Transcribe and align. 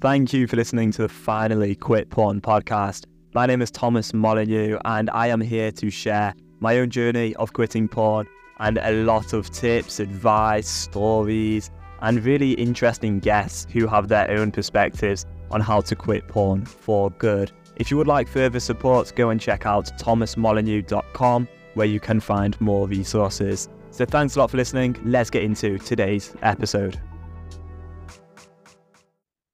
Thank 0.00 0.32
you 0.32 0.46
for 0.46 0.56
listening 0.56 0.92
to 0.92 1.02
the 1.02 1.08
Finally 1.10 1.74
Quit 1.74 2.08
Porn 2.08 2.40
podcast. 2.40 3.04
My 3.34 3.44
name 3.44 3.60
is 3.60 3.70
Thomas 3.70 4.14
Molyneux, 4.14 4.78
and 4.86 5.10
I 5.10 5.26
am 5.26 5.42
here 5.42 5.70
to 5.72 5.90
share 5.90 6.32
my 6.58 6.78
own 6.78 6.88
journey 6.88 7.34
of 7.34 7.52
quitting 7.52 7.86
porn 7.86 8.26
and 8.60 8.78
a 8.78 9.04
lot 9.04 9.34
of 9.34 9.50
tips, 9.50 10.00
advice, 10.00 10.66
stories, 10.66 11.70
and 12.00 12.24
really 12.24 12.52
interesting 12.52 13.18
guests 13.18 13.70
who 13.70 13.86
have 13.86 14.08
their 14.08 14.30
own 14.30 14.50
perspectives 14.52 15.26
on 15.50 15.60
how 15.60 15.82
to 15.82 15.94
quit 15.94 16.26
porn 16.28 16.64
for 16.64 17.10
good. 17.10 17.52
If 17.76 17.90
you 17.90 17.98
would 17.98 18.08
like 18.08 18.26
further 18.26 18.58
support, 18.58 19.12
go 19.14 19.28
and 19.28 19.38
check 19.38 19.66
out 19.66 19.92
thomasmolyneux.com 19.98 21.46
where 21.74 21.86
you 21.86 22.00
can 22.00 22.20
find 22.20 22.58
more 22.58 22.88
resources. 22.88 23.68
So 23.90 24.06
thanks 24.06 24.34
a 24.34 24.38
lot 24.38 24.50
for 24.50 24.56
listening. 24.56 24.96
Let's 25.04 25.28
get 25.28 25.42
into 25.42 25.76
today's 25.76 26.34
episode. 26.40 26.98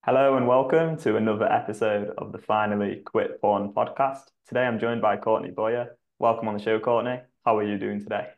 Hello 0.06 0.36
and 0.36 0.46
welcome 0.46 0.96
to 0.98 1.16
another 1.16 1.50
episode 1.52 2.12
of 2.16 2.30
the 2.30 2.38
Finally 2.38 3.02
Quit 3.04 3.40
Porn 3.40 3.72
podcast. 3.72 4.20
Today 4.46 4.60
I'm 4.60 4.78
joined 4.78 5.02
by 5.02 5.16
Courtney 5.16 5.50
Boyer. 5.50 5.98
Welcome 6.20 6.46
on 6.46 6.56
the 6.56 6.62
show, 6.62 6.78
Courtney. 6.78 7.18
How 7.44 7.58
are 7.58 7.64
you 7.64 7.76
doing 7.76 7.98
today? 7.98 8.28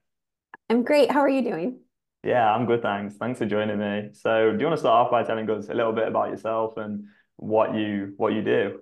I'm 0.71 0.83
great. 0.83 1.11
How 1.11 1.21
are 1.21 1.29
you 1.29 1.43
doing? 1.43 1.81
Yeah, 2.25 2.51
I'm 2.51 2.65
good, 2.65 2.81
thanks. 2.81 3.17
Thanks 3.17 3.39
for 3.39 3.45
joining 3.45 3.79
me. 3.79 4.09
So, 4.15 4.51
do 4.53 4.59
you 4.59 4.65
want 4.65 4.79
to 4.79 4.81
start 4.81 5.05
off 5.05 5.11
by 5.11 5.25
telling 5.25 5.51
us 5.51 5.69
a 5.69 5.75
little 5.75 5.93
bit 5.93 6.09
about 6.09 6.31
yourself 6.31 6.79
and 6.79 7.05
what 7.37 7.75
you 7.75 8.15
what 8.17 8.33
you 8.33 8.41
do? 8.41 8.81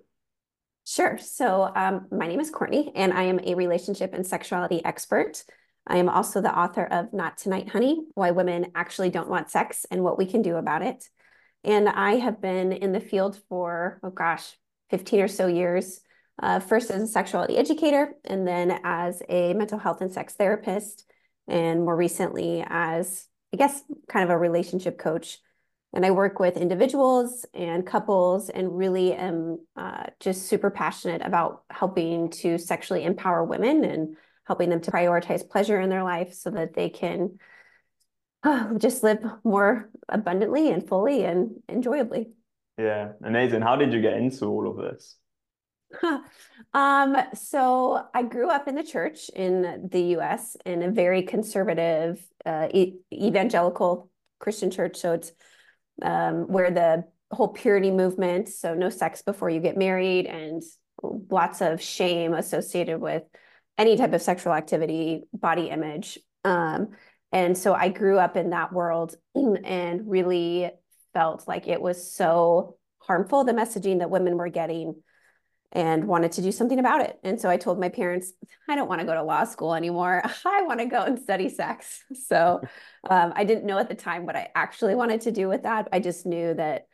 Sure. 0.87 1.19
So, 1.19 1.73
um, 1.75 2.07
my 2.13 2.29
name 2.29 2.39
is 2.39 2.51
Courtney, 2.51 2.93
and 2.95 3.13
I 3.13 3.25
am 3.25 3.41
a 3.43 3.57
relationship 3.57 4.15
and 4.15 4.25
sexuality 4.25 4.85
expert. 4.85 5.43
I 5.89 5.97
am 5.97 6.09
also 6.09 6.41
the 6.41 6.57
author 6.57 6.85
of 6.85 7.13
Not 7.13 7.37
Tonight, 7.37 7.69
Honey 7.69 8.05
Why 8.15 8.31
Women 8.31 8.71
Actually 8.77 9.11
Don't 9.11 9.29
Want 9.29 9.51
Sex 9.51 9.87
and 9.91 10.05
What 10.05 10.19
We 10.19 10.27
Can 10.27 10.43
Do 10.43 10.55
About 10.55 10.83
It. 10.83 11.09
And 11.67 11.89
I 11.89 12.13
have 12.13 12.41
been 12.41 12.73
in 12.73 12.93
the 12.93 13.01
field 13.01 13.41
for, 13.49 13.99
oh 14.05 14.11
gosh, 14.11 14.57
15 14.91 15.21
or 15.21 15.29
so 15.29 15.49
years, 15.49 16.01
uh, 16.41 16.61
first 16.61 16.91
as 16.93 17.03
a 17.03 17.07
sexuality 17.09 17.59
educator, 17.59 18.15
and 18.25 18.47
then 18.47 18.79
as 18.85 19.21
a 19.29 19.53
mental 19.53 19.79
health 19.79 20.01
and 20.01 20.13
sex 20.13 20.35
therapist, 20.35 21.05
and 21.49 21.85
more 21.85 21.97
recently 21.97 22.65
as, 22.69 23.27
I 23.53 23.57
guess, 23.57 23.83
kind 24.09 24.23
of 24.23 24.31
a 24.31 24.39
relationship 24.39 24.97
coach. 24.97 25.39
And 25.93 26.07
I 26.07 26.13
work 26.13 26.39
with 26.39 26.57
individuals 26.57 27.45
and 27.53 27.85
couples 27.85 28.49
and 28.49 28.77
really 28.79 29.15
am 29.15 29.59
uh, 29.77 30.05
just 30.21 30.47
super 30.47 30.71
passionate 30.71 31.23
about 31.23 31.65
helping 31.71 32.31
to 32.31 32.59
sexually 32.59 33.03
empower 33.03 33.43
women 33.43 33.83
and 33.83 34.17
helping 34.45 34.71
them 34.71 34.81
to 34.83 34.93
prioritize 34.93 35.49
pleasure 35.49 35.81
in 35.81 35.91
their 35.91 36.05
life 36.05 36.33
so 36.33 36.51
that 36.51 36.75
they 36.75 36.91
can 36.91 37.39
just 38.79 39.03
live 39.03 39.25
more 39.45 39.91
abundantly 40.09 40.71
and 40.71 40.87
fully 40.87 41.25
and 41.25 41.51
enjoyably. 41.69 42.31
Yeah, 42.79 43.13
amazing. 43.25 43.63
How 43.63 43.77
did 43.77 43.93
you 43.93 44.01
get 44.01 44.15
into 44.15 44.47
all 44.47 44.69
of 44.69 44.77
this? 44.77 45.17
um, 46.75 47.17
so 47.35 48.05
I 48.15 48.23
grew 48.23 48.51
up 48.51 48.69
in 48.69 48.75
the 48.75 48.83
church 48.83 49.31
in 49.31 49.89
the 49.91 50.03
U.S. 50.03 50.57
in 50.67 50.83
a 50.83 50.91
very 50.91 51.23
conservative 51.23 52.25
uh, 52.45 52.69
e- 52.73 52.97
evangelical 53.13 54.11
Christian 54.39 54.71
church. 54.71 54.97
So 54.97 55.15
it's 55.15 55.33
um, 56.03 56.49
where 56.49 56.71
the 56.71 57.05
whole 57.31 57.49
purity 57.49 57.91
movement, 57.91 58.49
so 58.49 58.75
no 58.75 58.91
sex 58.91 59.23
before 59.23 59.49
you 59.49 59.61
get 59.61 59.77
married, 59.77 60.27
and 60.27 60.63
lots 61.03 61.61
of 61.63 61.81
shame 61.81 62.35
associated 62.35 63.01
with 63.01 63.23
any 63.79 63.97
type 63.97 64.13
of 64.13 64.23
sexual 64.23 64.53
activity, 64.53 65.25
body 65.33 65.69
image. 65.69 66.19
Um, 66.45 66.91
and 67.37 67.59
so 67.59 67.75
I 67.75 67.91
grew 67.91 68.19
up 68.19 68.35
in 68.35 68.49
that 68.51 68.73
world 68.73 69.15
and 69.35 70.09
really 70.11 70.71
felt 71.13 71.47
like 71.47 71.69
it 71.69 71.83
was 71.83 72.11
so 72.11 72.79
harmful, 72.97 73.45
the 73.45 73.53
messaging 73.53 73.99
that 73.99 74.09
women 74.09 74.39
were 74.39 74.49
getting, 74.49 75.03
and 75.71 76.09
wanted 76.09 76.33
to 76.33 76.41
do 76.41 76.51
something 76.51 76.79
about 76.79 77.03
it. 77.03 77.19
And 77.23 77.39
so 77.39 77.51
I 77.51 77.59
told 77.59 77.79
my 77.79 77.91
parents, 77.91 78.33
I 78.71 78.75
don't 78.75 78.89
want 78.89 79.03
to 79.03 79.07
go 79.07 79.13
to 79.13 79.23
law 79.23 79.45
school 79.45 79.75
anymore. 79.75 80.23
I 80.47 80.63
want 80.63 80.81
to 80.81 80.87
go 80.87 81.03
and 81.03 81.19
study 81.19 81.51
sex. 81.51 82.03
So 82.27 82.63
um, 83.11 83.35
I 83.37 83.45
didn't 83.45 83.67
know 83.67 83.77
at 83.77 83.91
the 83.91 83.95
time 83.95 84.25
what 84.25 84.35
I 84.35 84.49
actually 84.55 84.95
wanted 84.95 85.21
to 85.23 85.31
do 85.31 85.47
with 85.47 85.65
that. 85.65 85.89
I 85.93 86.01
just 86.01 86.25
knew 86.25 86.55
that 86.55 86.87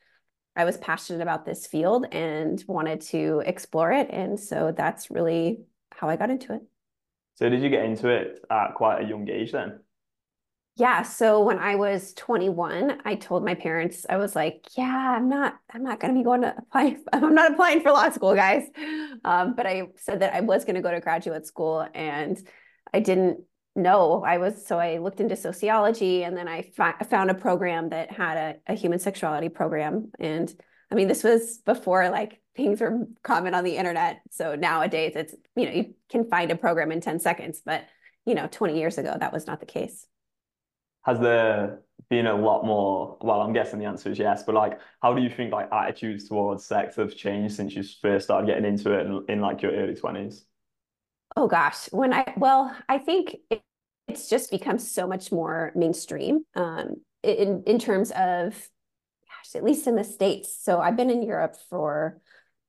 I 0.56 0.64
was 0.64 0.76
passionate 0.76 1.22
about 1.22 1.44
this 1.44 1.68
field 1.68 2.06
and 2.10 2.62
wanted 2.66 3.02
to 3.12 3.44
explore 3.46 3.92
it. 3.92 4.08
And 4.10 4.40
so 4.40 4.74
that's 4.76 5.08
really 5.08 5.60
how 5.92 6.08
I 6.08 6.16
got 6.16 6.30
into 6.30 6.52
it. 6.52 6.62
So 7.36 7.48
did 7.48 7.62
you 7.62 7.68
get 7.68 7.84
into 7.84 8.08
it 8.08 8.44
at 8.50 8.74
quite 8.74 9.04
a 9.04 9.08
young 9.08 9.28
age 9.30 9.52
then? 9.52 9.78
Yeah. 10.76 11.02
So 11.02 11.42
when 11.42 11.58
I 11.58 11.74
was 11.74 12.14
21, 12.14 13.02
I 13.04 13.14
told 13.16 13.44
my 13.44 13.54
parents, 13.54 14.06
I 14.08 14.16
was 14.16 14.34
like, 14.34 14.66
yeah, 14.74 15.14
I'm 15.16 15.28
not, 15.28 15.54
I'm 15.70 15.82
not 15.82 16.00
going 16.00 16.14
to 16.14 16.18
be 16.18 16.24
going 16.24 16.40
to 16.42 16.54
apply. 16.56 16.96
I'm 17.12 17.34
not 17.34 17.52
applying 17.52 17.82
for 17.82 17.92
law 17.92 18.08
school, 18.10 18.34
guys. 18.34 18.64
Um, 19.22 19.54
but 19.54 19.66
I 19.66 19.88
said 19.96 20.20
that 20.20 20.34
I 20.34 20.40
was 20.40 20.64
going 20.64 20.76
to 20.76 20.80
go 20.80 20.90
to 20.90 21.00
graduate 21.00 21.46
school 21.46 21.86
and 21.94 22.38
I 22.92 23.00
didn't 23.00 23.40
know 23.76 24.22
I 24.26 24.38
was, 24.38 24.66
so 24.66 24.78
I 24.78 24.98
looked 24.98 25.20
into 25.20 25.36
sociology 25.36 26.24
and 26.24 26.36
then 26.36 26.48
I 26.48 26.70
found 26.72 27.30
a 27.30 27.34
program 27.34 27.90
that 27.90 28.10
had 28.10 28.36
a, 28.36 28.72
a 28.72 28.74
human 28.74 28.98
sexuality 28.98 29.50
program. 29.50 30.10
And 30.18 30.52
I 30.90 30.94
mean, 30.94 31.08
this 31.08 31.22
was 31.22 31.58
before 31.58 32.08
like 32.08 32.40
things 32.56 32.80
were 32.80 33.06
common 33.22 33.54
on 33.54 33.64
the 33.64 33.76
internet. 33.76 34.22
So 34.30 34.54
nowadays 34.54 35.12
it's, 35.16 35.34
you 35.54 35.66
know, 35.66 35.72
you 35.72 35.94
can 36.10 36.28
find 36.28 36.50
a 36.50 36.56
program 36.56 36.92
in 36.92 37.02
10 37.02 37.20
seconds, 37.20 37.60
but 37.64 37.84
you 38.24 38.34
know, 38.34 38.48
20 38.50 38.78
years 38.78 38.98
ago, 38.98 39.14
that 39.18 39.32
was 39.32 39.46
not 39.46 39.60
the 39.60 39.66
case 39.66 40.06
has 41.02 41.18
there 41.20 41.80
been 42.08 42.26
a 42.26 42.34
lot 42.34 42.64
more 42.64 43.16
well 43.22 43.40
i'm 43.40 43.52
guessing 43.52 43.78
the 43.78 43.86
answer 43.86 44.10
is 44.10 44.18
yes 44.18 44.42
but 44.42 44.54
like 44.54 44.78
how 45.00 45.14
do 45.14 45.22
you 45.22 45.30
think 45.30 45.52
like 45.52 45.68
attitudes 45.72 46.28
towards 46.28 46.64
sex 46.64 46.96
have 46.96 47.16
changed 47.16 47.54
since 47.54 47.74
you 47.74 47.82
first 48.02 48.26
started 48.26 48.46
getting 48.46 48.64
into 48.64 48.92
it 48.92 49.06
in, 49.06 49.24
in 49.28 49.40
like 49.40 49.62
your 49.62 49.72
early 49.72 49.94
20s 49.94 50.42
oh 51.36 51.48
gosh. 51.48 51.88
When 51.90 52.12
i 52.12 52.32
well 52.36 52.74
i 52.88 52.98
think 52.98 53.36
it, 53.50 53.62
it's 54.08 54.28
just 54.28 54.50
become 54.50 54.78
so 54.78 55.06
much 55.06 55.32
more 55.32 55.72
mainstream 55.74 56.44
um, 56.54 56.96
in 57.22 57.62
in 57.66 57.78
terms 57.78 58.10
of 58.10 58.52
gosh 58.52 59.54
at 59.54 59.64
least 59.64 59.86
in 59.86 59.96
the 59.96 60.04
states. 60.04 60.54
So 60.62 60.80
i've 60.80 60.96
been 60.96 61.10
in 61.10 61.22
europe 61.22 61.56
for 61.70 62.20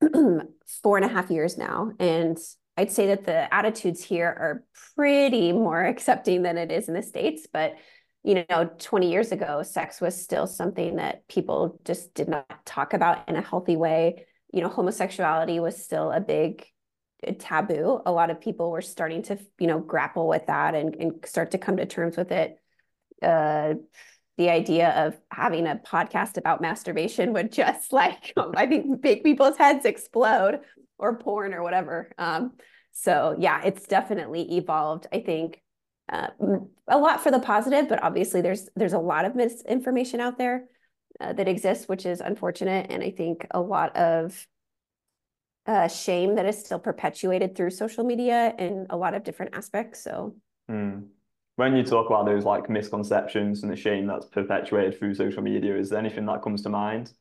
four 0.83 0.97
and 0.97 1.05
a 1.05 1.09
half 1.09 1.29
years 1.29 1.57
now 1.57 1.91
and 2.00 2.38
i'd 2.77 2.91
say 2.91 3.07
that 3.07 3.25
the 3.25 3.53
attitudes 3.53 4.03
here 4.03 4.27
are 4.27 4.63
pretty 4.95 5.51
more 5.51 5.83
accepting 5.94 6.44
than 6.44 6.57
it 6.57 6.71
is 6.71 6.88
in 6.88 6.94
the 6.94 7.01
states 7.01 7.47
but 7.51 7.75
you 8.23 8.45
know 8.50 8.69
20 8.79 9.11
years 9.11 9.31
ago 9.31 9.63
sex 9.63 10.00
was 10.00 10.19
still 10.19 10.47
something 10.47 10.95
that 10.95 11.28
people 11.28 11.79
just 11.85 12.13
did 12.13 12.29
not 12.29 12.66
talk 12.66 12.94
about 12.94 13.28
in 13.29 13.35
a 13.35 13.41
healthy 13.41 13.75
way. 13.75 14.25
You 14.51 14.61
know 14.61 14.69
homosexuality 14.69 15.59
was 15.59 15.84
still 15.84 16.11
a 16.11 16.22
big 16.22 16.66
taboo. 17.39 18.01
A 18.06 18.12
lot 18.12 18.29
of 18.29 18.41
people 18.41 18.72
were 18.72 18.81
starting 18.81 19.23
to 19.23 19.38
you 19.59 19.67
know 19.67 19.79
grapple 19.79 20.28
with 20.28 20.47
that 20.47 20.75
and, 20.75 20.95
and 20.95 21.25
start 21.25 21.51
to 21.51 21.57
come 21.57 21.78
to 21.78 21.85
terms 21.85 22.17
with 22.17 22.31
it. 22.31 22.57
Uh, 23.22 23.75
the 24.38 24.50
idea 24.50 24.89
of 25.06 25.16
having 25.29 25.67
a 25.67 25.75
podcast 25.75 26.38
about 26.38 26.59
masturbation 26.59 27.33
would 27.33 27.51
just 27.51 27.94
like 27.94 28.33
i 28.56 28.66
think 28.66 29.03
make 29.03 29.23
people's 29.23 29.57
heads 29.57 29.85
explode 29.85 30.59
or 30.97 31.17
porn 31.17 31.53
or 31.53 31.62
whatever. 31.62 32.12
Um, 32.17 32.53
so 32.94 33.35
yeah 33.39 33.62
it's 33.63 33.88
definitely 33.88 34.56
evolved 34.56 35.07
i 35.12 35.19
think 35.19 35.62
uh, 36.12 36.28
a 36.88 36.97
lot 36.97 37.22
for 37.22 37.31
the 37.31 37.40
positive, 37.40 37.88
but 37.88 38.03
obviously 38.03 38.41
there's 38.41 38.69
there's 38.75 38.94
a 38.94 39.00
lot 39.00 39.25
of 39.25 39.36
misinformation 39.36 40.19
out 40.19 40.38
there 40.38 40.66
uh, 41.19 41.34
that 41.34 41.47
exists, 41.47 41.88
which 41.88 42.06
is 42.06 42.22
unfortunate, 42.22 42.88
and 42.90 43.03
I 43.03 43.12
think 43.12 43.47
a 43.52 43.62
lot 43.62 43.96
of 43.96 44.47
uh, 45.66 45.88
shame 45.88 46.36
that 46.36 46.46
is 46.46 46.59
still 46.59 46.80
perpetuated 46.80 47.56
through 47.56 47.69
social 47.69 48.03
media 48.03 48.53
in 48.59 48.88
a 48.90 48.97
lot 48.97 49.13
of 49.13 49.24
different 49.24 49.56
aspects. 49.56 50.03
So. 50.03 50.36
Mm. 50.69 51.08
When 51.56 51.75
you 51.75 51.84
talk 51.84 52.08
about 52.08 52.25
those 52.25 52.46
like 52.46 52.68
misconceptions 52.68 53.62
and 53.62 53.72
the 53.72 53.75
shame 53.75 54.08
that's 54.08 54.25
perpetuated 54.25 54.97
through 54.97 55.13
social 55.13 55.44
media, 55.44 55.78
is 55.78 55.92
there 55.92 56.00
anything 56.00 56.25
that 56.25 56.42
comes 56.42 56.63
to 56.63 56.69
mind? 56.69 57.13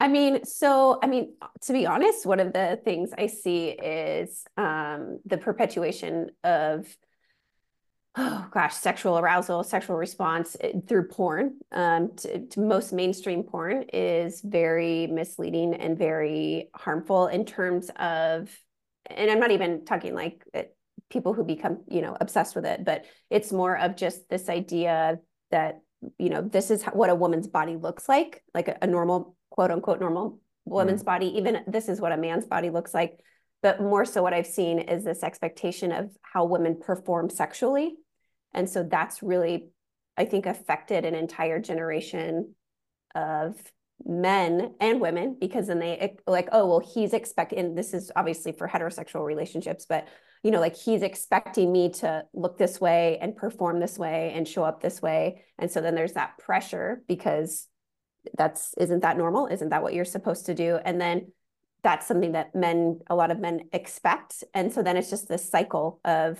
I 0.00 0.08
mean, 0.08 0.44
so 0.44 0.98
I 1.02 1.06
mean, 1.06 1.34
to 1.62 1.72
be 1.72 1.86
honest, 1.86 2.26
one 2.26 2.40
of 2.40 2.52
the 2.52 2.78
things 2.84 3.10
I 3.16 3.26
see 3.28 3.68
is 3.68 4.44
um, 4.58 5.20
the 5.24 5.38
perpetuation 5.38 6.30
of 6.42 6.94
oh 8.16 8.46
gosh, 8.50 8.74
sexual 8.74 9.18
arousal, 9.18 9.64
sexual 9.64 9.96
response 9.96 10.56
eh, 10.60 10.72
through 10.86 11.08
porn, 11.08 11.56
um, 11.72 12.12
to, 12.16 12.46
to, 12.46 12.60
most 12.60 12.92
mainstream 12.92 13.42
porn 13.42 13.84
is 13.92 14.40
very 14.42 15.06
misleading 15.08 15.74
and 15.74 15.98
very 15.98 16.70
harmful 16.74 17.26
in 17.26 17.44
terms 17.44 17.90
of, 17.96 18.56
and 19.10 19.30
I'm 19.30 19.40
not 19.40 19.50
even 19.50 19.84
talking 19.84 20.14
like 20.14 20.44
eh, 20.54 20.64
people 21.10 21.34
who 21.34 21.44
become, 21.44 21.82
you 21.88 22.02
know, 22.02 22.16
obsessed 22.20 22.54
with 22.54 22.64
it, 22.64 22.84
but 22.84 23.04
it's 23.30 23.52
more 23.52 23.76
of 23.76 23.96
just 23.96 24.28
this 24.28 24.48
idea 24.48 25.18
that, 25.50 25.80
you 26.18 26.28
know, 26.28 26.42
this 26.42 26.70
is 26.70 26.84
what 26.84 27.10
a 27.10 27.14
woman's 27.14 27.48
body 27.48 27.76
looks 27.76 28.08
like, 28.08 28.42
like 28.54 28.68
a, 28.68 28.78
a 28.82 28.86
normal, 28.86 29.36
quote 29.50 29.70
unquote, 29.72 30.00
normal 30.00 30.38
woman's 30.64 31.02
mm. 31.02 31.06
body. 31.06 31.26
Even 31.36 31.60
this 31.66 31.88
is 31.88 32.00
what 32.00 32.12
a 32.12 32.16
man's 32.16 32.46
body 32.46 32.70
looks 32.70 32.94
like. 32.94 33.18
But 33.62 33.80
more 33.80 34.04
so, 34.04 34.22
what 34.22 34.34
I've 34.34 34.46
seen 34.46 34.78
is 34.78 35.04
this 35.04 35.22
expectation 35.22 35.90
of 35.90 36.10
how 36.20 36.44
women 36.44 36.78
perform 36.78 37.30
sexually 37.30 37.96
and 38.54 38.68
so 38.68 38.82
that's 38.82 39.22
really, 39.22 39.68
I 40.16 40.24
think, 40.24 40.46
affected 40.46 41.04
an 41.04 41.14
entire 41.14 41.60
generation 41.60 42.54
of 43.14 43.56
men 44.04 44.74
and 44.80 45.00
women 45.00 45.36
because 45.40 45.68
then 45.68 45.78
they 45.78 46.16
like 46.26 46.48
oh 46.50 46.66
well 46.66 46.80
he's 46.80 47.12
expecting 47.12 47.76
this 47.76 47.94
is 47.94 48.10
obviously 48.16 48.50
for 48.50 48.66
heterosexual 48.66 49.24
relationships 49.24 49.86
but 49.88 50.08
you 50.44 50.50
know 50.50 50.60
like 50.60 50.76
he's 50.76 51.02
expecting 51.02 51.72
me 51.72 51.88
to 51.88 52.22
look 52.34 52.58
this 52.58 52.80
way 52.80 53.18
and 53.20 53.34
perform 53.34 53.80
this 53.80 53.98
way 53.98 54.30
and 54.34 54.46
show 54.46 54.62
up 54.62 54.80
this 54.80 55.00
way. 55.02 55.42
And 55.58 55.70
so 55.70 55.80
then 55.80 55.94
there's 55.94 56.12
that 56.12 56.38
pressure 56.38 57.02
because 57.08 57.66
that's 58.36 58.74
isn't 58.78 59.00
that 59.00 59.16
normal? 59.16 59.46
Isn't 59.46 59.70
that 59.70 59.82
what 59.82 59.94
you're 59.94 60.04
supposed 60.04 60.46
to 60.46 60.54
do? 60.54 60.78
And 60.84 61.00
then 61.00 61.32
that's 61.82 62.06
something 62.06 62.32
that 62.32 62.54
men 62.54 63.00
a 63.08 63.14
lot 63.14 63.30
of 63.30 63.40
men 63.40 63.68
expect. 63.72 64.44
And 64.52 64.72
so 64.72 64.82
then 64.82 64.96
it's 64.96 65.10
just 65.10 65.28
this 65.28 65.50
cycle 65.50 66.00
of 66.04 66.38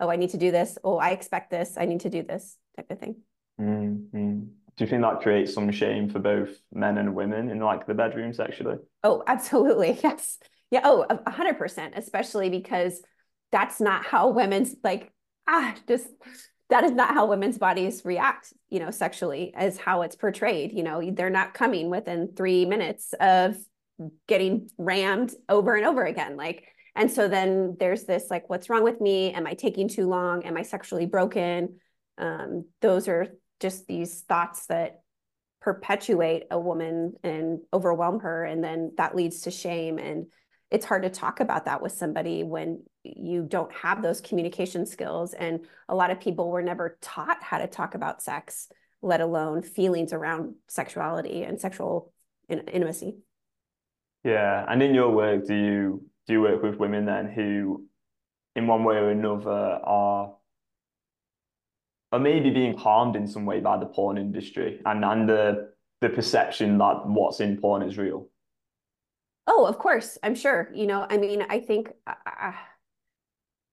oh 0.00 0.08
i 0.08 0.16
need 0.16 0.30
to 0.30 0.38
do 0.38 0.50
this. 0.50 0.78
Oh 0.84 0.96
i 0.98 1.10
expect 1.10 1.50
this. 1.50 1.76
I 1.78 1.84
need 1.84 2.00
to 2.00 2.10
do 2.10 2.22
this 2.22 2.56
type 2.76 2.90
of 2.90 2.98
thing. 2.98 3.16
Mm-hmm. 3.60 4.40
do 4.76 4.84
you 4.84 4.86
think 4.86 5.02
that 5.02 5.20
creates 5.20 5.54
some 5.54 5.70
shame 5.70 6.08
for 6.08 6.18
both 6.18 6.50
men 6.72 6.98
and 6.98 7.14
women 7.14 7.48
in 7.48 7.60
like 7.60 7.86
the 7.86 7.94
bedroom 7.94 8.32
sexually 8.32 8.78
oh 9.02 9.22
absolutely. 9.28 9.98
Yes. 10.02 10.38
Yeah. 10.70 10.80
Oh 10.84 11.06
100% 11.08 11.96
especially 11.96 12.50
because 12.50 13.00
that's 13.52 13.80
not 13.80 14.04
how 14.04 14.30
women's 14.30 14.74
like 14.82 15.12
ah 15.48 15.74
just 15.86 16.08
that 16.70 16.82
is 16.82 16.92
not 16.92 17.14
how 17.14 17.26
women's 17.26 17.58
bodies 17.58 18.02
react 18.04 18.52
you 18.70 18.80
know 18.80 18.90
sexually 18.90 19.52
as 19.54 19.76
how 19.78 20.02
it's 20.02 20.16
portrayed. 20.16 20.72
You 20.72 20.82
know 20.82 21.10
they're 21.12 21.30
not 21.30 21.54
coming 21.54 21.90
within 21.90 22.32
three 22.34 22.64
minutes 22.64 23.14
of 23.20 23.56
getting 24.26 24.68
rammed 24.78 25.32
over 25.48 25.76
and 25.76 25.86
over 25.86 26.04
again. 26.04 26.36
Like 26.36 26.66
and 26.96 27.10
so 27.10 27.28
then 27.28 27.76
there's 27.78 28.04
this 28.04 28.26
like 28.30 28.48
what's 28.48 28.70
wrong 28.70 28.84
with 28.84 29.00
me? 29.00 29.32
Am 29.32 29.46
i 29.46 29.54
taking 29.54 29.88
too 29.88 30.06
long? 30.06 30.44
Am 30.44 30.56
i 30.56 30.62
sexually 30.62 31.06
broken? 31.06 31.80
Um, 32.18 32.66
those 32.80 33.08
are 33.08 33.28
just 33.60 33.86
these 33.86 34.20
thoughts 34.22 34.66
that 34.66 35.00
perpetuate 35.60 36.44
a 36.50 36.58
woman 36.58 37.14
and 37.22 37.60
overwhelm 37.72 38.20
her 38.20 38.44
and 38.44 38.62
then 38.62 38.92
that 38.96 39.16
leads 39.16 39.42
to 39.42 39.50
shame. 39.50 39.98
And 39.98 40.26
it's 40.70 40.84
hard 40.84 41.04
to 41.04 41.10
talk 41.10 41.40
about 41.40 41.64
that 41.64 41.80
with 41.80 41.92
somebody 41.92 42.42
when 42.42 42.82
you 43.02 43.46
don't 43.48 43.72
have 43.72 44.02
those 44.02 44.20
communication 44.20 44.86
skills. 44.86 45.32
And 45.32 45.66
a 45.88 45.94
lot 45.94 46.10
of 46.10 46.20
people 46.20 46.50
were 46.50 46.62
never 46.62 46.98
taught 47.00 47.42
how 47.42 47.58
to 47.58 47.66
talk 47.66 47.94
about 47.94 48.22
sex 48.22 48.68
let 49.04 49.20
alone 49.20 49.60
feelings 49.60 50.14
around 50.14 50.54
sexuality 50.66 51.42
and 51.42 51.60
sexual 51.60 52.12
in- 52.48 52.66
intimacy. 52.68 53.18
Yeah 54.24 54.64
and 54.66 54.82
in 54.82 54.94
your 54.94 55.10
work 55.10 55.46
do 55.46 55.54
you 55.54 56.06
do 56.26 56.40
work 56.42 56.62
with 56.62 56.76
women 56.76 57.06
then 57.06 57.30
who 57.30 57.84
in 58.56 58.66
one 58.66 58.84
way 58.84 58.96
or 58.96 59.10
another 59.10 59.50
are 59.50 60.34
are 62.12 62.18
maybe 62.20 62.50
being 62.50 62.76
harmed 62.76 63.16
in 63.16 63.26
some 63.26 63.44
way 63.44 63.60
by 63.60 63.76
the 63.76 63.86
porn 63.86 64.18
industry 64.18 64.80
and 64.84 65.04
and 65.04 65.28
the 65.28 65.70
the 66.00 66.08
perception 66.08 66.78
that 66.78 67.06
what's 67.06 67.40
in 67.40 67.56
porn 67.56 67.82
is 67.82 67.98
real 67.98 68.28
Oh, 69.46 69.66
of 69.66 69.78
course, 69.78 70.16
I'm 70.22 70.34
sure. 70.34 70.70
You 70.74 70.86
know, 70.86 71.06
I 71.08 71.18
mean, 71.18 71.44
I 71.48 71.60
think 71.60 71.92
uh, 72.06 72.52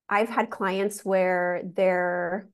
I've 0.09 0.29
had 0.29 0.49
clients 0.49 1.05
where 1.05 1.61
their 1.63 2.49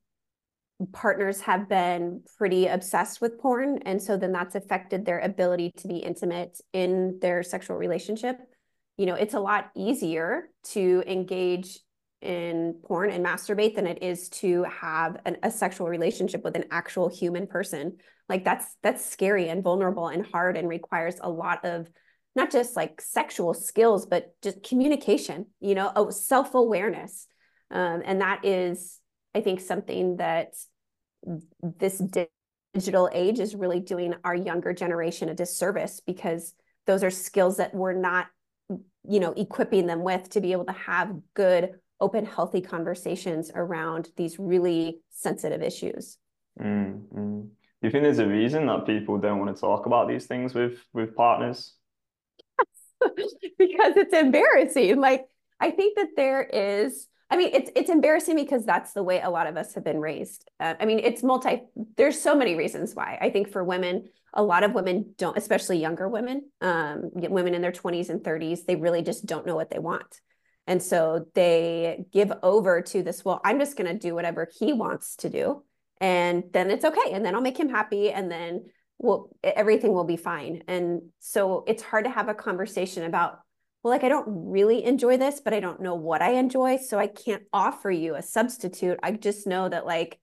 partners 0.92 1.40
have 1.40 1.68
been 1.68 2.22
pretty 2.36 2.68
obsessed 2.68 3.20
with 3.20 3.40
porn. 3.40 3.78
And 3.84 4.00
so 4.00 4.16
then 4.16 4.30
that's 4.30 4.54
affected 4.54 5.04
their 5.04 5.18
ability 5.18 5.72
to 5.78 5.88
be 5.88 5.96
intimate 5.96 6.60
in 6.72 7.18
their 7.20 7.42
sexual 7.42 7.76
relationship. 7.76 8.38
You 8.98 9.06
know, 9.06 9.14
it's 9.14 9.34
a 9.34 9.40
lot 9.40 9.70
easier 9.74 10.50
to 10.72 11.02
engage 11.06 11.78
in 12.20 12.74
porn 12.84 13.10
and 13.10 13.24
masturbate 13.24 13.76
than 13.76 13.86
it 13.86 14.02
is 14.02 14.28
to 14.28 14.64
have 14.64 15.18
an, 15.24 15.38
a 15.42 15.50
sexual 15.50 15.88
relationship 15.88 16.44
with 16.44 16.56
an 16.56 16.64
actual 16.70 17.08
human 17.08 17.46
person 17.46 17.96
like 18.28 18.44
that's 18.44 18.76
that's 18.82 19.06
scary 19.06 19.48
and 19.48 19.62
vulnerable 19.62 20.08
and 20.08 20.26
hard 20.26 20.56
and 20.56 20.68
requires 20.68 21.14
a 21.22 21.30
lot 21.30 21.64
of 21.64 21.88
not 22.38 22.50
just 22.52 22.76
like 22.76 23.00
sexual 23.00 23.52
skills, 23.52 24.06
but 24.06 24.32
just 24.42 24.62
communication, 24.62 25.46
you 25.60 25.74
know, 25.74 25.90
oh, 25.96 26.10
self 26.10 26.54
awareness. 26.54 27.26
Um, 27.70 28.02
and 28.04 28.20
that 28.20 28.44
is, 28.44 29.00
I 29.34 29.40
think, 29.40 29.60
something 29.60 30.18
that 30.18 30.52
this 31.62 32.00
digital 32.74 33.10
age 33.12 33.40
is 33.40 33.56
really 33.56 33.80
doing 33.80 34.14
our 34.24 34.36
younger 34.36 34.72
generation 34.72 35.28
a 35.28 35.34
disservice 35.34 36.00
because 36.06 36.54
those 36.86 37.02
are 37.02 37.10
skills 37.10 37.56
that 37.56 37.74
we're 37.74 37.92
not, 37.92 38.26
you 39.08 39.20
know, 39.20 39.32
equipping 39.32 39.86
them 39.86 40.02
with 40.02 40.28
to 40.30 40.40
be 40.40 40.52
able 40.52 40.66
to 40.66 40.72
have 40.72 41.14
good, 41.34 41.70
open, 42.00 42.26
healthy 42.26 42.60
conversations 42.60 43.50
around 43.54 44.08
these 44.16 44.38
really 44.38 45.00
sensitive 45.10 45.62
issues. 45.62 46.18
Mm-hmm. 46.60 47.40
Do 47.40 47.86
you 47.86 47.90
think 47.90 48.02
there's 48.02 48.18
a 48.18 48.26
reason 48.26 48.66
that 48.66 48.86
people 48.86 49.18
don't 49.18 49.38
want 49.38 49.54
to 49.54 49.60
talk 49.60 49.86
about 49.86 50.08
these 50.08 50.26
things 50.26 50.52
with 50.54 50.78
with 50.92 51.14
partners? 51.14 51.74
Yes, 53.16 53.34
because 53.58 53.96
it's 53.96 54.12
embarrassing. 54.12 55.00
Like 55.00 55.26
I 55.60 55.70
think 55.70 55.96
that 55.96 56.08
there 56.16 56.42
is 56.42 57.06
I 57.30 57.36
mean, 57.36 57.50
it's 57.52 57.70
it's 57.76 57.90
embarrassing 57.90 58.36
because 58.36 58.64
that's 58.64 58.92
the 58.92 59.02
way 59.02 59.20
a 59.20 59.28
lot 59.28 59.46
of 59.46 59.56
us 59.56 59.74
have 59.74 59.84
been 59.84 60.00
raised. 60.00 60.48
Uh, 60.58 60.74
I 60.80 60.86
mean, 60.86 60.98
it's 60.98 61.22
multi. 61.22 61.62
There's 61.96 62.20
so 62.20 62.34
many 62.34 62.54
reasons 62.54 62.94
why. 62.94 63.18
I 63.20 63.30
think 63.30 63.50
for 63.50 63.62
women, 63.62 64.08
a 64.34 64.42
lot 64.42 64.62
of 64.62 64.72
women 64.72 65.14
don't, 65.16 65.36
especially 65.36 65.78
younger 65.78 66.08
women, 66.08 66.50
um, 66.60 67.10
women 67.14 67.54
in 67.54 67.62
their 67.62 67.72
20s 67.72 68.10
and 68.10 68.22
30s, 68.22 68.64
they 68.66 68.76
really 68.76 69.02
just 69.02 69.26
don't 69.26 69.46
know 69.46 69.56
what 69.56 69.70
they 69.70 69.78
want, 69.78 70.20
and 70.66 70.82
so 70.82 71.26
they 71.34 72.04
give 72.12 72.32
over 72.42 72.82
to 72.82 73.02
this. 73.02 73.24
Well, 73.24 73.40
I'm 73.44 73.58
just 73.58 73.76
going 73.76 73.90
to 73.90 73.98
do 73.98 74.14
whatever 74.14 74.48
he 74.58 74.72
wants 74.72 75.16
to 75.16 75.30
do, 75.30 75.64
and 76.00 76.44
then 76.52 76.70
it's 76.70 76.84
okay, 76.84 77.12
and 77.12 77.24
then 77.24 77.34
I'll 77.34 77.40
make 77.40 77.58
him 77.58 77.68
happy, 77.68 78.10
and 78.10 78.30
then 78.30 78.66
well 78.98 79.30
everything 79.42 79.92
will 79.92 80.04
be 80.04 80.16
fine. 80.16 80.62
And 80.68 81.02
so 81.20 81.64
it's 81.66 81.82
hard 81.82 82.04
to 82.04 82.10
have 82.10 82.28
a 82.28 82.34
conversation 82.34 83.04
about 83.04 83.38
well 83.82 83.92
like 83.92 84.02
i 84.02 84.08
don't 84.08 84.26
really 84.26 84.84
enjoy 84.84 85.16
this 85.16 85.40
but 85.40 85.54
i 85.54 85.60
don't 85.60 85.80
know 85.80 85.94
what 85.94 86.20
i 86.20 86.32
enjoy 86.32 86.76
so 86.76 86.98
i 86.98 87.06
can't 87.06 87.44
offer 87.52 87.90
you 87.90 88.16
a 88.16 88.22
substitute. 88.22 88.98
I 89.02 89.12
just 89.12 89.46
know 89.46 89.68
that 89.68 89.86
like 89.86 90.18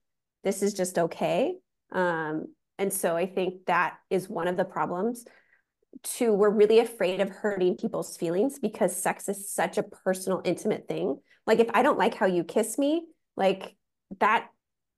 this 0.46 0.62
is 0.62 0.74
just 0.74 0.96
okay. 0.96 1.54
Um, 1.90 2.46
and 2.78 2.92
so 2.92 3.16
i 3.16 3.26
think 3.26 3.66
that 3.66 3.96
is 4.10 4.28
one 4.28 4.48
of 4.48 4.56
the 4.56 4.64
problems 4.64 5.24
two 6.02 6.32
we're 6.32 6.50
really 6.50 6.78
afraid 6.78 7.20
of 7.20 7.28
hurting 7.28 7.76
people's 7.76 8.16
feelings 8.16 8.58
because 8.58 8.94
sex 8.94 9.28
is 9.28 9.50
such 9.50 9.78
a 9.78 9.82
personal 9.82 10.40
intimate 10.44 10.86
thing. 10.88 11.18
Like 11.46 11.60
if 11.60 11.68
i 11.74 11.82
don't 11.82 11.98
like 11.98 12.14
how 12.14 12.26
you 12.26 12.44
kiss 12.44 12.78
me 12.78 13.02
like 13.36 13.74
that 14.20 14.48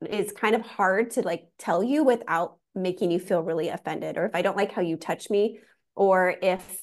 is 0.09 0.33
kind 0.33 0.55
of 0.55 0.63
hard 0.63 1.11
to 1.13 1.23
like 1.23 1.45
tell 1.59 1.83
you 1.83 2.05
without 2.05 2.57
making 2.75 3.11
you 3.11 3.19
feel 3.19 3.43
really 3.43 3.69
offended. 3.69 4.17
Or 4.17 4.27
if 4.27 4.35
i 4.35 4.43
don't 4.43 4.57
like 4.57 4.73
how 4.73 4.83
you 4.83 4.97
touch 4.97 5.31
me 5.31 5.61
or 5.95 6.35
if 6.43 6.83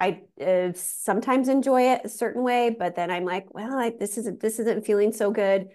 i 0.00 0.22
uh, 0.44 0.72
sometimes 0.74 1.48
enjoy 1.48 1.92
it 1.92 2.02
a 2.04 2.08
certain 2.08 2.42
way 2.42 2.74
but 2.76 2.96
then 2.96 3.10
i'm 3.10 3.24
like 3.24 3.52
well 3.54 3.78
I, 3.78 3.92
this 3.98 4.18
isn't 4.18 4.40
this 4.40 4.58
isn't 4.58 4.86
feeling 4.86 5.12
so 5.12 5.30
good. 5.30 5.68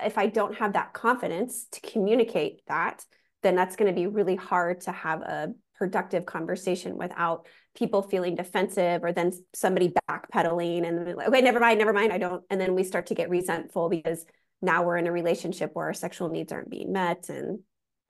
If 0.00 0.18
i 0.18 0.26
don't 0.26 0.56
have 0.56 0.74
that 0.74 0.92
confidence 0.92 1.66
to 1.72 1.80
communicate 1.80 2.60
that 2.68 3.04
then 3.42 3.54
that's 3.54 3.76
going 3.76 3.92
to 3.92 3.94
be 3.94 4.06
really 4.06 4.36
hard 4.36 4.80
to 4.82 4.92
have 4.92 5.22
a 5.22 5.52
productive 5.76 6.24
conversation 6.24 6.96
without 6.96 7.46
people 7.76 8.02
feeling 8.02 8.34
defensive 8.34 9.04
or 9.04 9.12
then 9.12 9.30
somebody 9.54 9.92
backpedaling 10.08 10.86
and 10.86 11.14
like, 11.14 11.28
okay 11.28 11.42
never 11.42 11.60
mind 11.60 11.78
never 11.78 11.92
mind 11.92 12.14
i 12.14 12.16
don't 12.16 12.42
and 12.48 12.58
then 12.58 12.74
we 12.74 12.82
start 12.82 13.06
to 13.08 13.14
get 13.14 13.28
resentful 13.28 13.90
because 13.90 14.24
now 14.62 14.82
we're 14.82 14.96
in 14.96 15.06
a 15.06 15.12
relationship 15.12 15.70
where 15.74 15.86
our 15.86 15.94
sexual 15.94 16.28
needs 16.28 16.52
aren't 16.52 16.70
being 16.70 16.92
met 16.92 17.28
and 17.28 17.60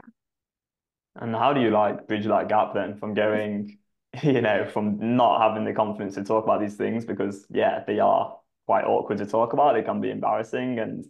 yeah. 0.01 1.23
and 1.23 1.35
how 1.35 1.53
do 1.53 1.61
you 1.61 1.71
like 1.71 2.07
bridge 2.07 2.27
that 2.27 2.49
gap 2.49 2.75
then 2.75 2.97
from 2.97 3.15
going, 3.15 3.79
you 4.23 4.41
know, 4.41 4.67
from 4.67 5.17
not 5.17 5.41
having 5.41 5.65
the 5.65 5.73
confidence 5.73 6.15
to 6.15 6.25
talk 6.25 6.45
about 6.45 6.61
these 6.61 6.77
things 6.77 7.05
because 7.05 7.47
yeah, 7.51 7.83
they 7.87 7.99
are 7.99 8.39
quite 8.67 8.85
awkward 8.85 9.19
to 9.19 9.27
talk 9.27 9.53
about. 9.53 9.75
They 9.75 9.83
can 9.83 10.01
be 10.01 10.11
embarrassing 10.11 10.79
and 10.79 11.07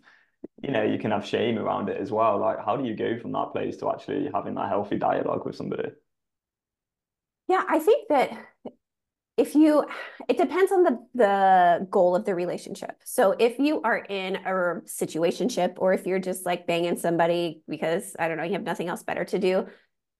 you 0.63 0.71
know, 0.71 0.83
you 0.83 0.99
can 0.99 1.11
have 1.11 1.27
shame 1.27 1.59
around 1.59 1.89
it 1.89 2.01
as 2.01 2.11
well. 2.11 2.39
Like 2.39 2.65
how 2.65 2.77
do 2.77 2.85
you 2.85 2.95
go 2.95 3.19
from 3.19 3.33
that 3.33 3.53
place 3.53 3.77
to 3.79 3.91
actually 3.91 4.31
having 4.33 4.55
that 4.55 4.69
healthy 4.69 4.97
dialogue 4.97 5.45
with 5.45 5.57
somebody? 5.57 5.91
Yeah, 7.49 7.63
I 7.69 7.79
think 7.79 8.09
that 8.09 8.33
if 9.37 9.55
you 9.55 9.85
it 10.29 10.39
depends 10.39 10.73
on 10.73 10.83
the 10.83 10.99
the 11.15 11.87
goal 11.91 12.17
of 12.17 12.25
the 12.25 12.35
relationship 12.35 12.97
so 13.05 13.35
if 13.39 13.59
you 13.59 13.83
are 13.83 13.99
in 13.99 14.37
a 14.37 14.51
situationship 14.87 15.75
or 15.77 15.93
if 15.93 16.07
you're 16.07 16.19
just 16.19 16.47
like 16.47 16.67
banging 16.67 16.97
somebody 16.97 17.63
because 17.69 18.17
i 18.19 18.29
don't 18.29 18.39
know 18.39 18.45
you 18.45 18.55
have 18.55 18.63
nothing 18.63 18.89
else 18.89 19.03
better 19.03 19.25
to 19.25 19.39
do 19.39 19.67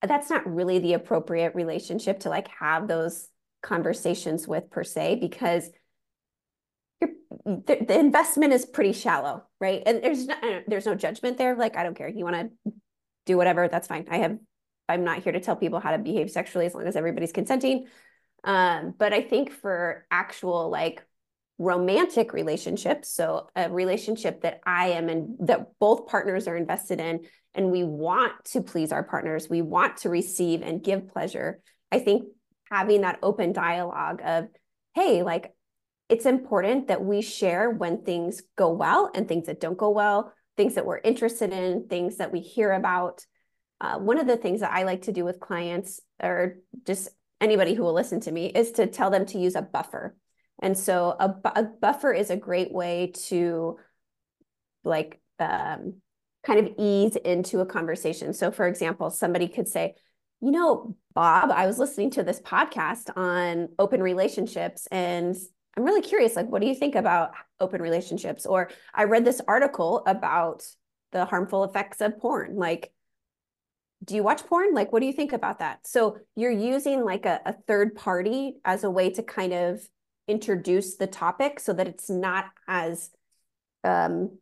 that's 0.07 0.29
not 0.29 0.47
really 0.47 0.77
the 0.79 0.93
appropriate 0.93 1.55
relationship 1.55 2.19
to 2.19 2.29
like 2.29 2.47
have 2.59 2.87
those 2.87 3.27
conversations 3.63 4.47
with 4.47 4.69
per 4.69 4.83
se 4.83 5.15
because 5.15 5.69
the, 7.01 7.85
the 7.87 7.97
investment 7.97 8.53
is 8.53 8.65
pretty 8.65 8.93
shallow 8.93 9.43
right? 9.59 9.81
And 9.85 10.03
there's 10.03 10.27
no, 10.27 10.35
there's 10.67 10.85
no 10.85 10.95
judgment 10.95 11.37
there. 11.37 11.55
Like 11.55 11.77
i 11.77 11.83
don't 11.83 11.95
care. 11.95 12.07
You 12.07 12.23
want 12.23 12.35
to 12.65 12.73
do 13.25 13.37
whatever 13.37 13.67
that's 13.67 13.87
fine. 13.87 14.07
I 14.09 14.17
have 14.17 14.37
i'm 14.89 15.03
not 15.03 15.23
here 15.23 15.33
to 15.33 15.39
tell 15.39 15.55
people 15.55 15.79
how 15.79 15.91
to 15.91 15.97
behave 15.97 16.29
sexually 16.29 16.65
as 16.65 16.73
long 16.73 16.87
as 16.87 16.95
everybody's 16.95 17.31
consenting. 17.31 17.87
Um, 18.43 18.93
but 18.97 19.13
i 19.13 19.21
think 19.21 19.51
for 19.51 20.05
actual 20.11 20.69
like 20.69 21.03
romantic 21.59 22.33
relationships 22.33 23.11
so 23.11 23.49
a 23.55 23.67
relationship 23.67 24.41
that 24.41 24.61
i 24.63 24.89
am 24.89 25.09
and 25.09 25.35
that 25.39 25.71
both 25.79 26.05
partners 26.05 26.47
are 26.47 26.55
invested 26.55 26.99
in 27.01 27.21
and 27.55 27.71
we 27.71 27.83
want 27.83 28.31
to 28.45 28.61
please 28.61 28.91
our 28.91 29.01
partners 29.01 29.49
we 29.49 29.63
want 29.63 29.97
to 29.97 30.09
receive 30.09 30.61
and 30.61 30.83
give 30.83 31.07
pleasure 31.07 31.59
I 31.91 31.99
think 31.99 32.25
having 32.69 33.01
that 33.01 33.19
open 33.23 33.53
dialogue 33.53 34.21
of, 34.23 34.47
hey, 34.95 35.23
like 35.23 35.53
it's 36.09 36.25
important 36.25 36.87
that 36.87 37.03
we 37.03 37.21
share 37.21 37.69
when 37.69 38.03
things 38.03 38.41
go 38.55 38.71
well 38.71 39.11
and 39.13 39.27
things 39.27 39.47
that 39.47 39.59
don't 39.59 39.77
go 39.77 39.89
well, 39.89 40.33
things 40.55 40.75
that 40.75 40.85
we're 40.85 40.99
interested 40.99 41.51
in, 41.51 41.87
things 41.87 42.17
that 42.17 42.31
we 42.31 42.39
hear 42.39 42.71
about. 42.71 43.25
Uh, 43.81 43.99
one 43.99 44.17
of 44.17 44.27
the 44.27 44.37
things 44.37 44.61
that 44.61 44.71
I 44.71 44.83
like 44.83 45.03
to 45.03 45.11
do 45.11 45.25
with 45.25 45.39
clients 45.39 45.99
or 46.21 46.57
just 46.85 47.09
anybody 47.41 47.73
who 47.73 47.83
will 47.83 47.93
listen 47.93 48.19
to 48.21 48.31
me 48.31 48.47
is 48.47 48.71
to 48.73 48.87
tell 48.87 49.09
them 49.09 49.25
to 49.27 49.37
use 49.37 49.55
a 49.55 49.61
buffer. 49.61 50.15
And 50.59 50.77
so 50.77 51.15
a, 51.19 51.35
a 51.55 51.63
buffer 51.63 52.11
is 52.11 52.29
a 52.29 52.37
great 52.37 52.71
way 52.71 53.11
to 53.27 53.77
like 54.83 55.19
um, 55.39 55.95
kind 56.43 56.59
of 56.59 56.73
ease 56.79 57.15
into 57.17 57.59
a 57.59 57.65
conversation. 57.65 58.33
So 58.33 58.49
for 58.49 58.67
example, 58.67 59.09
somebody 59.09 59.47
could 59.47 59.67
say, 59.67 59.95
you 60.41 60.51
know, 60.51 60.95
Bob, 61.13 61.51
I 61.51 61.67
was 61.67 61.77
listening 61.77 62.11
to 62.11 62.23
this 62.23 62.39
podcast 62.39 63.15
on 63.15 63.69
open 63.77 64.01
relationships 64.01 64.87
and 64.89 65.35
I'm 65.77 65.85
really 65.85 66.01
curious, 66.01 66.35
like, 66.35 66.47
what 66.47 66.61
do 66.61 66.67
you 66.67 66.73
think 66.73 66.95
about 66.95 67.31
open 67.59 67.83
relationships? 67.83 68.47
Or 68.47 68.71
I 68.95 69.03
read 69.03 69.23
this 69.23 69.41
article 69.47 70.01
about 70.07 70.63
the 71.11 71.25
harmful 71.25 71.63
effects 71.63 72.01
of 72.01 72.17
porn. 72.17 72.55
Like, 72.55 72.91
do 74.03 74.15
you 74.15 74.23
watch 74.23 74.43
porn? 74.47 74.73
Like, 74.73 74.91
what 74.91 75.01
do 75.01 75.05
you 75.05 75.13
think 75.13 75.33
about 75.33 75.59
that? 75.59 75.85
So 75.85 76.17
you're 76.35 76.51
using 76.51 77.05
like 77.05 77.27
a, 77.27 77.41
a 77.45 77.53
third 77.53 77.95
party 77.95 78.55
as 78.65 78.83
a 78.83 78.89
way 78.89 79.11
to 79.11 79.21
kind 79.21 79.53
of 79.53 79.87
introduce 80.27 80.95
the 80.95 81.07
topic 81.07 81.59
so 81.59 81.73
that 81.73 81.87
it's 81.87 82.09
not 82.09 82.45
as 82.67 83.11
um, 83.83 84.37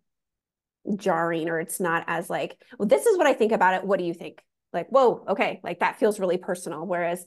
jarring 0.95 1.49
or 1.49 1.59
it's 1.59 1.81
not 1.81 2.05
as 2.07 2.29
like, 2.29 2.57
well, 2.79 2.87
this 2.87 3.05
is 3.05 3.17
what 3.17 3.27
I 3.27 3.33
think 3.33 3.51
about 3.51 3.75
it. 3.75 3.85
What 3.85 3.99
do 3.99 4.05
you 4.05 4.13
think? 4.13 4.41
Like, 4.71 4.87
whoa, 4.87 5.25
okay, 5.29 5.59
like 5.63 5.79
that 5.81 5.99
feels 5.99 6.19
really 6.19 6.37
personal. 6.37 6.85
Whereas 6.85 7.25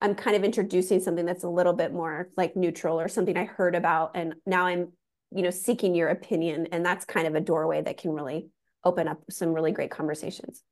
I'm 0.00 0.14
kind 0.14 0.36
of 0.36 0.44
introducing 0.44 1.00
something 1.00 1.26
that's 1.26 1.44
a 1.44 1.48
little 1.48 1.72
bit 1.72 1.92
more 1.92 2.30
like 2.36 2.56
neutral 2.56 2.98
or 3.00 3.08
something 3.08 3.36
I 3.36 3.44
heard 3.44 3.74
about. 3.74 4.12
And 4.14 4.34
now 4.46 4.66
I'm, 4.66 4.92
you 5.30 5.42
know, 5.42 5.50
seeking 5.50 5.94
your 5.94 6.08
opinion. 6.08 6.68
And 6.72 6.84
that's 6.84 7.04
kind 7.04 7.26
of 7.26 7.34
a 7.34 7.40
doorway 7.40 7.82
that 7.82 7.98
can 7.98 8.12
really 8.12 8.48
open 8.84 9.08
up 9.08 9.20
some 9.30 9.52
really 9.52 9.72
great 9.72 9.90
conversations. 9.90 10.62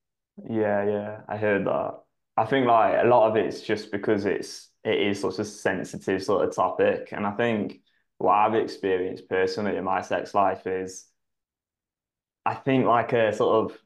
Yeah, 0.48 0.84
yeah, 0.84 1.20
I 1.28 1.36
heard 1.36 1.66
that. 1.66 1.98
I 2.36 2.44
think 2.44 2.66
like 2.66 3.02
a 3.02 3.06
lot 3.06 3.28
of 3.28 3.36
it's 3.36 3.60
just 3.60 3.90
because 3.90 4.24
it's 4.24 4.70
it 4.84 5.00
is 5.00 5.20
such 5.20 5.38
a 5.40 5.44
sensitive 5.44 6.22
sort 6.22 6.48
of 6.48 6.54
topic. 6.54 7.08
And 7.12 7.26
I 7.26 7.32
think 7.32 7.80
what 8.18 8.34
I've 8.34 8.54
experienced 8.54 9.28
personally 9.28 9.76
in 9.76 9.84
my 9.84 10.02
sex 10.02 10.34
life 10.34 10.66
is 10.66 11.06
I 12.46 12.54
think 12.54 12.86
like 12.86 13.12
a 13.12 13.32
sort 13.32 13.72
of 13.72 13.78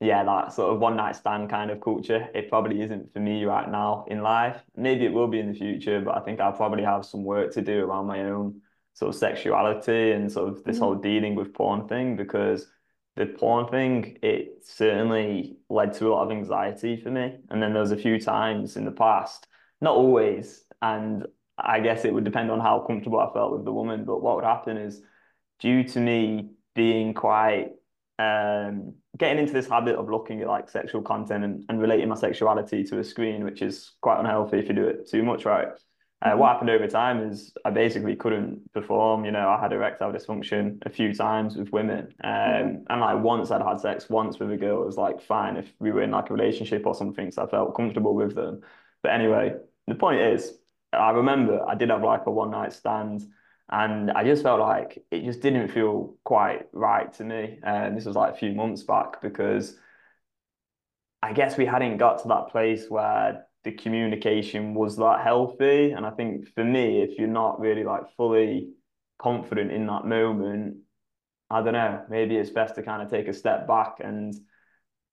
yeah, 0.00 0.24
that 0.24 0.52
sort 0.54 0.72
of 0.72 0.80
one 0.80 0.96
night 0.96 1.14
stand 1.14 1.50
kind 1.50 1.70
of 1.70 1.80
culture, 1.80 2.26
it 2.34 2.48
probably 2.48 2.80
isn't 2.80 3.12
for 3.12 3.20
me 3.20 3.44
right 3.44 3.70
now 3.70 4.06
in 4.08 4.22
life. 4.22 4.56
Maybe 4.74 5.04
it 5.04 5.12
will 5.12 5.28
be 5.28 5.40
in 5.40 5.52
the 5.52 5.58
future, 5.58 6.00
but 6.00 6.16
I 6.16 6.20
think 6.20 6.40
I'll 6.40 6.52
probably 6.52 6.84
have 6.84 7.04
some 7.04 7.22
work 7.22 7.52
to 7.52 7.62
do 7.62 7.84
around 7.84 8.06
my 8.06 8.24
own 8.24 8.62
sort 8.94 9.10
of 9.10 9.14
sexuality 9.14 10.12
and 10.12 10.32
sort 10.32 10.48
of 10.48 10.64
this 10.64 10.76
mm-hmm. 10.76 10.84
whole 10.84 10.94
dealing 10.94 11.34
with 11.34 11.52
porn 11.52 11.86
thing 11.86 12.16
because 12.16 12.66
the 13.16 13.26
porn 13.26 13.68
thing, 13.68 14.18
it 14.22 14.64
certainly 14.64 15.58
led 15.68 15.92
to 15.94 16.08
a 16.08 16.10
lot 16.10 16.24
of 16.24 16.30
anxiety 16.30 16.96
for 16.96 17.10
me. 17.10 17.36
And 17.50 17.62
then 17.62 17.74
there 17.74 17.82
was 17.82 17.92
a 17.92 17.96
few 17.96 18.18
times 18.18 18.76
in 18.76 18.86
the 18.86 18.90
past, 18.90 19.48
not 19.82 19.94
always, 19.94 20.64
and 20.80 21.26
I 21.58 21.80
guess 21.80 22.06
it 22.06 22.14
would 22.14 22.24
depend 22.24 22.50
on 22.50 22.60
how 22.60 22.84
comfortable 22.86 23.20
I 23.20 23.30
felt 23.34 23.52
with 23.52 23.66
the 23.66 23.72
woman, 23.72 24.04
but 24.04 24.22
what 24.22 24.36
would 24.36 24.44
happen 24.44 24.78
is 24.78 25.02
due 25.58 25.84
to 25.84 26.00
me 26.00 26.52
being 26.74 27.12
quite 27.12 27.72
um, 28.20 28.94
getting 29.16 29.38
into 29.38 29.52
this 29.52 29.68
habit 29.68 29.96
of 29.96 30.08
looking 30.08 30.40
at 30.40 30.48
like 30.48 30.68
sexual 30.68 31.02
content 31.02 31.44
and, 31.44 31.64
and 31.68 31.80
relating 31.80 32.08
my 32.08 32.14
sexuality 32.14 32.84
to 32.84 32.98
a 32.98 33.04
screen, 33.04 33.44
which 33.44 33.62
is 33.62 33.92
quite 34.00 34.20
unhealthy 34.20 34.58
if 34.58 34.68
you 34.68 34.74
do 34.74 34.86
it 34.86 35.08
too 35.08 35.22
much, 35.22 35.44
right? 35.44 35.68
Uh, 36.22 36.28
mm-hmm. 36.28 36.38
What 36.38 36.52
happened 36.52 36.70
over 36.70 36.86
time 36.86 37.30
is 37.30 37.52
I 37.64 37.70
basically 37.70 38.16
couldn't 38.16 38.72
perform. 38.72 39.24
You 39.24 39.32
know, 39.32 39.48
I 39.48 39.60
had 39.60 39.72
erectile 39.72 40.12
dysfunction 40.12 40.78
a 40.84 40.90
few 40.90 41.14
times 41.14 41.56
with 41.56 41.72
women, 41.72 42.14
um, 42.22 42.30
mm-hmm. 42.32 42.82
and 42.90 43.00
like 43.00 43.22
once 43.22 43.50
I'd 43.50 43.62
had 43.62 43.80
sex 43.80 44.08
once 44.10 44.38
with 44.38 44.50
a 44.50 44.56
girl, 44.56 44.82
it 44.82 44.86
was 44.86 44.96
like 44.96 45.22
fine 45.22 45.56
if 45.56 45.72
we 45.78 45.92
were 45.92 46.02
in 46.02 46.10
like 46.10 46.30
a 46.30 46.34
relationship 46.34 46.86
or 46.86 46.94
something, 46.94 47.30
so 47.30 47.44
I 47.44 47.46
felt 47.46 47.76
comfortable 47.76 48.14
with 48.14 48.34
them. 48.34 48.60
But 49.02 49.12
anyway, 49.12 49.54
the 49.86 49.94
point 49.94 50.20
is, 50.20 50.52
I 50.92 51.10
remember 51.10 51.64
I 51.66 51.74
did 51.74 51.90
have 51.90 52.02
like 52.02 52.26
a 52.26 52.30
one 52.30 52.50
night 52.50 52.72
stand 52.72 53.22
and 53.70 54.10
I 54.10 54.24
just 54.24 54.42
felt 54.42 54.60
like 54.60 55.02
it 55.10 55.24
just 55.24 55.40
didn't 55.40 55.68
feel 55.68 56.16
quite 56.24 56.68
right 56.72 57.12
to 57.14 57.24
me. 57.24 57.60
And 57.62 57.96
this 57.96 58.04
was 58.04 58.16
like 58.16 58.34
a 58.34 58.36
few 58.36 58.52
months 58.52 58.82
back 58.82 59.22
because 59.22 59.76
I 61.22 61.32
guess 61.32 61.56
we 61.56 61.66
hadn't 61.66 61.98
got 61.98 62.22
to 62.22 62.28
that 62.28 62.48
place 62.48 62.86
where 62.88 63.46
the 63.62 63.72
communication 63.72 64.74
was 64.74 64.96
that 64.96 65.20
healthy. 65.22 65.92
And 65.92 66.04
I 66.04 66.10
think 66.10 66.48
for 66.54 66.64
me, 66.64 67.02
if 67.02 67.18
you're 67.18 67.28
not 67.28 67.60
really 67.60 67.84
like 67.84 68.02
fully 68.16 68.70
confident 69.20 69.70
in 69.70 69.86
that 69.86 70.04
moment, 70.04 70.78
I 71.48 71.62
don't 71.62 71.74
know, 71.74 72.04
maybe 72.10 72.36
it's 72.36 72.50
best 72.50 72.74
to 72.76 72.82
kind 72.82 73.02
of 73.02 73.10
take 73.10 73.28
a 73.28 73.34
step 73.34 73.68
back 73.68 73.96
and 74.00 74.34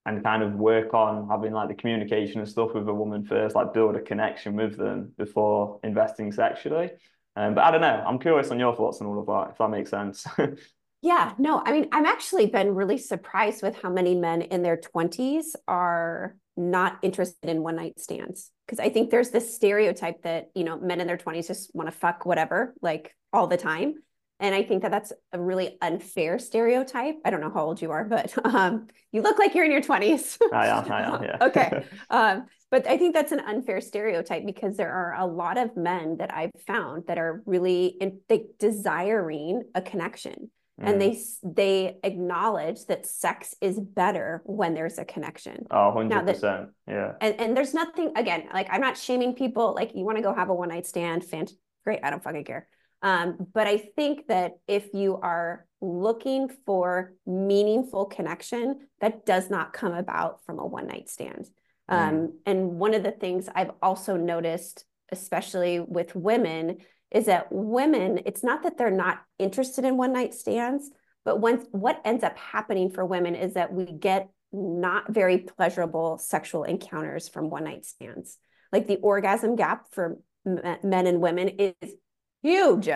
and 0.05 0.23
kind 0.23 0.41
of 0.41 0.53
work 0.53 0.93
on 0.93 1.27
having 1.29 1.51
like 1.51 1.67
the 1.67 1.75
communication 1.75 2.39
and 2.39 2.47
stuff 2.47 2.73
with 2.73 2.87
a 2.87 2.93
woman 2.93 3.25
first, 3.25 3.55
like 3.55 3.73
build 3.73 3.97
a 3.97 4.01
connection 4.01 4.55
with 4.55 4.77
them 4.77 5.11
before 5.17 5.81
investing 5.83 6.31
sexually. 6.31 6.91
Um, 7.37 7.53
but 7.53 7.63
I 7.63 7.71
don't 7.71 7.81
know. 7.81 8.03
I'm 8.05 8.17
curious 8.17 8.49
on 8.49 8.59
your 8.59 8.75
thoughts 8.75 8.99
on 8.99 9.05
all 9.05 9.19
of 9.19 9.27
that, 9.27 9.51
if 9.51 9.59
that 9.59 9.69
makes 9.69 9.91
sense. 9.91 10.25
yeah, 11.03 11.33
no, 11.37 11.61
I 11.63 11.71
mean, 11.71 11.87
I've 11.91 12.07
actually 12.07 12.47
been 12.47 12.73
really 12.73 12.97
surprised 12.97 13.61
with 13.61 13.79
how 13.79 13.91
many 13.91 14.15
men 14.15 14.41
in 14.41 14.63
their 14.63 14.75
20s 14.75 15.45
are 15.67 16.35
not 16.57 16.97
interested 17.03 17.47
in 17.47 17.61
one 17.61 17.75
night 17.75 17.99
stands. 17.99 18.49
Because 18.65 18.79
I 18.79 18.89
think 18.89 19.11
there's 19.11 19.29
this 19.29 19.53
stereotype 19.53 20.23
that, 20.23 20.49
you 20.55 20.63
know, 20.63 20.79
men 20.79 20.99
in 20.99 21.05
their 21.05 21.17
20s 21.17 21.45
just 21.45 21.69
want 21.75 21.87
to 21.87 21.95
fuck 21.95 22.25
whatever, 22.25 22.73
like 22.81 23.15
all 23.31 23.45
the 23.45 23.55
time. 23.55 23.93
And 24.39 24.53
I 24.53 24.63
think 24.63 24.81
that 24.81 24.89
that's 24.89 25.13
a 25.31 25.39
really 25.39 25.77
unfair 25.81 26.39
stereotype. 26.39 27.15
I 27.23 27.29
don't 27.29 27.41
know 27.41 27.51
how 27.51 27.65
old 27.65 27.81
you 27.81 27.91
are, 27.91 28.03
but 28.03 28.33
um, 28.45 28.87
you 29.11 29.21
look 29.21 29.37
like 29.37 29.53
you're 29.53 29.65
in 29.65 29.71
your 29.71 29.81
20s. 29.81 30.39
I 30.51 30.67
am, 30.67 30.91
I 30.91 31.01
am, 31.03 31.23
yeah. 31.23 31.37
okay. 31.41 31.85
Um, 32.09 32.47
but 32.69 32.87
I 32.87 32.97
think 32.97 33.13
that's 33.13 33.31
an 33.31 33.39
unfair 33.39 33.79
stereotype 33.79 34.45
because 34.45 34.75
there 34.75 34.91
are 34.91 35.15
a 35.19 35.25
lot 35.25 35.57
of 35.57 35.77
men 35.77 36.17
that 36.17 36.33
I've 36.33 36.51
found 36.65 37.03
that 37.07 37.17
are 37.17 37.41
really 37.45 37.85
in, 38.01 38.19
they 38.27 38.47
desiring 38.59 39.63
a 39.73 39.81
connection. 39.81 40.51
Mm. 40.79 40.89
And 40.89 41.01
they 41.01 41.19
they 41.43 41.97
acknowledge 42.03 42.85
that 42.85 43.07
sex 43.07 43.55
is 43.61 43.79
better 43.79 44.41
when 44.45 44.73
there's 44.73 44.99
a 44.99 45.05
connection. 45.05 45.65
Oh, 45.71 45.93
100%. 45.95 46.41
That, 46.41 46.69
yeah. 46.87 47.13
And, 47.19 47.39
and 47.39 47.57
there's 47.57 47.73
nothing, 47.73 48.11
again, 48.15 48.43
like 48.53 48.67
I'm 48.69 48.81
not 48.81 48.97
shaming 48.97 49.33
people. 49.33 49.73
Like 49.73 49.95
you 49.95 50.05
want 50.05 50.17
to 50.17 50.23
go 50.23 50.33
have 50.33 50.49
a 50.49 50.53
one 50.53 50.69
night 50.69 50.85
stand, 50.85 51.23
fant- 51.23 51.53
great. 51.83 52.01
I 52.03 52.09
don't 52.09 52.21
fucking 52.21 52.43
care. 52.43 52.67
Um, 53.01 53.47
but 53.53 53.67
I 53.67 53.77
think 53.77 54.27
that 54.27 54.53
if 54.67 54.93
you 54.93 55.17
are 55.17 55.65
looking 55.81 56.49
for 56.65 57.13
meaningful 57.25 58.05
connection, 58.05 58.87
that 59.01 59.25
does 59.25 59.49
not 59.49 59.73
come 59.73 59.93
about 59.93 60.43
from 60.45 60.59
a 60.59 60.65
one 60.65 60.87
night 60.87 61.09
stand. 61.09 61.47
Um, 61.89 61.99
mm. 61.99 62.31
And 62.45 62.79
one 62.79 62.93
of 62.93 63.03
the 63.03 63.11
things 63.11 63.49
I've 63.53 63.71
also 63.81 64.17
noticed, 64.17 64.85
especially 65.11 65.79
with 65.79 66.15
women, 66.15 66.77
is 67.11 67.25
that 67.25 67.47
women, 67.51 68.21
it's 68.25 68.43
not 68.43 68.63
that 68.63 68.77
they're 68.77 68.91
not 68.91 69.19
interested 69.39 69.85
in 69.85 69.97
one 69.97 70.13
night 70.13 70.33
stands, 70.33 70.89
but 71.23 71.39
when, 71.39 71.57
what 71.71 72.01
ends 72.03 72.23
up 72.23 72.37
happening 72.37 72.89
for 72.89 73.05
women 73.05 73.35
is 73.35 73.53
that 73.53 73.71
we 73.73 73.85
get 73.85 74.29
not 74.51 75.11
very 75.11 75.39
pleasurable 75.39 76.17
sexual 76.17 76.63
encounters 76.63 77.27
from 77.29 77.49
one 77.49 77.63
night 77.63 77.85
stands. 77.85 78.37
Like 78.71 78.87
the 78.87 78.97
orgasm 78.97 79.55
gap 79.55 79.85
for 79.91 80.19
men 80.45 81.07
and 81.07 81.21
women 81.21 81.49
is 81.49 81.93
huge 82.41 82.89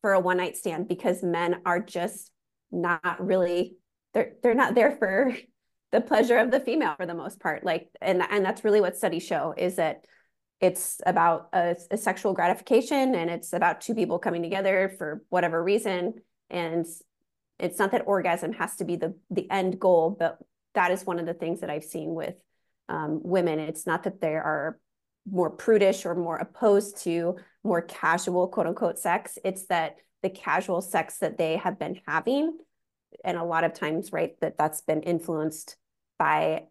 for 0.00 0.12
a 0.12 0.20
one 0.20 0.36
night 0.36 0.56
stand 0.56 0.88
because 0.88 1.22
men 1.22 1.56
are 1.64 1.80
just 1.80 2.30
not 2.72 3.24
really 3.24 3.76
they're 4.12 4.32
they're 4.42 4.54
not 4.54 4.74
there 4.74 4.96
for 4.98 5.32
the 5.92 6.00
pleasure 6.00 6.38
of 6.38 6.50
the 6.50 6.60
female 6.60 6.94
for 6.96 7.06
the 7.06 7.14
most 7.14 7.40
part 7.40 7.64
like 7.64 7.88
and 8.00 8.22
and 8.30 8.44
that's 8.44 8.64
really 8.64 8.80
what 8.80 8.96
studies 8.96 9.24
show 9.24 9.54
is 9.56 9.76
that 9.76 10.04
it's 10.60 11.00
about 11.04 11.48
a, 11.52 11.76
a 11.90 11.96
sexual 11.96 12.32
gratification 12.32 13.14
and 13.14 13.30
it's 13.30 13.52
about 13.52 13.80
two 13.80 13.94
people 13.94 14.18
coming 14.18 14.42
together 14.42 14.94
for 14.98 15.22
whatever 15.28 15.62
reason 15.62 16.14
and 16.50 16.86
it's 17.58 17.78
not 17.78 17.92
that 17.92 18.06
orgasm 18.06 18.52
has 18.52 18.76
to 18.76 18.84
be 18.84 18.96
the 18.96 19.14
the 19.30 19.50
end 19.50 19.78
goal 19.78 20.16
but 20.18 20.38
that 20.74 20.90
is 20.90 21.06
one 21.06 21.18
of 21.18 21.26
the 21.26 21.34
things 21.34 21.60
that 21.60 21.70
i've 21.70 21.84
seen 21.84 22.14
with 22.14 22.34
um, 22.88 23.20
women. 23.22 23.58
It's 23.58 23.86
not 23.86 24.04
that 24.04 24.20
they 24.20 24.34
are 24.34 24.78
more 25.28 25.50
prudish 25.50 26.06
or 26.06 26.14
more 26.14 26.36
opposed 26.36 26.98
to 27.02 27.36
more 27.64 27.82
casual 27.82 28.48
quote 28.48 28.66
unquote 28.66 28.98
sex. 28.98 29.38
It's 29.44 29.66
that 29.66 29.96
the 30.22 30.30
casual 30.30 30.80
sex 30.80 31.18
that 31.18 31.38
they 31.38 31.56
have 31.56 31.78
been 31.78 32.00
having 32.06 32.58
and 33.24 33.36
a 33.36 33.44
lot 33.44 33.64
of 33.64 33.72
times 33.72 34.12
right 34.12 34.38
that 34.40 34.56
that's 34.58 34.80
been 34.82 35.02
influenced 35.02 35.76
by 36.18 36.62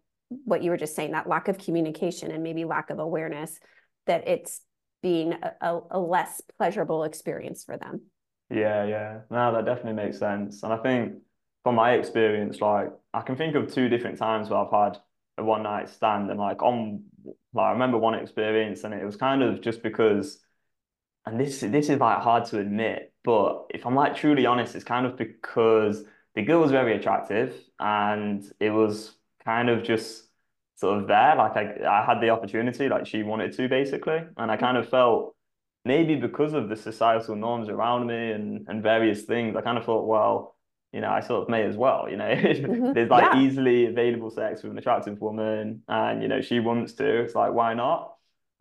what 0.44 0.62
you 0.62 0.70
were 0.70 0.76
just 0.76 0.96
saying 0.96 1.12
that 1.12 1.28
lack 1.28 1.48
of 1.48 1.58
communication 1.58 2.30
and 2.30 2.42
maybe 2.42 2.64
lack 2.64 2.90
of 2.90 2.98
awareness 2.98 3.58
that 4.06 4.26
it's 4.26 4.60
being 5.02 5.34
a, 5.60 5.78
a 5.90 5.98
less 5.98 6.42
pleasurable 6.56 7.04
experience 7.04 7.64
for 7.64 7.76
them. 7.76 8.02
Yeah 8.50 8.84
yeah. 8.84 9.20
No 9.30 9.52
that 9.52 9.64
definitely 9.64 10.04
makes 10.04 10.18
sense. 10.18 10.62
And 10.62 10.72
i 10.72 10.76
think 10.78 11.14
from 11.62 11.74
my 11.74 11.92
experience 11.94 12.60
like 12.60 12.92
i 13.12 13.20
can 13.20 13.36
think 13.36 13.56
of 13.56 13.72
two 13.72 13.88
different 13.88 14.18
times 14.18 14.48
where 14.48 14.60
i've 14.60 14.70
had 14.70 14.98
a 15.38 15.44
one 15.44 15.64
night 15.64 15.88
stand 15.88 16.30
and 16.30 16.38
like 16.38 16.62
on 16.62 17.02
like 17.52 17.66
I 17.66 17.72
remember 17.72 17.98
one 17.98 18.14
experience 18.14 18.84
and 18.84 18.94
it 18.94 19.04
was 19.04 19.16
kind 19.16 19.42
of 19.42 19.60
just 19.60 19.82
because 19.82 20.38
and 21.26 21.40
this 21.40 21.60
this 21.60 21.88
is 21.88 21.98
like 21.98 22.18
hard 22.18 22.44
to 22.46 22.60
admit, 22.60 23.12
but 23.24 23.66
if 23.70 23.84
I'm 23.84 23.96
like 23.96 24.14
truly 24.14 24.46
honest, 24.46 24.76
it's 24.76 24.84
kind 24.84 25.04
of 25.06 25.16
because 25.16 26.04
the 26.36 26.42
girl 26.42 26.60
was 26.60 26.70
very 26.70 26.94
attractive 26.94 27.54
and 27.80 28.44
it 28.60 28.70
was 28.70 29.12
kind 29.44 29.70
of 29.70 29.82
just 29.82 30.24
sort 30.76 31.00
of 31.00 31.08
there. 31.08 31.34
Like 31.34 31.56
I, 31.56 32.02
I 32.02 32.04
had 32.04 32.20
the 32.20 32.28
opportunity, 32.28 32.88
like 32.88 33.06
she 33.06 33.22
wanted 33.22 33.54
to 33.54 33.68
basically. 33.68 34.20
And 34.36 34.50
I 34.50 34.56
kind 34.58 34.76
of 34.76 34.88
felt 34.88 35.34
maybe 35.86 36.14
because 36.14 36.52
of 36.52 36.68
the 36.68 36.76
societal 36.76 37.36
norms 37.36 37.70
around 37.70 38.06
me 38.06 38.32
and, 38.32 38.66
and 38.68 38.82
various 38.82 39.22
things, 39.22 39.56
I 39.56 39.62
kind 39.62 39.78
of 39.78 39.86
thought, 39.86 40.06
well, 40.06 40.54
you 40.92 41.00
know, 41.00 41.08
I 41.08 41.20
sort 41.20 41.42
of 41.42 41.48
may 41.48 41.62
as 41.62 41.76
well, 41.76 42.06
you 42.08 42.18
know, 42.18 42.24
mm-hmm. 42.34 42.92
there's 42.92 43.10
like 43.10 43.32
yeah. 43.32 43.40
easily 43.40 43.86
available 43.86 44.30
sex 44.30 44.62
with 44.62 44.72
an 44.72 44.78
attractive 44.78 45.18
woman 45.20 45.82
and, 45.88 46.22
you 46.22 46.28
know, 46.28 46.42
she 46.42 46.60
wants 46.60 46.92
to, 46.94 47.22
it's 47.22 47.34
like, 47.34 47.54
why 47.54 47.72
not? 47.72 48.14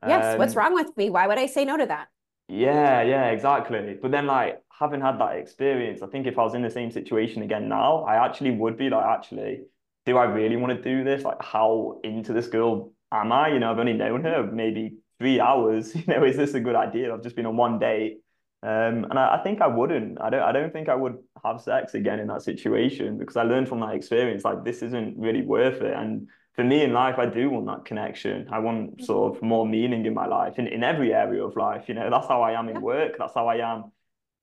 Yes. 0.07 0.33
Um, 0.33 0.39
what's 0.39 0.55
wrong 0.55 0.73
with 0.73 0.95
me? 0.95 1.09
Why 1.09 1.27
would 1.27 1.37
I 1.37 1.47
say 1.47 1.65
no 1.65 1.75
to 1.75 1.85
that? 1.87 2.07
Yeah, 2.47 3.01
yeah, 3.01 3.25
exactly. 3.27 3.97
But 4.01 4.11
then 4.11 4.27
like 4.27 4.61
having 4.79 5.01
had 5.01 5.19
that 5.19 5.37
experience, 5.37 6.01
I 6.01 6.07
think 6.07 6.27
if 6.27 6.37
I 6.37 6.43
was 6.43 6.53
in 6.53 6.61
the 6.61 6.69
same 6.69 6.91
situation 6.91 7.41
again 7.43 7.69
now, 7.69 8.03
I 8.03 8.25
actually 8.25 8.51
would 8.51 8.77
be 8.77 8.89
like, 8.89 9.05
actually, 9.05 9.61
do 10.05 10.17
I 10.17 10.25
really 10.25 10.57
want 10.57 10.75
to 10.75 10.81
do 10.81 11.03
this? 11.03 11.23
Like, 11.23 11.41
how 11.41 11.99
into 12.03 12.33
this 12.33 12.47
girl 12.47 12.91
am 13.11 13.31
I? 13.31 13.49
You 13.49 13.59
know, 13.59 13.71
I've 13.71 13.79
only 13.79 13.93
known 13.93 14.23
her 14.23 14.43
maybe 14.51 14.97
three 15.19 15.39
hours. 15.39 15.95
You 15.95 16.03
know, 16.07 16.23
is 16.23 16.37
this 16.37 16.53
a 16.53 16.59
good 16.59 16.75
idea? 16.75 17.13
I've 17.13 17.23
just 17.23 17.35
been 17.35 17.45
on 17.45 17.57
one 17.57 17.79
date. 17.79 18.17
Um, 18.63 19.05
and 19.09 19.19
I, 19.19 19.35
I, 19.35 19.43
think 19.43 19.61
I 19.61 19.67
wouldn't. 19.67 20.19
I 20.19 20.29
don't. 20.29 20.41
I 20.41 20.51
don't 20.51 20.73
think 20.73 20.89
I 20.89 20.95
would 20.95 21.17
have 21.43 21.61
sex 21.61 21.93
again 21.93 22.19
in 22.19 22.27
that 22.27 22.41
situation 22.41 23.17
because 23.17 23.37
I 23.37 23.43
learned 23.43 23.69
from 23.69 23.79
that 23.81 23.93
experience. 23.93 24.43
Like 24.43 24.63
this 24.63 24.81
isn't 24.81 25.17
really 25.17 25.43
worth 25.43 25.81
it. 25.81 25.93
And 25.93 26.27
for 26.55 26.63
me 26.63 26.81
in 26.81 26.91
life, 26.91 27.19
I 27.19 27.27
do 27.27 27.49
want 27.49 27.67
that 27.67 27.85
connection. 27.85 28.47
I 28.51 28.59
want 28.59 29.03
sort 29.03 29.35
of 29.35 29.43
more 29.43 29.67
meaning 29.67 30.05
in 30.05 30.15
my 30.15 30.25
life, 30.25 30.57
in, 30.57 30.67
in 30.67 30.83
every 30.83 31.13
area 31.13 31.43
of 31.45 31.55
life. 31.55 31.85
You 31.87 31.93
know, 31.93 32.09
that's 32.09 32.27
how 32.27 32.41
I 32.41 32.57
am 32.59 32.69
in 32.69 32.81
work. 32.81 33.17
That's 33.19 33.35
how 33.35 33.47
I 33.47 33.57
am 33.57 33.91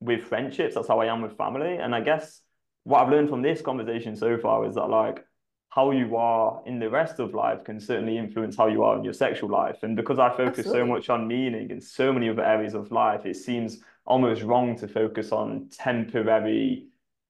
with 0.02 0.24
friendships. 0.24 0.74
That's 0.74 0.88
how 0.88 1.00
I 1.00 1.06
am 1.06 1.22
with 1.22 1.36
family. 1.36 1.76
And 1.76 1.94
I 1.94 2.00
guess 2.00 2.40
what 2.84 3.02
I've 3.02 3.10
learned 3.10 3.28
from 3.28 3.42
this 3.42 3.62
conversation 3.62 4.16
so 4.16 4.36
far 4.38 4.66
is 4.66 4.74
that 4.74 4.86
like 4.86 5.24
how 5.68 5.90
you 5.90 6.16
are 6.16 6.62
in 6.66 6.78
the 6.78 6.90
rest 6.90 7.18
of 7.18 7.32
life 7.32 7.64
can 7.64 7.80
certainly 7.80 8.18
influence 8.18 8.56
how 8.56 8.66
you 8.66 8.82
are 8.82 8.98
in 8.98 9.04
your 9.04 9.14
sexual 9.14 9.48
life. 9.48 9.78
And 9.82 9.96
because 9.96 10.18
I 10.18 10.28
focus 10.28 10.60
Absolutely. 10.60 10.80
so 10.80 10.86
much 10.86 11.08
on 11.08 11.26
meaning 11.26 11.70
in 11.70 11.80
so 11.80 12.12
many 12.12 12.28
other 12.28 12.44
areas 12.44 12.74
of 12.74 12.92
life, 12.92 13.24
it 13.24 13.36
seems 13.36 13.78
almost 14.04 14.42
wrong 14.42 14.76
to 14.78 14.88
focus 14.88 15.32
on 15.32 15.68
temporary 15.70 16.88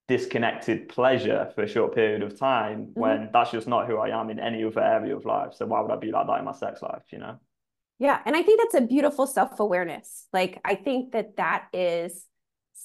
disconnected 0.08 0.88
pleasure 0.88 1.52
for 1.54 1.62
a 1.62 1.68
short 1.68 1.94
period 1.94 2.22
of 2.22 2.36
time 2.36 2.86
mm-hmm. 2.86 3.00
when 3.00 3.30
that's 3.32 3.52
just 3.52 3.68
not 3.68 3.86
who 3.86 3.98
I 3.98 4.08
am 4.20 4.30
in 4.30 4.40
any 4.40 4.64
other 4.64 4.82
area 4.82 5.16
of 5.16 5.24
life. 5.24 5.54
So 5.54 5.66
why 5.66 5.80
would 5.80 5.92
I 5.92 5.96
be 5.96 6.10
like 6.10 6.26
that 6.26 6.38
in 6.40 6.44
my 6.44 6.52
sex 6.52 6.82
life, 6.82 7.02
you 7.10 7.18
know? 7.18 7.38
Yeah, 7.98 8.18
and 8.26 8.34
I 8.34 8.42
think 8.42 8.60
that's 8.60 8.82
a 8.82 8.86
beautiful 8.86 9.28
self-awareness. 9.28 10.26
Like 10.32 10.60
I 10.64 10.74
think 10.74 11.12
that 11.12 11.36
that 11.36 11.68
is 11.72 12.26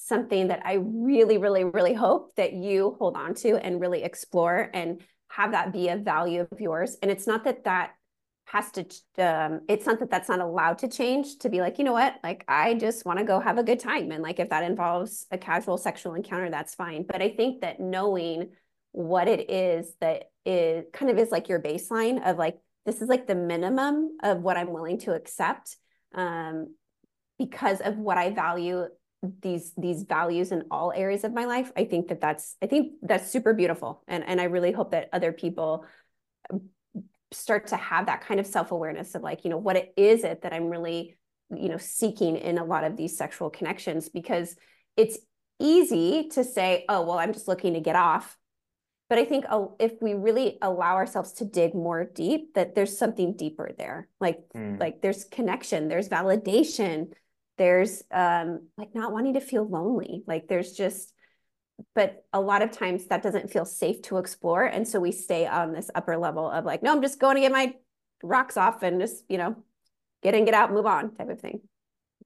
something 0.00 0.48
that 0.48 0.62
I 0.64 0.74
really 0.80 1.38
really 1.38 1.64
really 1.64 1.94
hope 1.94 2.34
that 2.36 2.52
you 2.52 2.96
hold 2.98 3.16
on 3.16 3.34
to 3.34 3.56
and 3.56 3.80
really 3.80 4.02
explore 4.02 4.70
and 4.72 5.02
have 5.30 5.52
that 5.52 5.72
be 5.72 5.88
a 5.88 5.96
value 5.96 6.46
of 6.50 6.60
yours. 6.60 6.96
And 7.02 7.10
it's 7.10 7.26
not 7.26 7.44
that 7.44 7.64
that 7.64 7.90
has 8.46 8.70
to, 8.72 8.86
um, 9.18 9.60
it's 9.68 9.84
not 9.84 9.98
that 9.98 10.10
that's 10.10 10.30
not 10.30 10.40
allowed 10.40 10.78
to 10.78 10.88
change 10.88 11.36
to 11.40 11.50
be 11.50 11.60
like, 11.60 11.76
you 11.76 11.84
know 11.84 11.92
what, 11.92 12.14
like 12.24 12.46
I 12.48 12.72
just 12.74 13.04
want 13.04 13.18
to 13.18 13.24
go 13.26 13.40
have 13.40 13.58
a 13.58 13.62
good 13.62 13.78
time. 13.78 14.10
And 14.10 14.22
like 14.22 14.40
if 14.40 14.48
that 14.48 14.64
involves 14.64 15.26
a 15.30 15.36
casual 15.36 15.76
sexual 15.76 16.14
encounter, 16.14 16.50
that's 16.50 16.74
fine. 16.74 17.04
But 17.06 17.20
I 17.20 17.28
think 17.28 17.60
that 17.60 17.78
knowing 17.78 18.52
what 18.92 19.28
it 19.28 19.50
is 19.50 19.92
that 20.00 20.30
is 20.46 20.86
kind 20.94 21.10
of 21.10 21.18
is 21.18 21.30
like 21.30 21.50
your 21.50 21.60
baseline 21.60 22.26
of 22.26 22.38
like, 22.38 22.56
this 22.86 23.02
is 23.02 23.08
like 23.10 23.26
the 23.26 23.34
minimum 23.34 24.16
of 24.22 24.40
what 24.40 24.56
I'm 24.56 24.72
willing 24.72 24.98
to 25.00 25.12
accept 25.12 25.76
um, 26.14 26.74
because 27.38 27.82
of 27.82 27.98
what 27.98 28.16
I 28.16 28.30
value 28.30 28.86
these 29.42 29.72
these 29.76 30.04
values 30.04 30.52
in 30.52 30.64
all 30.70 30.92
areas 30.94 31.24
of 31.24 31.32
my 31.32 31.44
life 31.44 31.72
i 31.76 31.84
think 31.84 32.06
that 32.06 32.20
that's 32.20 32.56
i 32.62 32.66
think 32.66 32.92
that's 33.02 33.30
super 33.30 33.52
beautiful. 33.52 34.02
And 34.06 34.22
and 34.24 34.40
i 34.40 34.44
really 34.44 34.72
hope 34.72 34.92
that 34.92 35.08
other 35.12 35.32
people 35.32 35.84
start 37.32 37.66
to 37.66 37.76
have 37.76 38.06
that 38.06 38.22
kind 38.22 38.40
of 38.40 38.46
self-awareness 38.46 39.14
of 39.14 39.22
like 39.22 39.44
you 39.44 39.50
know 39.50 39.58
what 39.58 39.76
it 39.76 39.92
is 39.96 40.24
it 40.24 40.42
that 40.42 40.54
i'm 40.54 40.70
really 40.70 41.18
you 41.54 41.68
know 41.68 41.76
seeking 41.76 42.36
in 42.36 42.58
a 42.58 42.64
lot 42.64 42.84
of 42.84 42.96
these 42.96 43.16
sexual 43.16 43.50
connections. 43.50 44.08
Because 44.08 44.56
it's 44.96 45.18
easy 45.60 46.28
to 46.28 46.44
say 46.44 46.84
oh 46.88 47.02
well 47.02 47.18
i'm 47.18 47.32
just 47.32 47.48
looking 47.48 47.74
to 47.74 47.80
get 47.80 47.96
off. 47.96 48.36
But 49.08 49.18
i 49.18 49.24
think 49.24 49.44
if 49.78 49.92
we 50.00 50.14
really 50.14 50.58
allow 50.62 50.94
ourselves 50.96 51.32
to 51.34 51.44
dig 51.44 51.74
more 51.74 52.04
deep 52.04 52.54
that 52.54 52.74
there's 52.74 52.96
something 52.96 53.36
deeper 53.36 53.70
there. 53.76 54.08
Like 54.20 54.40
mm. 54.54 54.78
like 54.78 55.02
there's 55.02 55.24
connection 55.24 55.88
there's 55.88 56.08
validation 56.08 57.12
there's 57.58 58.02
um, 58.10 58.68
like 58.78 58.94
not 58.94 59.12
wanting 59.12 59.34
to 59.34 59.40
feel 59.40 59.68
lonely. 59.68 60.22
Like 60.26 60.48
there's 60.48 60.72
just 60.72 61.12
but 61.94 62.24
a 62.32 62.40
lot 62.40 62.62
of 62.62 62.70
times 62.70 63.06
that 63.06 63.22
doesn't 63.22 63.50
feel 63.50 63.64
safe 63.64 64.02
to 64.02 64.18
explore. 64.18 64.64
And 64.64 64.86
so 64.86 65.00
we 65.00 65.12
stay 65.12 65.46
on 65.46 65.72
this 65.72 65.90
upper 65.94 66.16
level 66.16 66.50
of 66.50 66.64
like 66.64 66.82
no 66.82 66.92
i'm 66.92 67.02
just 67.02 67.20
going 67.20 67.36
to 67.36 67.40
get 67.40 67.52
my 67.52 67.74
rocks 68.22 68.56
off 68.56 68.82
and 68.82 69.00
just 69.00 69.24
you 69.28 69.38
know 69.38 69.56
get 70.22 70.34
in 70.34 70.44
get 70.44 70.54
out 70.54 70.72
move 70.72 70.86
on 70.86 71.14
type 71.14 71.28
of 71.28 71.40
thing. 71.40 71.60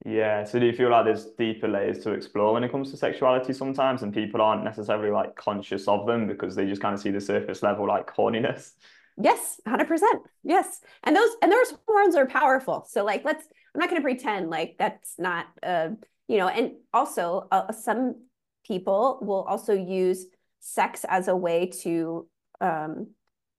Yeah 0.05 0.45
so 0.45 0.59
do 0.59 0.67
you 0.67 0.73
feel 0.73 0.91
like 0.91 1.05
there's 1.05 1.27
deeper 1.39 1.69
layers 1.69 1.99
to 2.01 2.13
explore 2.13 2.55
when 2.55 2.65
it 2.65 2.73
comes 2.73 2.91
to 2.91 2.97
sexuality 2.97 3.53
sometimes? 3.53 4.03
And 4.03 4.13
people 4.13 4.41
aren't 4.41 4.65
necessarily 4.65 5.11
like 5.11 5.37
conscious 5.37 5.87
of 5.87 6.07
them 6.07 6.27
because 6.27 6.55
they 6.55 6.67
just 6.67 6.83
kind 6.83 6.95
of 6.95 7.01
see 7.01 7.11
the 7.11 7.21
surface 7.21 7.63
level 7.63 7.87
like 7.87 8.07
horniness? 8.15 8.73
Yes 9.21 9.61
100% 9.67 10.01
yes. 10.43 10.81
And 11.05 11.15
those 11.15 11.31
and 11.43 11.53
those 11.53 11.75
hormones 11.87 12.17
are 12.17 12.27
powerful. 12.27 12.87
So 12.89 13.05
like 13.05 13.25
let's 13.25 13.47
I'm 13.75 13.81
not 13.81 13.89
going 13.89 14.01
to 14.01 14.05
pretend 14.05 14.51
like 14.51 14.77
that's 14.79 15.15
not, 15.19 15.47
uh, 15.63 15.91
you 16.29 16.39
know, 16.39 16.49
and 16.49 16.73
also 16.93 17.49
uh, 17.51 17.73
some 17.73 18.27
people 18.67 19.19
will 19.23 19.43
also 19.43 19.73
use 19.73 20.27
sex 20.61 21.05
as 21.09 21.29
a 21.29 21.37
way 21.37 21.67
to 21.83 22.29
um, 22.61 23.09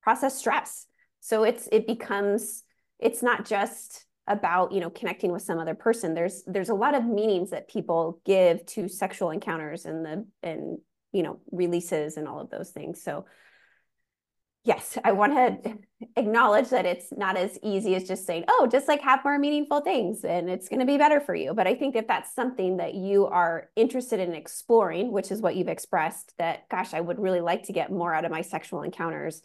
process 0.02 0.38
stress. 0.38 0.86
So 1.20 1.44
it's 1.44 1.68
it 1.72 1.88
becomes 1.88 2.64
it's 3.00 3.24
not 3.24 3.46
just 3.46 4.06
about 4.28 4.72
you 4.72 4.80
know 4.80 4.90
connecting 4.90 5.32
with 5.32 5.42
some 5.42 5.60
other 5.60 5.76
person. 5.76 6.14
There's 6.14 6.44
there's 6.46 6.70
a 6.70 6.76
lot 6.76 6.96
of 6.96 7.06
meanings 7.06 7.50
that 7.52 7.70
people 7.70 8.22
give 8.26 8.66
to 8.68 8.88
sexual 8.88 9.32
encounters 9.32 9.86
and 9.86 10.06
the 10.06 10.26
and 10.42 10.78
you 11.12 11.24
know 11.24 11.40
releases 11.52 12.18
and 12.18 12.28
all 12.28 12.40
of 12.40 12.50
those 12.50 12.72
things. 12.72 13.02
So 13.02 13.26
yes, 14.64 14.98
I 15.04 15.12
want 15.12 15.34
to 15.34 15.78
acknowledge 16.16 16.70
that 16.70 16.86
it's 16.86 17.08
not 17.12 17.36
as 17.36 17.60
easy 17.62 17.96
as 17.96 18.08
just 18.08 18.26
saying, 18.26 18.46
oh, 18.48 18.68
just 18.72 18.88
like 18.88 19.02
have 19.02 19.24
more 19.24 19.38
meaningful 19.38 19.82
things 19.82 20.24
and 20.24 20.50
it's 20.50 20.70
going 20.70 20.80
to 20.80 20.86
be 20.86 20.98
better 20.98 21.20
for 21.20 21.36
you. 21.36 21.54
But 21.54 21.68
I 21.68 21.76
think 21.76 21.96
if 21.96 22.08
that's 22.08 22.34
something 22.34 22.78
that 22.78 22.94
you 22.94 23.26
are 23.26 23.70
interested 23.76 24.20
in 24.20 24.34
exploring, 24.34 25.12
which 25.12 25.32
is 25.32 25.42
what 25.42 25.56
you've 25.56 25.68
expressed, 25.68 26.34
that 26.38 26.70
gosh, 26.70 26.94
I 26.94 27.02
would 27.02 27.20
really 27.20 27.42
like 27.42 27.64
to 27.64 27.74
get 27.74 27.92
more 27.92 28.14
out 28.14 28.26
of 28.26 28.32
my 28.32 28.42
sexual 28.42 28.84
encounters 28.84 29.42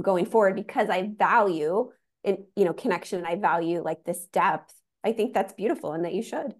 going 0.00 0.26
forward 0.26 0.56
because 0.56 0.90
I 0.90 1.10
value 1.16 1.90
in 2.24 2.44
you 2.56 2.64
know 2.64 2.72
connection 2.72 3.18
and 3.18 3.26
I 3.26 3.36
value 3.36 3.82
like 3.82 4.04
this 4.04 4.26
depth. 4.32 4.74
I 5.02 5.12
think 5.12 5.34
that's 5.34 5.52
beautiful 5.52 5.92
and 5.92 6.04
that 6.04 6.14
you 6.14 6.22
should. 6.22 6.54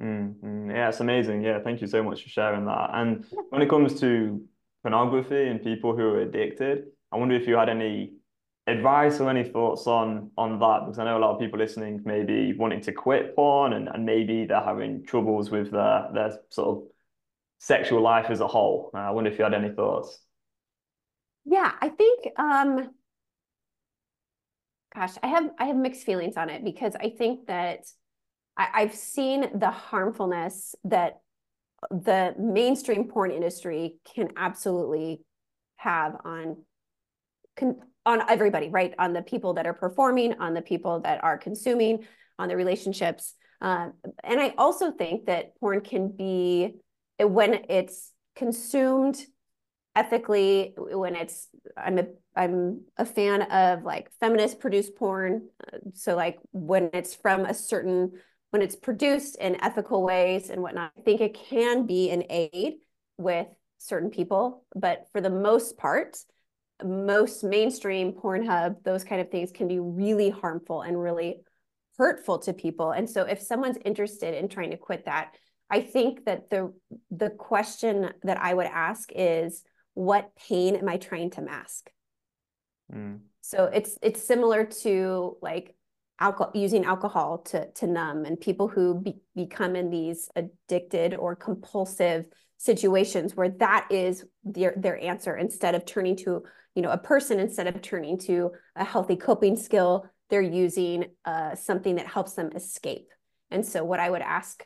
Mm, 0.00 0.70
yeah, 0.70 0.88
it's 0.88 1.00
amazing. 1.00 1.42
Yeah, 1.42 1.60
thank 1.60 1.80
you 1.80 1.86
so 1.86 2.02
much 2.02 2.22
for 2.22 2.28
sharing 2.28 2.66
that. 2.66 2.90
And 2.92 3.24
yeah. 3.32 3.40
when 3.48 3.62
it 3.62 3.70
comes 3.70 3.98
to 4.00 4.42
pornography 4.86 5.48
and 5.48 5.64
people 5.64 5.96
who 5.96 6.02
are 6.02 6.20
addicted. 6.20 6.84
I 7.10 7.16
wonder 7.16 7.34
if 7.34 7.48
you 7.48 7.56
had 7.56 7.68
any 7.68 8.12
advice 8.68 9.18
or 9.18 9.28
any 9.28 9.42
thoughts 9.42 9.88
on 9.88 10.30
on 10.38 10.60
that 10.60 10.80
because 10.84 11.00
I 11.00 11.04
know 11.04 11.18
a 11.18 11.24
lot 11.24 11.34
of 11.34 11.40
people 11.40 11.58
listening 11.58 12.02
maybe 12.04 12.52
wanting 12.52 12.82
to 12.82 12.92
quit 12.92 13.34
porn 13.34 13.72
and, 13.72 13.88
and 13.88 14.06
maybe 14.06 14.44
they're 14.44 14.60
having 14.60 15.04
troubles 15.04 15.50
with 15.50 15.72
their 15.72 16.08
their 16.14 16.38
sort 16.50 16.68
of 16.68 16.84
sexual 17.58 18.00
life 18.00 18.26
as 18.30 18.38
a 18.38 18.46
whole. 18.46 18.92
Uh, 18.94 18.98
I 18.98 19.10
wonder 19.10 19.28
if 19.28 19.38
you 19.38 19.44
had 19.44 19.54
any 19.54 19.70
thoughts. 19.74 20.20
Yeah, 21.44 21.72
I 21.80 21.88
think 21.88 22.28
um 22.38 22.90
gosh, 24.94 25.14
I 25.20 25.26
have 25.26 25.50
I 25.58 25.64
have 25.64 25.76
mixed 25.76 26.04
feelings 26.06 26.36
on 26.36 26.48
it 26.48 26.62
because 26.62 26.94
I 26.94 27.10
think 27.10 27.48
that 27.48 27.80
I, 28.56 28.68
I've 28.74 28.94
seen 28.94 29.58
the 29.58 29.70
harmfulness 29.70 30.76
that 30.84 31.18
the 31.90 32.34
mainstream 32.38 33.08
porn 33.08 33.30
industry 33.30 33.96
can 34.14 34.30
absolutely 34.36 35.22
have 35.76 36.16
on 36.24 36.56
on 38.04 38.22
everybody, 38.28 38.68
right? 38.68 38.94
On 38.98 39.12
the 39.12 39.22
people 39.22 39.54
that 39.54 39.66
are 39.66 39.74
performing, 39.74 40.34
on 40.40 40.54
the 40.54 40.62
people 40.62 41.00
that 41.00 41.24
are 41.24 41.38
consuming, 41.38 42.06
on 42.38 42.48
the 42.48 42.56
relationships. 42.56 43.34
Uh, 43.60 43.88
and 44.22 44.40
I 44.40 44.54
also 44.58 44.90
think 44.90 45.26
that 45.26 45.58
porn 45.58 45.80
can 45.80 46.08
be 46.08 46.74
when 47.18 47.64
it's 47.68 48.12
consumed 48.36 49.18
ethically, 49.94 50.74
when 50.76 51.16
it's 51.16 51.48
I'm 51.76 51.98
a 51.98 52.06
I'm 52.36 52.82
a 52.98 53.06
fan 53.06 53.42
of 53.42 53.82
like 53.82 54.10
feminist 54.20 54.60
produced 54.60 54.94
porn. 54.96 55.48
Uh, 55.72 55.78
so 55.94 56.14
like 56.14 56.38
when 56.52 56.90
it's 56.92 57.14
from 57.14 57.46
a 57.46 57.54
certain 57.54 58.12
when 58.50 58.62
it's 58.62 58.76
produced 58.76 59.36
in 59.36 59.62
ethical 59.62 60.02
ways 60.02 60.50
and 60.50 60.62
whatnot, 60.62 60.92
I 60.96 61.00
think 61.02 61.20
it 61.20 61.34
can 61.34 61.86
be 61.86 62.10
an 62.10 62.24
aid 62.30 62.74
with 63.18 63.48
certain 63.78 64.10
people. 64.10 64.64
But 64.74 65.06
for 65.12 65.20
the 65.20 65.30
most 65.30 65.76
part, 65.76 66.16
most 66.84 67.42
mainstream 67.42 68.12
Pornhub, 68.12 68.82
those 68.84 69.04
kind 69.04 69.20
of 69.20 69.30
things 69.30 69.50
can 69.50 69.68
be 69.68 69.78
really 69.78 70.30
harmful 70.30 70.82
and 70.82 71.00
really 71.00 71.40
hurtful 71.98 72.38
to 72.40 72.52
people. 72.52 72.90
And 72.90 73.08
so 73.08 73.22
if 73.22 73.40
someone's 73.40 73.78
interested 73.84 74.34
in 74.34 74.48
trying 74.48 74.70
to 74.70 74.76
quit 74.76 75.06
that, 75.06 75.32
I 75.70 75.80
think 75.80 76.26
that 76.26 76.50
the 76.50 76.72
the 77.10 77.30
question 77.30 78.10
that 78.22 78.40
I 78.40 78.54
would 78.54 78.66
ask 78.66 79.10
is 79.14 79.64
what 79.94 80.30
pain 80.36 80.76
am 80.76 80.88
I 80.88 80.98
trying 80.98 81.30
to 81.30 81.42
mask? 81.42 81.90
Mm. 82.92 83.20
So 83.40 83.64
it's 83.64 83.98
it's 84.02 84.22
similar 84.22 84.64
to 84.82 85.36
like 85.40 85.74
alcohol 86.18 86.52
using 86.54 86.84
alcohol 86.84 87.38
to 87.38 87.70
to 87.72 87.86
numb. 87.86 88.24
And 88.24 88.40
people 88.40 88.68
who 88.68 89.00
be, 89.00 89.16
become 89.34 89.76
in 89.76 89.90
these 89.90 90.28
addicted 90.34 91.14
or 91.14 91.36
compulsive 91.36 92.26
situations 92.58 93.36
where 93.36 93.50
that 93.50 93.86
is 93.90 94.24
their 94.44 94.74
their 94.76 94.98
answer 95.02 95.36
instead 95.36 95.74
of 95.74 95.84
turning 95.84 96.16
to 96.16 96.42
you 96.74 96.82
know 96.82 96.90
a 96.90 96.98
person 96.98 97.38
instead 97.38 97.66
of 97.66 97.82
turning 97.82 98.18
to 98.18 98.50
a 98.76 98.84
healthy 98.84 99.16
coping 99.16 99.56
skill 99.56 100.06
they're 100.28 100.40
using 100.42 101.04
uh, 101.24 101.54
something 101.54 101.96
that 101.96 102.06
helps 102.06 102.32
them 102.32 102.50
escape. 102.54 103.08
And 103.50 103.64
so 103.64 103.84
what 103.84 104.00
i 104.00 104.10
would 104.10 104.22
ask 104.22 104.64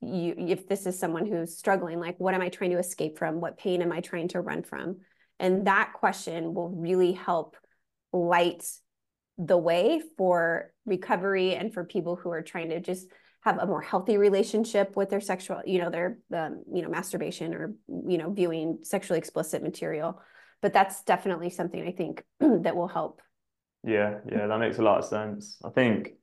you 0.00 0.34
if 0.36 0.68
this 0.68 0.86
is 0.86 0.98
someone 0.98 1.26
who's 1.26 1.56
struggling 1.56 1.98
like 1.98 2.14
what 2.18 2.34
am 2.34 2.40
i 2.40 2.48
trying 2.48 2.70
to 2.70 2.78
escape 2.78 3.18
from? 3.18 3.40
What 3.40 3.58
pain 3.58 3.82
am 3.82 3.92
i 3.92 4.00
trying 4.00 4.28
to 4.28 4.40
run 4.40 4.62
from? 4.62 4.98
And 5.38 5.66
that 5.66 5.92
question 5.94 6.52
will 6.52 6.70
really 6.70 7.12
help 7.12 7.56
light 8.12 8.64
the 9.38 9.56
way 9.56 10.02
for 10.16 10.72
recovery 10.84 11.54
and 11.54 11.72
for 11.72 11.84
people 11.84 12.16
who 12.16 12.30
are 12.30 12.42
trying 12.42 12.70
to 12.70 12.80
just 12.80 13.08
have 13.42 13.58
a 13.58 13.66
more 13.66 13.80
healthy 13.80 14.16
relationship 14.16 14.96
with 14.96 15.10
their 15.10 15.20
sexual 15.20 15.62
you 15.64 15.78
know 15.78 15.90
their 15.90 16.18
um, 16.34 16.62
you 16.72 16.82
know 16.82 16.88
masturbation 16.88 17.54
or 17.54 17.74
you 18.06 18.18
know 18.18 18.30
viewing 18.30 18.78
sexually 18.82 19.18
explicit 19.18 19.62
material 19.62 20.20
but 20.60 20.72
that's 20.72 21.02
definitely 21.04 21.50
something 21.50 21.86
i 21.86 21.92
think 21.92 22.24
that 22.40 22.74
will 22.74 22.88
help 22.88 23.22
yeah 23.84 24.18
yeah 24.30 24.48
that 24.48 24.58
makes 24.58 24.78
a 24.78 24.82
lot 24.82 24.98
of 24.98 25.04
sense 25.04 25.56
i 25.64 25.70
think 25.70 26.14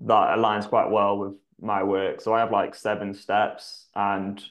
that 0.00 0.38
aligns 0.38 0.68
quite 0.68 0.90
well 0.90 1.18
with 1.18 1.34
my 1.60 1.82
work. 1.82 2.20
So 2.20 2.32
I 2.32 2.40
have 2.40 2.50
like 2.50 2.74
seven 2.74 3.14
steps, 3.14 3.88
and 3.94 4.42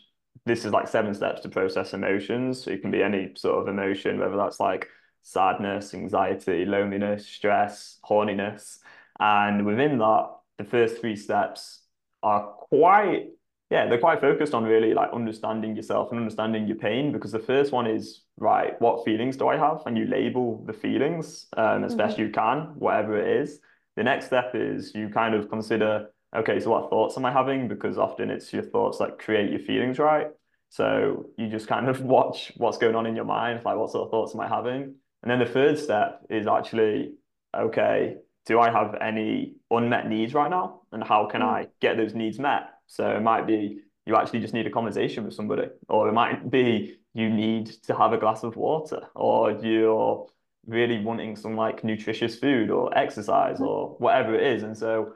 this 0.45 0.65
is 0.65 0.71
like 0.71 0.87
seven 0.87 1.13
steps 1.13 1.41
to 1.41 1.49
process 1.49 1.93
emotions. 1.93 2.63
So 2.63 2.71
it 2.71 2.81
can 2.81 2.91
be 2.91 3.03
any 3.03 3.33
sort 3.35 3.61
of 3.61 3.67
emotion, 3.67 4.19
whether 4.19 4.37
that's 4.37 4.59
like 4.59 4.87
sadness, 5.21 5.93
anxiety, 5.93 6.65
loneliness, 6.65 7.25
stress, 7.25 7.99
horniness. 8.07 8.79
And 9.19 9.65
within 9.65 9.97
that, 9.99 10.29
the 10.57 10.63
first 10.63 10.99
three 10.99 11.15
steps 11.15 11.81
are 12.23 12.43
quite, 12.69 13.27
yeah, 13.69 13.87
they're 13.87 13.99
quite 13.99 14.21
focused 14.21 14.53
on 14.53 14.63
really 14.63 14.93
like 14.93 15.11
understanding 15.13 15.75
yourself 15.75 16.11
and 16.11 16.19
understanding 16.19 16.67
your 16.67 16.77
pain. 16.77 17.11
Because 17.11 17.31
the 17.31 17.39
first 17.39 17.71
one 17.71 17.87
is, 17.87 18.21
right, 18.37 18.79
what 18.81 19.05
feelings 19.05 19.37
do 19.37 19.47
I 19.47 19.57
have? 19.57 19.83
And 19.85 19.97
you 19.97 20.05
label 20.05 20.63
the 20.65 20.73
feelings 20.73 21.47
um, 21.57 21.83
as 21.83 21.91
mm-hmm. 21.91 21.97
best 21.97 22.17
you 22.17 22.29
can, 22.29 22.73
whatever 22.75 23.17
it 23.17 23.41
is. 23.41 23.59
The 23.95 24.03
next 24.03 24.27
step 24.27 24.51
is 24.53 24.93
you 24.95 25.09
kind 25.09 25.35
of 25.35 25.49
consider 25.49 26.07
okay, 26.35 26.59
so 26.59 26.69
what 26.69 26.89
thoughts 26.89 27.17
am 27.17 27.25
I 27.25 27.31
having? 27.31 27.67
Because 27.67 27.97
often 27.97 28.29
it's 28.29 28.51
your 28.53 28.63
thoughts 28.63 28.99
that 28.99 29.19
create 29.19 29.49
your 29.49 29.59
feelings, 29.59 29.99
right? 29.99 30.27
So 30.69 31.29
you 31.37 31.49
just 31.49 31.67
kind 31.67 31.89
of 31.89 32.01
watch 32.15 32.53
what's 32.57 32.77
going 32.77 32.95
on 32.95 33.05
in 33.05 33.15
your 33.15 33.25
mind, 33.25 33.61
like 33.65 33.77
what 33.77 33.91
sort 33.91 34.05
of 34.05 34.11
thoughts 34.11 34.33
am 34.35 34.41
I 34.41 34.47
having? 34.47 34.95
And 35.21 35.31
then 35.31 35.39
the 35.39 35.45
third 35.45 35.77
step 35.77 36.21
is 36.29 36.47
actually, 36.47 37.13
okay, 37.55 38.15
do 38.45 38.59
I 38.59 38.71
have 38.71 38.95
any 39.01 39.53
unmet 39.69 40.07
needs 40.07 40.33
right 40.33 40.49
now? 40.49 40.81
And 40.91 41.03
how 41.03 41.25
can 41.25 41.41
hmm. 41.41 41.47
I 41.47 41.67
get 41.81 41.97
those 41.97 42.13
needs 42.13 42.39
met? 42.39 42.69
So 42.87 43.09
it 43.09 43.21
might 43.21 43.45
be 43.45 43.79
you 44.05 44.15
actually 44.15 44.39
just 44.39 44.53
need 44.53 44.65
a 44.65 44.71
conversation 44.71 45.23
with 45.23 45.33
somebody, 45.33 45.67
or 45.87 46.09
it 46.09 46.13
might 46.13 46.49
be 46.49 46.97
you 47.13 47.29
need 47.29 47.67
to 47.83 47.95
have 47.95 48.13
a 48.13 48.17
glass 48.17 48.43
of 48.43 48.55
water, 48.55 49.01
or 49.13 49.51
you're 49.51 50.27
really 50.65 50.99
wanting 50.99 51.35
some 51.35 51.55
like 51.55 51.83
nutritious 51.83 52.37
food 52.37 52.69
or 52.69 52.95
exercise 52.97 53.57
hmm. 53.57 53.65
or 53.65 53.95
whatever 53.99 54.35
it 54.35 54.45
is. 54.55 54.63
And 54.63 54.77
so 54.77 55.13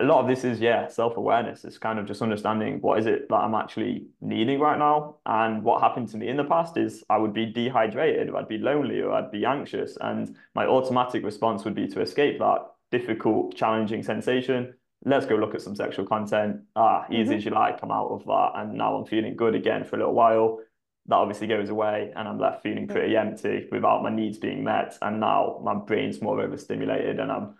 a 0.00 0.04
lot 0.04 0.20
of 0.20 0.28
this 0.28 0.44
is 0.44 0.60
yeah 0.60 0.86
self-awareness. 0.86 1.64
It's 1.64 1.78
kind 1.78 1.98
of 1.98 2.06
just 2.06 2.22
understanding 2.22 2.80
what 2.80 2.98
is 2.98 3.06
it 3.06 3.28
that 3.28 3.34
i'm 3.36 3.54
actually 3.54 4.06
needing 4.20 4.60
right 4.60 4.78
now. 4.78 5.16
And 5.26 5.62
what 5.64 5.82
happened 5.82 6.08
to 6.10 6.16
me 6.16 6.28
in 6.28 6.36
the 6.36 6.44
past 6.44 6.76
is 6.76 7.04
i 7.10 7.16
would 7.18 7.34
be 7.34 7.46
dehydrated 7.46 8.28
or 8.28 8.36
i'd 8.36 8.48
be 8.48 8.58
lonely 8.58 9.00
or 9.00 9.12
i'd 9.12 9.32
be 9.32 9.44
anxious. 9.44 9.98
And 10.00 10.36
my 10.54 10.66
automatic 10.66 11.24
response 11.24 11.64
would 11.64 11.74
be 11.74 11.88
to 11.88 12.00
escape 12.00 12.38
that 12.38 12.58
difficult 12.90 13.54
challenging 13.56 14.02
sensation. 14.02 14.74
Let's 15.04 15.26
go 15.26 15.36
look 15.36 15.54
at 15.54 15.62
some 15.62 15.74
sexual 15.74 16.06
content. 16.06 16.60
Ah 16.76 17.04
easy 17.10 17.30
mm-hmm. 17.30 17.32
as 17.38 17.44
you 17.44 17.50
like 17.50 17.80
come 17.80 17.90
out 17.90 18.08
of 18.08 18.24
that. 18.26 18.52
And 18.56 18.74
now 18.74 18.96
i'm 18.96 19.06
feeling 19.06 19.34
good 19.34 19.56
again 19.56 19.84
for 19.84 19.96
a 19.96 19.98
little 19.98 20.14
while. 20.14 20.60
That 21.06 21.16
obviously 21.16 21.48
goes 21.48 21.70
away 21.70 22.12
and 22.14 22.28
i'm 22.28 22.38
left 22.38 22.62
feeling 22.62 22.86
pretty 22.86 23.16
empty 23.16 23.66
without 23.72 24.04
my 24.04 24.10
needs 24.10 24.38
being 24.38 24.62
met. 24.62 24.96
And 25.02 25.18
now 25.18 25.60
my 25.64 25.74
brain's 25.74 26.22
more 26.22 26.40
overstimulated 26.40 27.18
and 27.18 27.32
i'm 27.32 27.54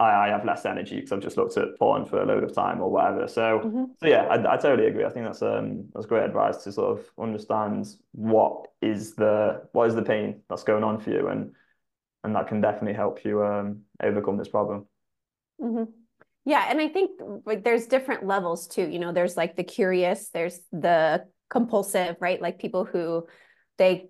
I, 0.00 0.26
I 0.26 0.28
have 0.28 0.44
less 0.44 0.64
energy 0.64 0.96
because 0.96 1.12
I've 1.12 1.20
just 1.20 1.36
looked 1.36 1.56
at 1.56 1.78
porn 1.78 2.04
for 2.04 2.20
a 2.20 2.26
load 2.26 2.44
of 2.44 2.54
time 2.54 2.80
or 2.80 2.90
whatever. 2.90 3.26
So, 3.26 3.60
mm-hmm. 3.64 3.84
so 4.00 4.06
yeah, 4.06 4.24
I, 4.24 4.54
I 4.54 4.56
totally 4.56 4.88
agree. 4.88 5.04
I 5.04 5.10
think 5.10 5.26
that's 5.26 5.42
um 5.42 5.88
that's 5.92 6.06
great 6.06 6.24
advice 6.24 6.58
to 6.64 6.72
sort 6.72 6.98
of 6.98 7.06
understand 7.18 7.88
what 8.12 8.68
is 8.80 9.14
the 9.14 9.62
what 9.72 9.88
is 9.88 9.94
the 9.94 10.02
pain 10.02 10.42
that's 10.48 10.62
going 10.62 10.84
on 10.84 11.00
for 11.00 11.10
you, 11.10 11.28
and 11.28 11.52
and 12.24 12.34
that 12.36 12.48
can 12.48 12.60
definitely 12.60 12.94
help 12.94 13.24
you 13.24 13.44
um 13.44 13.82
overcome 14.02 14.36
this 14.36 14.48
problem. 14.48 14.86
Mm-hmm. 15.60 15.90
Yeah, 16.44 16.64
and 16.68 16.80
I 16.80 16.88
think 16.88 17.20
like 17.44 17.64
there's 17.64 17.86
different 17.86 18.24
levels 18.24 18.68
too. 18.68 18.88
You 18.88 18.98
know, 19.00 19.12
there's 19.12 19.36
like 19.36 19.56
the 19.56 19.64
curious, 19.64 20.30
there's 20.30 20.60
the 20.72 21.24
compulsive, 21.50 22.16
right? 22.20 22.40
Like 22.40 22.58
people 22.58 22.84
who 22.84 23.26
they 23.78 24.08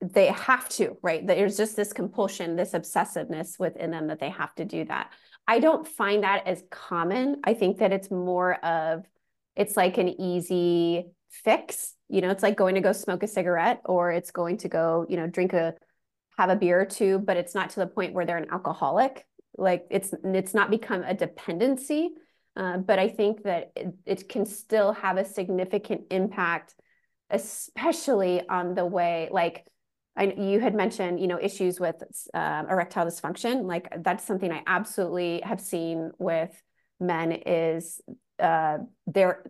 they 0.00 0.26
have 0.26 0.68
to, 0.68 0.96
right? 1.02 1.26
There's 1.26 1.56
just 1.56 1.74
this 1.74 1.92
compulsion, 1.92 2.54
this 2.54 2.72
obsessiveness 2.72 3.58
within 3.58 3.90
them 3.90 4.06
that 4.06 4.20
they 4.20 4.30
have 4.30 4.54
to 4.54 4.64
do 4.64 4.84
that. 4.84 5.10
I 5.46 5.58
don't 5.58 5.88
find 5.88 6.22
that 6.22 6.46
as 6.46 6.62
common. 6.70 7.40
I 7.42 7.54
think 7.54 7.78
that 7.78 7.92
it's 7.92 8.10
more 8.10 8.54
of, 8.64 9.04
it's 9.56 9.76
like 9.76 9.98
an 9.98 10.20
easy 10.20 11.06
fix. 11.30 11.94
You 12.08 12.20
know, 12.20 12.30
it's 12.30 12.44
like 12.44 12.56
going 12.56 12.76
to 12.76 12.80
go 12.80 12.92
smoke 12.92 13.24
a 13.24 13.26
cigarette 13.26 13.80
or 13.86 14.12
it's 14.12 14.30
going 14.30 14.58
to 14.58 14.68
go, 14.68 15.04
you 15.08 15.16
know, 15.16 15.26
drink 15.26 15.52
a, 15.52 15.74
have 16.36 16.50
a 16.50 16.56
beer 16.56 16.80
or 16.80 16.86
two, 16.86 17.18
but 17.18 17.36
it's 17.36 17.54
not 17.54 17.70
to 17.70 17.80
the 17.80 17.86
point 17.86 18.14
where 18.14 18.24
they're 18.24 18.36
an 18.36 18.50
alcoholic. 18.52 19.26
Like 19.56 19.86
it's, 19.90 20.14
it's 20.22 20.54
not 20.54 20.70
become 20.70 21.02
a 21.02 21.14
dependency. 21.14 22.10
Uh, 22.56 22.76
but 22.76 22.98
I 23.00 23.08
think 23.08 23.42
that 23.42 23.72
it, 23.74 23.94
it 24.06 24.28
can 24.28 24.46
still 24.46 24.92
have 24.92 25.16
a 25.16 25.24
significant 25.24 26.02
impact, 26.10 26.74
especially 27.30 28.48
on 28.48 28.74
the 28.74 28.86
way, 28.86 29.28
like, 29.32 29.64
I, 30.18 30.34
you 30.36 30.58
had 30.58 30.74
mentioned, 30.74 31.20
you 31.20 31.28
know, 31.28 31.38
issues 31.40 31.78
with 31.78 32.02
uh, 32.34 32.64
erectile 32.68 33.06
dysfunction. 33.06 33.64
Like 33.64 33.86
that's 34.02 34.24
something 34.24 34.50
I 34.50 34.62
absolutely 34.66 35.40
have 35.42 35.60
seen 35.60 36.10
with 36.18 36.50
men 36.98 37.30
is 37.32 38.00
uh, 38.40 38.78
their 39.06 39.44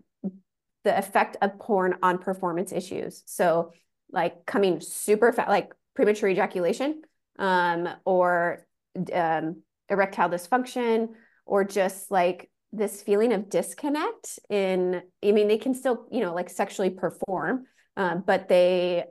the 0.85 0.97
effect 0.97 1.37
of 1.41 1.59
porn 1.59 1.97
on 2.03 2.19
performance 2.19 2.71
issues. 2.71 3.23
So 3.27 3.73
like 4.13 4.45
coming 4.45 4.81
super 4.81 5.33
fast, 5.33 5.49
like 5.49 5.73
premature 5.95 6.29
ejaculation, 6.29 7.03
um, 7.39 7.89
or 8.05 8.67
um, 9.13 9.63
erectile 9.89 10.29
dysfunction, 10.29 11.09
or 11.47 11.65
just 11.65 12.11
like 12.11 12.51
this 12.73 13.01
feeling 13.01 13.33
of 13.33 13.49
disconnect 13.49 14.39
in. 14.51 15.03
I 15.25 15.33
mean, 15.33 15.49
they 15.49 15.59
can 15.59 15.73
still, 15.73 16.07
you 16.13 16.21
know, 16.21 16.35
like 16.35 16.51
sexually 16.51 16.91
perform, 16.91 17.65
uh, 17.97 18.17
but 18.17 18.49
they 18.49 19.05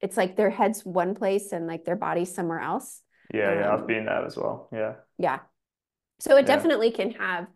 it's 0.00 0.16
like 0.16 0.36
their 0.36 0.50
head's 0.50 0.84
one 0.84 1.14
place 1.14 1.52
and 1.52 1.66
like 1.66 1.84
their 1.84 1.96
body's 1.96 2.34
somewhere 2.34 2.60
else. 2.60 3.02
Yeah, 3.32 3.52
um, 3.52 3.58
yeah, 3.58 3.74
I've 3.74 3.86
been 3.86 4.06
there 4.06 4.24
as 4.24 4.36
well. 4.36 4.68
Yeah. 4.72 4.94
Yeah. 5.18 5.40
So 6.20 6.36
it 6.36 6.40
yeah. 6.40 6.56
definitely 6.56 6.90
can 6.90 7.12
have, 7.12 7.46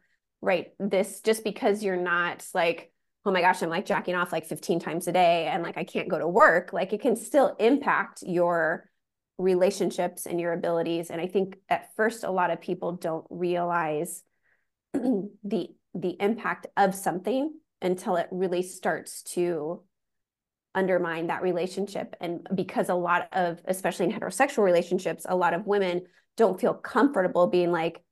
right, 0.40 0.68
this 0.78 1.20
just 1.20 1.44
because 1.44 1.82
you're 1.82 1.96
not 1.96 2.46
like, 2.54 2.92
oh 3.26 3.32
my 3.32 3.40
gosh, 3.40 3.62
I'm 3.62 3.70
like 3.70 3.86
jacking 3.86 4.14
off 4.14 4.32
like 4.32 4.46
15 4.46 4.80
times 4.80 5.08
a 5.08 5.12
day 5.12 5.46
and 5.46 5.62
like 5.62 5.78
I 5.78 5.84
can't 5.84 6.08
go 6.08 6.18
to 6.18 6.28
work, 6.28 6.72
like 6.72 6.92
it 6.92 7.00
can 7.00 7.16
still 7.16 7.56
impact 7.58 8.22
your 8.22 8.88
relationships 9.38 10.26
and 10.26 10.40
your 10.40 10.52
abilities. 10.52 11.10
And 11.10 11.20
I 11.20 11.26
think 11.26 11.56
at 11.68 11.94
first 11.96 12.24
a 12.24 12.30
lot 12.30 12.50
of 12.50 12.60
people 12.60 12.92
don't 12.92 13.26
realize 13.30 14.22
the 14.92 15.68
the 15.94 16.16
impact 16.20 16.66
of 16.76 16.94
something 16.94 17.52
until 17.80 18.16
it 18.16 18.28
really 18.30 18.62
starts 18.62 19.22
to 19.22 19.82
undermine 20.74 21.28
that 21.28 21.42
relationship. 21.42 22.14
And 22.20 22.46
because 22.54 22.88
a 22.88 22.94
lot 22.94 23.28
of, 23.32 23.60
especially 23.66 24.06
in 24.06 24.12
heterosexual 24.12 24.64
relationships, 24.64 25.26
a 25.28 25.36
lot 25.36 25.54
of 25.54 25.66
women 25.66 26.02
don't 26.36 26.60
feel 26.60 26.74
comfortable 26.74 27.46
being 27.46 27.70
like, 27.70 28.02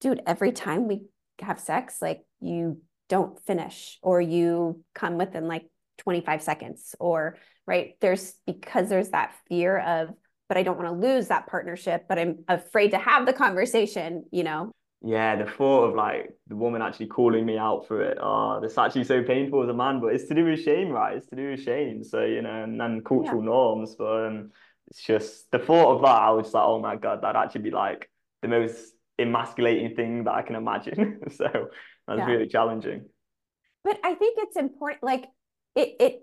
dude, 0.00 0.22
every 0.26 0.52
time 0.52 0.88
we 0.88 1.02
have 1.40 1.60
sex, 1.60 1.98
like 2.00 2.22
you 2.40 2.80
don't 3.08 3.40
finish 3.46 3.98
or 4.02 4.20
you 4.20 4.82
come 4.94 5.16
within 5.18 5.48
like 5.48 5.66
25 5.98 6.42
seconds 6.42 6.94
or 7.00 7.36
right 7.66 7.94
there's 8.00 8.34
because 8.46 8.88
there's 8.88 9.10
that 9.10 9.34
fear 9.48 9.78
of 9.78 10.10
but 10.48 10.56
i 10.56 10.62
don't 10.62 10.78
want 10.78 10.88
to 10.88 11.08
lose 11.08 11.28
that 11.28 11.46
partnership 11.46 12.04
but 12.08 12.18
i'm 12.18 12.44
afraid 12.48 12.92
to 12.92 12.98
have 12.98 13.26
the 13.26 13.32
conversation 13.32 14.24
you 14.30 14.44
know 14.44 14.70
yeah, 15.00 15.36
the 15.36 15.50
thought 15.50 15.90
of 15.90 15.94
like 15.94 16.30
the 16.48 16.56
woman 16.56 16.82
actually 16.82 17.06
calling 17.06 17.46
me 17.46 17.56
out 17.56 17.86
for 17.86 18.02
it, 18.02 18.18
oh, 18.20 18.58
that's 18.60 18.78
actually 18.78 19.04
so 19.04 19.22
painful 19.22 19.62
as 19.62 19.68
a 19.68 19.74
man, 19.74 20.00
but 20.00 20.08
it's 20.08 20.26
to 20.28 20.34
do 20.34 20.44
with 20.44 20.62
shame, 20.62 20.88
right? 20.88 21.16
It's 21.16 21.28
to 21.28 21.36
do 21.36 21.50
with 21.50 21.62
shame. 21.62 22.02
So, 22.02 22.24
you 22.24 22.42
know, 22.42 22.64
and, 22.64 22.80
and 22.82 23.04
cultural 23.04 23.40
yeah. 23.40 23.46
norms. 23.46 23.94
But 23.96 24.26
um, 24.26 24.50
it's 24.88 25.02
just 25.02 25.50
the 25.52 25.60
thought 25.60 25.94
of 25.94 26.02
that. 26.02 26.22
I 26.22 26.30
was 26.30 26.52
like, 26.52 26.64
oh 26.64 26.80
my 26.80 26.96
god, 26.96 27.22
that'd 27.22 27.36
actually 27.36 27.62
be 27.62 27.70
like 27.70 28.10
the 28.42 28.48
most 28.48 28.92
emasculating 29.18 29.94
thing 29.94 30.24
that 30.24 30.34
I 30.34 30.42
can 30.42 30.56
imagine. 30.56 31.20
so 31.30 31.44
that's 32.06 32.18
yeah. 32.18 32.26
really 32.26 32.48
challenging. 32.48 33.04
But 33.84 34.00
I 34.02 34.14
think 34.14 34.38
it's 34.40 34.56
important, 34.56 35.04
like 35.04 35.26
it 35.76 35.94
it 36.00 36.20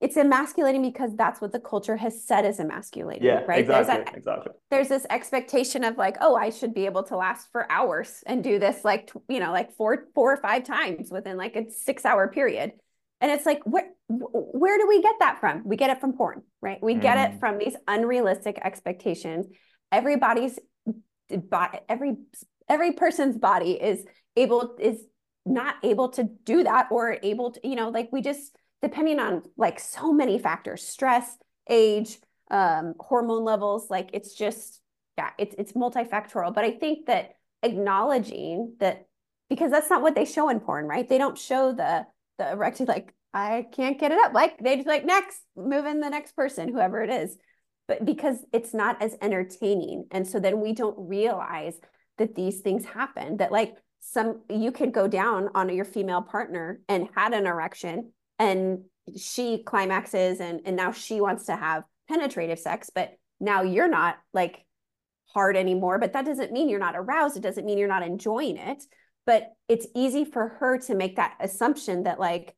it's 0.00 0.16
emasculating 0.16 0.82
because 0.82 1.16
that's 1.16 1.40
what 1.40 1.50
the 1.50 1.58
culture 1.58 1.96
has 1.96 2.24
said 2.24 2.44
is 2.44 2.60
emasculating. 2.60 3.24
Yeah, 3.24 3.42
right. 3.48 3.60
Exactly. 3.60 3.96
There's 3.96 4.16
exactly. 4.16 4.52
There's 4.70 4.88
this 4.88 5.06
expectation 5.10 5.82
of 5.82 5.96
like, 5.96 6.16
oh, 6.20 6.36
I 6.36 6.50
should 6.50 6.72
be 6.72 6.86
able 6.86 7.02
to 7.04 7.16
last 7.16 7.48
for 7.50 7.70
hours 7.70 8.22
and 8.26 8.44
do 8.44 8.58
this 8.58 8.84
like 8.84 9.10
you 9.28 9.40
know 9.40 9.50
like 9.50 9.74
four 9.76 10.06
four 10.14 10.32
or 10.32 10.36
five 10.36 10.64
times 10.64 11.10
within 11.10 11.36
like 11.36 11.56
a 11.56 11.70
six 11.70 12.04
hour 12.04 12.28
period. 12.28 12.72
And 13.20 13.32
it's 13.32 13.44
like, 13.44 13.60
where 13.64 13.90
where 14.08 14.78
do 14.78 14.86
we 14.86 15.02
get 15.02 15.16
that 15.18 15.40
from? 15.40 15.62
We 15.64 15.76
get 15.76 15.90
it 15.90 16.00
from 16.00 16.12
porn, 16.12 16.42
right? 16.62 16.78
We 16.80 16.94
get 16.94 17.18
mm. 17.18 17.34
it 17.34 17.40
from 17.40 17.58
these 17.58 17.74
unrealistic 17.88 18.60
expectations. 18.62 19.46
Everybody's 19.90 20.60
body, 21.28 21.78
every 21.88 22.16
every 22.68 22.92
person's 22.92 23.36
body 23.36 23.72
is 23.72 24.04
able 24.36 24.76
is 24.78 25.00
not 25.44 25.76
able 25.82 26.10
to 26.10 26.24
do 26.44 26.62
that 26.62 26.88
or 26.90 27.18
able 27.22 27.52
to, 27.52 27.60
you 27.66 27.74
know, 27.74 27.88
like 27.88 28.10
we 28.12 28.20
just 28.20 28.56
depending 28.82 29.18
on 29.18 29.42
like 29.56 29.80
so 29.80 30.12
many 30.12 30.38
factors, 30.38 30.82
stress, 30.86 31.36
age, 31.68 32.18
um, 32.50 32.94
hormone 32.98 33.44
levels, 33.44 33.90
like 33.90 34.10
it's 34.12 34.34
just, 34.34 34.80
yeah, 35.16 35.30
it's 35.38 35.54
it's 35.58 35.72
multifactorial. 35.72 36.54
But 36.54 36.64
I 36.64 36.72
think 36.72 37.06
that 37.06 37.32
acknowledging 37.62 38.74
that 38.80 39.06
because 39.48 39.70
that's 39.70 39.90
not 39.90 40.02
what 40.02 40.14
they 40.14 40.24
show 40.24 40.48
in 40.48 40.60
porn, 40.60 40.86
right? 40.86 41.08
They 41.08 41.18
don't 41.18 41.38
show 41.38 41.72
the 41.72 42.06
the 42.38 42.52
erected 42.52 42.88
like 42.88 43.12
I 43.34 43.66
can't 43.72 43.98
get 43.98 44.12
it 44.12 44.18
up. 44.24 44.32
Like 44.32 44.58
they 44.58 44.76
just 44.76 44.88
like 44.88 45.04
next, 45.04 45.40
move 45.56 45.84
in 45.84 46.00
the 46.00 46.08
next 46.08 46.34
person, 46.34 46.72
whoever 46.72 47.02
it 47.02 47.10
is. 47.10 47.36
But 47.86 48.04
because 48.04 48.44
it's 48.52 48.74
not 48.74 49.02
as 49.02 49.16
entertaining. 49.22 50.06
And 50.10 50.26
so 50.26 50.40
then 50.40 50.60
we 50.60 50.72
don't 50.72 51.08
realize 51.08 51.78
that 52.18 52.34
these 52.34 52.60
things 52.60 52.84
happen, 52.84 53.38
that 53.38 53.52
like 53.52 53.76
some 54.00 54.42
you 54.48 54.72
could 54.72 54.92
go 54.92 55.08
down 55.08 55.48
on 55.54 55.74
your 55.74 55.84
female 55.84 56.22
partner 56.22 56.80
and 56.88 57.08
had 57.14 57.32
an 57.32 57.46
erection 57.46 58.12
and 58.38 58.84
she 59.16 59.62
climaxes 59.64 60.40
and 60.40 60.60
and 60.64 60.76
now 60.76 60.92
she 60.92 61.20
wants 61.20 61.46
to 61.46 61.56
have 61.56 61.82
penetrative 62.08 62.58
sex 62.58 62.90
but 62.94 63.12
now 63.40 63.62
you're 63.62 63.88
not 63.88 64.16
like 64.32 64.64
hard 65.32 65.56
anymore. 65.56 65.98
But 65.98 66.12
that 66.14 66.24
doesn't 66.24 66.52
mean 66.52 66.68
you're 66.68 66.78
not 66.78 66.96
aroused. 66.96 67.36
It 67.36 67.42
doesn't 67.42 67.64
mean 67.64 67.78
you're 67.78 67.88
not 67.88 68.02
enjoying 68.02 68.56
it. 68.56 68.82
But 69.26 69.52
it's 69.68 69.86
easy 69.94 70.24
for 70.24 70.48
her 70.60 70.78
to 70.78 70.94
make 70.94 71.16
that 71.16 71.34
assumption 71.40 72.04
that 72.04 72.18
like 72.18 72.54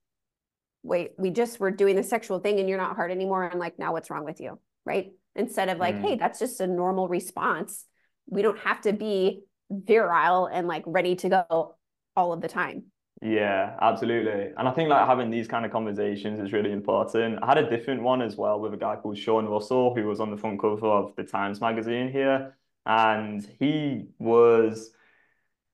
wait 0.83 1.11
we 1.19 1.31
just 1.31 1.61
were 1.61 1.71
doing 1.71 1.95
the 1.95 2.03
sexual 2.03 2.39
thing 2.39 2.59
and 2.59 2.69
you're 2.69 2.79
not 2.79 2.97
hard 2.97 3.11
anymore. 3.11 3.45
And 3.45 3.61
like 3.61 3.79
now 3.79 3.93
what's 3.93 4.11
wrong 4.11 4.25
with 4.25 4.41
you? 4.41 4.59
Right? 4.87 5.13
Instead 5.35 5.69
of 5.69 5.79
like 5.79 5.97
mm. 5.97 6.03
hey 6.03 6.17
that's 6.17 6.39
just 6.39 6.61
a 6.61 6.67
normal 6.67 7.09
response. 7.09 7.85
We 8.27 8.43
don't 8.43 8.59
have 8.61 8.81
to 8.83 8.93
be 8.93 9.43
virile 9.71 10.47
and 10.47 10.69
like 10.69 10.85
ready 10.87 11.17
to 11.17 11.29
go 11.29 11.75
all 12.17 12.33
of 12.33 12.41
the 12.41 12.49
time 12.49 12.85
yeah, 13.23 13.77
absolutely. 13.81 14.53
And 14.57 14.67
I 14.67 14.71
think 14.73 14.89
like 14.89 15.07
having 15.07 15.31
these 15.31 15.47
kind 15.47 15.67
of 15.67 15.73
conversations 15.73 16.41
is 16.41 16.53
really 16.53 16.73
important. 16.73 17.39
I 17.43 17.47
had 17.47 17.59
a 17.59 17.69
different 17.69 18.03
one 18.03 18.23
as 18.23 18.37
well 18.37 18.59
with 18.61 18.73
a 18.73 18.79
guy 18.79 18.97
called 18.97 19.19
Sean 19.19 19.47
Russell, 19.47 19.95
who 19.95 20.07
was 20.07 20.21
on 20.21 20.31
the 20.31 20.39
front 20.39 20.61
cover 20.61 20.87
of 20.87 21.15
the 21.17 21.25
Times 21.25 21.61
magazine 21.61 22.11
here. 22.11 22.57
And 22.87 23.47
he 23.59 24.07
was 24.19 24.91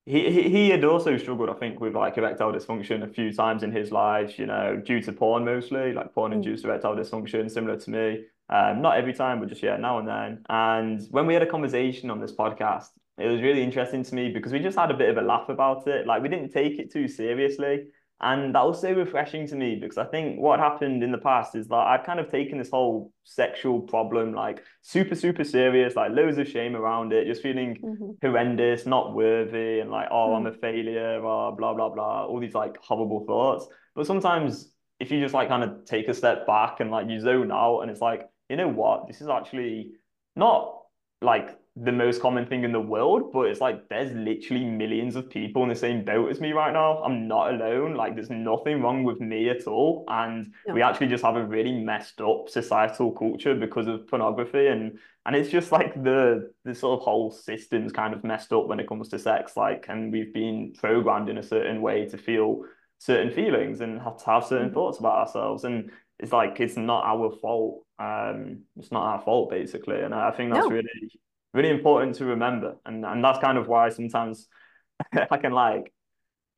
he 0.06 0.48
he 0.50 0.70
had 0.70 0.84
also 0.84 1.16
struggled, 1.18 1.50
I 1.50 1.54
think, 1.54 1.80
with 1.80 1.94
like 1.94 2.16
erectile 2.16 2.52
dysfunction 2.52 3.02
a 3.02 3.08
few 3.08 3.32
times 3.32 3.62
in 3.62 3.72
his 3.72 3.92
life, 3.92 4.38
you 4.38 4.46
know, 4.46 4.76
due 4.76 5.00
to 5.02 5.12
porn 5.12 5.44
mostly, 5.44 5.92
like 5.92 6.14
porn 6.14 6.32
induced 6.32 6.64
mm. 6.64 6.68
erectile 6.68 6.96
dysfunction, 6.96 7.50
similar 7.50 7.78
to 7.78 7.90
me. 7.90 8.24
Um, 8.48 8.82
not 8.82 8.96
every 8.96 9.12
time, 9.12 9.40
but 9.40 9.48
just 9.48 9.62
yeah, 9.62 9.76
now 9.76 9.98
and 9.98 10.08
then. 10.08 10.44
And 10.48 11.02
when 11.10 11.26
we 11.26 11.34
had 11.34 11.42
a 11.42 11.46
conversation 11.46 12.10
on 12.10 12.20
this 12.20 12.32
podcast, 12.32 12.88
it 13.18 13.26
was 13.26 13.40
really 13.40 13.62
interesting 13.62 14.02
to 14.04 14.14
me 14.14 14.30
because 14.30 14.52
we 14.52 14.58
just 14.58 14.78
had 14.78 14.90
a 14.90 14.94
bit 14.94 15.08
of 15.08 15.16
a 15.16 15.26
laugh 15.26 15.48
about 15.48 15.86
it. 15.86 16.06
Like 16.06 16.22
we 16.22 16.28
didn't 16.28 16.50
take 16.50 16.78
it 16.78 16.92
too 16.92 17.08
seriously. 17.08 17.86
And 18.20 18.54
that 18.54 18.64
was 18.64 18.80
so 18.80 18.92
refreshing 18.92 19.46
to 19.48 19.56
me 19.56 19.76
because 19.76 19.98
I 19.98 20.06
think 20.06 20.40
what 20.40 20.58
happened 20.58 21.02
in 21.02 21.12
the 21.12 21.18
past 21.18 21.54
is 21.54 21.68
that 21.68 21.74
I'd 21.74 22.04
kind 22.04 22.18
of 22.18 22.30
taken 22.30 22.56
this 22.56 22.70
whole 22.70 23.12
sexual 23.24 23.80
problem 23.80 24.32
like 24.32 24.62
super, 24.80 25.14
super 25.14 25.44
serious, 25.44 25.96
like 25.96 26.12
loads 26.12 26.38
of 26.38 26.48
shame 26.48 26.76
around 26.76 27.12
it, 27.12 27.26
just 27.26 27.42
feeling 27.42 27.76
mm-hmm. 27.76 28.12
horrendous, 28.22 28.86
not 28.86 29.14
worthy, 29.14 29.80
and 29.80 29.90
like, 29.90 30.08
oh, 30.10 30.28
mm-hmm. 30.28 30.46
I'm 30.46 30.52
a 30.52 30.56
failure, 30.56 31.20
or 31.20 31.54
blah, 31.54 31.74
blah, 31.74 31.90
blah, 31.90 32.24
all 32.24 32.40
these 32.40 32.54
like 32.54 32.78
horrible 32.78 33.26
thoughts. 33.26 33.66
But 33.94 34.06
sometimes 34.06 34.72
if 34.98 35.10
you 35.10 35.20
just 35.20 35.34
like 35.34 35.48
kind 35.48 35.62
of 35.62 35.84
take 35.84 36.08
a 36.08 36.14
step 36.14 36.46
back 36.46 36.80
and 36.80 36.90
like 36.90 37.08
you 37.10 37.20
zone 37.20 37.52
out 37.52 37.80
and 37.80 37.90
it's 37.90 38.00
like, 38.00 38.28
you 38.48 38.56
know 38.56 38.68
what, 38.68 39.08
this 39.08 39.20
is 39.20 39.28
actually 39.28 39.92
not 40.34 40.80
like 41.20 41.58
the 41.78 41.92
most 41.92 42.22
common 42.22 42.46
thing 42.46 42.64
in 42.64 42.72
the 42.72 42.80
world, 42.80 43.32
but 43.32 43.42
it's 43.42 43.60
like 43.60 43.86
there's 43.90 44.10
literally 44.12 44.64
millions 44.64 45.14
of 45.14 45.28
people 45.28 45.62
in 45.62 45.68
the 45.68 45.74
same 45.74 46.04
boat 46.06 46.30
as 46.30 46.40
me 46.40 46.52
right 46.52 46.72
now. 46.72 47.02
I'm 47.02 47.28
not 47.28 47.52
alone. 47.52 47.94
Like 47.94 48.14
there's 48.14 48.30
nothing 48.30 48.80
wrong 48.80 49.04
with 49.04 49.20
me 49.20 49.50
at 49.50 49.66
all. 49.66 50.04
And 50.08 50.54
no. 50.66 50.72
we 50.72 50.80
actually 50.80 51.08
just 51.08 51.22
have 51.22 51.36
a 51.36 51.44
really 51.44 51.72
messed 51.72 52.22
up 52.22 52.48
societal 52.48 53.12
culture 53.12 53.54
because 53.54 53.88
of 53.88 54.08
pornography. 54.08 54.68
And 54.68 54.98
and 55.26 55.36
it's 55.36 55.50
just 55.50 55.70
like 55.70 56.02
the 56.02 56.50
the 56.64 56.74
sort 56.74 56.98
of 56.98 57.04
whole 57.04 57.30
system's 57.30 57.92
kind 57.92 58.14
of 58.14 58.24
messed 58.24 58.54
up 58.54 58.68
when 58.68 58.80
it 58.80 58.88
comes 58.88 59.10
to 59.10 59.18
sex. 59.18 59.54
Like, 59.54 59.84
and 59.90 60.10
we've 60.10 60.32
been 60.32 60.72
programmed 60.78 61.28
in 61.28 61.36
a 61.36 61.42
certain 61.42 61.82
way 61.82 62.06
to 62.06 62.16
feel 62.16 62.62
certain 62.98 63.30
feelings 63.30 63.82
and 63.82 64.00
have 64.00 64.16
to 64.16 64.26
have 64.26 64.46
certain 64.46 64.68
mm-hmm. 64.68 64.74
thoughts 64.74 64.98
about 64.98 65.18
ourselves. 65.18 65.64
And 65.64 65.90
it's 66.18 66.32
like 66.32 66.58
it's 66.58 66.78
not 66.78 67.04
our 67.04 67.30
fault. 67.42 67.84
Um, 67.98 68.62
it's 68.78 68.92
not 68.92 69.02
our 69.02 69.20
fault 69.20 69.50
basically. 69.50 70.00
And 70.00 70.14
I 70.14 70.30
think 70.30 70.54
that's 70.54 70.66
no. 70.66 70.72
really 70.72 71.10
really 71.56 71.70
important 71.70 72.14
to 72.16 72.26
remember. 72.26 72.76
And 72.84 73.04
and 73.04 73.24
that's 73.24 73.38
kind 73.38 73.58
of 73.58 73.68
why 73.68 73.88
sometimes 73.88 74.48
I 75.30 75.36
can 75.38 75.52
like, 75.52 75.92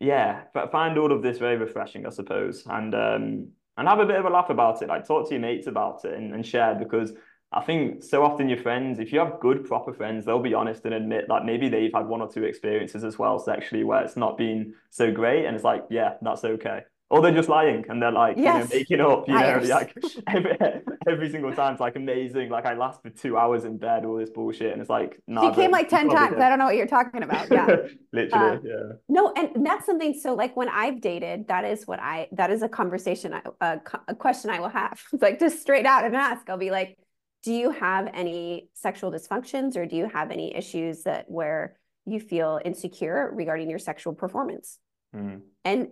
yeah, 0.01 0.43
find 0.71 0.99
all 0.99 1.13
of 1.13 1.23
this 1.23 1.39
very 1.39 1.57
refreshing, 1.57 2.07
I 2.07 2.11
suppose. 2.11 2.65
And 2.67 2.95
um 2.95 3.49
and 3.77 3.89
have 3.89 4.01
a 4.01 4.07
bit 4.07 4.17
of 4.17 4.25
a 4.25 4.31
laugh 4.31 4.51
about 4.51 4.83
it. 4.83 4.89
Like 4.89 5.07
talk 5.07 5.29
to 5.29 5.35
your 5.35 5.41
mates 5.41 5.69
about 5.69 6.05
it 6.05 6.15
and, 6.15 6.35
and 6.35 6.45
share 6.45 6.75
because 6.75 7.13
I 7.53 7.63
think 7.63 8.03
so 8.03 8.25
often 8.25 8.49
your 8.49 8.59
friends, 8.59 8.99
if 8.99 9.13
you 9.13 9.21
have 9.21 9.41
good, 9.41 9.65
proper 9.65 9.95
friends, 9.95 10.27
they'll 10.27 10.41
be 10.41 10.53
honest 10.53 10.85
and 10.85 10.93
admit 10.93 11.27
that 11.29 11.47
maybe 11.47 11.69
they've 11.69 11.95
had 11.95 12.07
one 12.07 12.21
or 12.21 12.31
two 12.31 12.45
experiences 12.45 13.05
as 13.05 13.19
well 13.19 13.39
sexually 13.39 13.85
where 13.85 14.03
it's 14.03 14.17
not 14.17 14.37
been 14.37 14.75
so 14.91 15.11
great. 15.11 15.47
And 15.47 15.55
it's 15.55 15.65
like, 15.65 15.85
yeah, 15.89 16.15
that's 16.21 16.45
okay 16.45 16.83
or 17.11 17.23
they're 17.23 17.33
just 17.33 17.49
lying 17.49 17.85
and 17.89 18.03
they're 18.03 18.13
like 18.13 18.37
yes. 18.37 18.71
you 18.89 18.97
know, 18.97 19.25
making 19.25 19.35
up, 19.35 19.63
you 19.65 19.69
know, 19.69 19.75
like 19.75 19.97
every, 20.27 20.59
every 21.09 21.31
single 21.31 21.53
time 21.55 21.73
it's 21.73 21.81
like 21.81 21.97
amazing. 21.97 22.51
Like 22.51 22.67
I 22.67 22.75
lasted 22.75 23.17
two 23.17 23.39
hours 23.39 23.65
in 23.65 23.79
bed, 23.79 24.05
all 24.05 24.17
this 24.17 24.31
bullshit, 24.31 24.73
and 24.73 24.81
it's 24.81 24.91
like 24.91 25.21
nah, 25.27 25.49
she 25.49 25.55
came 25.55 25.71
like 25.71 25.89
ten 25.89 26.09
times. 26.09 26.37
I 26.39 26.49
don't 26.51 26.59
know 26.59 26.67
what 26.67 26.77
you're 26.77 26.87
talking 26.87 27.23
about. 27.23 27.49
Yeah, 27.59 27.77
literally, 28.13 28.57
uh, 28.57 28.61
yeah. 28.63 28.93
No, 29.09 29.33
and 29.35 29.65
that's 29.65 29.87
something. 29.87 30.19
So 30.21 30.35
like 30.35 30.57
when 30.57 30.69
I've 30.69 31.01
dated, 31.01 31.49
that 31.49 31.65
is 31.65 31.87
what 31.87 31.99
I 31.99 32.29
that 32.33 32.51
is 32.51 32.63
a 32.63 32.69
conversation, 32.69 33.33
I, 33.33 33.43
a, 33.61 33.81
a 34.09 34.15
question 34.15 34.51
I 34.51 34.61
will 34.61 34.69
have. 34.69 35.01
It's 35.13 35.23
like 35.23 35.41
just 35.41 35.61
straight 35.61 35.87
out 35.87 36.05
and 36.05 36.15
ask. 36.15 36.49
I'll 36.51 36.59
be 36.59 36.71
like, 36.71 36.99
do 37.43 37.53
you 37.53 37.71
have 37.71 38.11
any 38.13 38.69
sexual 38.75 39.11
dysfunctions, 39.11 39.77
or 39.77 39.87
do 39.87 39.97
you 39.97 40.09
have 40.13 40.31
any 40.31 40.55
issues 40.55 41.05
that 41.05 41.25
where 41.29 41.79
you 42.05 42.21
feel 42.21 42.61
insecure 42.65 43.31
regarding 43.33 43.71
your 43.71 43.79
sexual 43.79 44.15
performance? 44.15 44.79
Mm. 45.17 45.41
And 45.65 45.89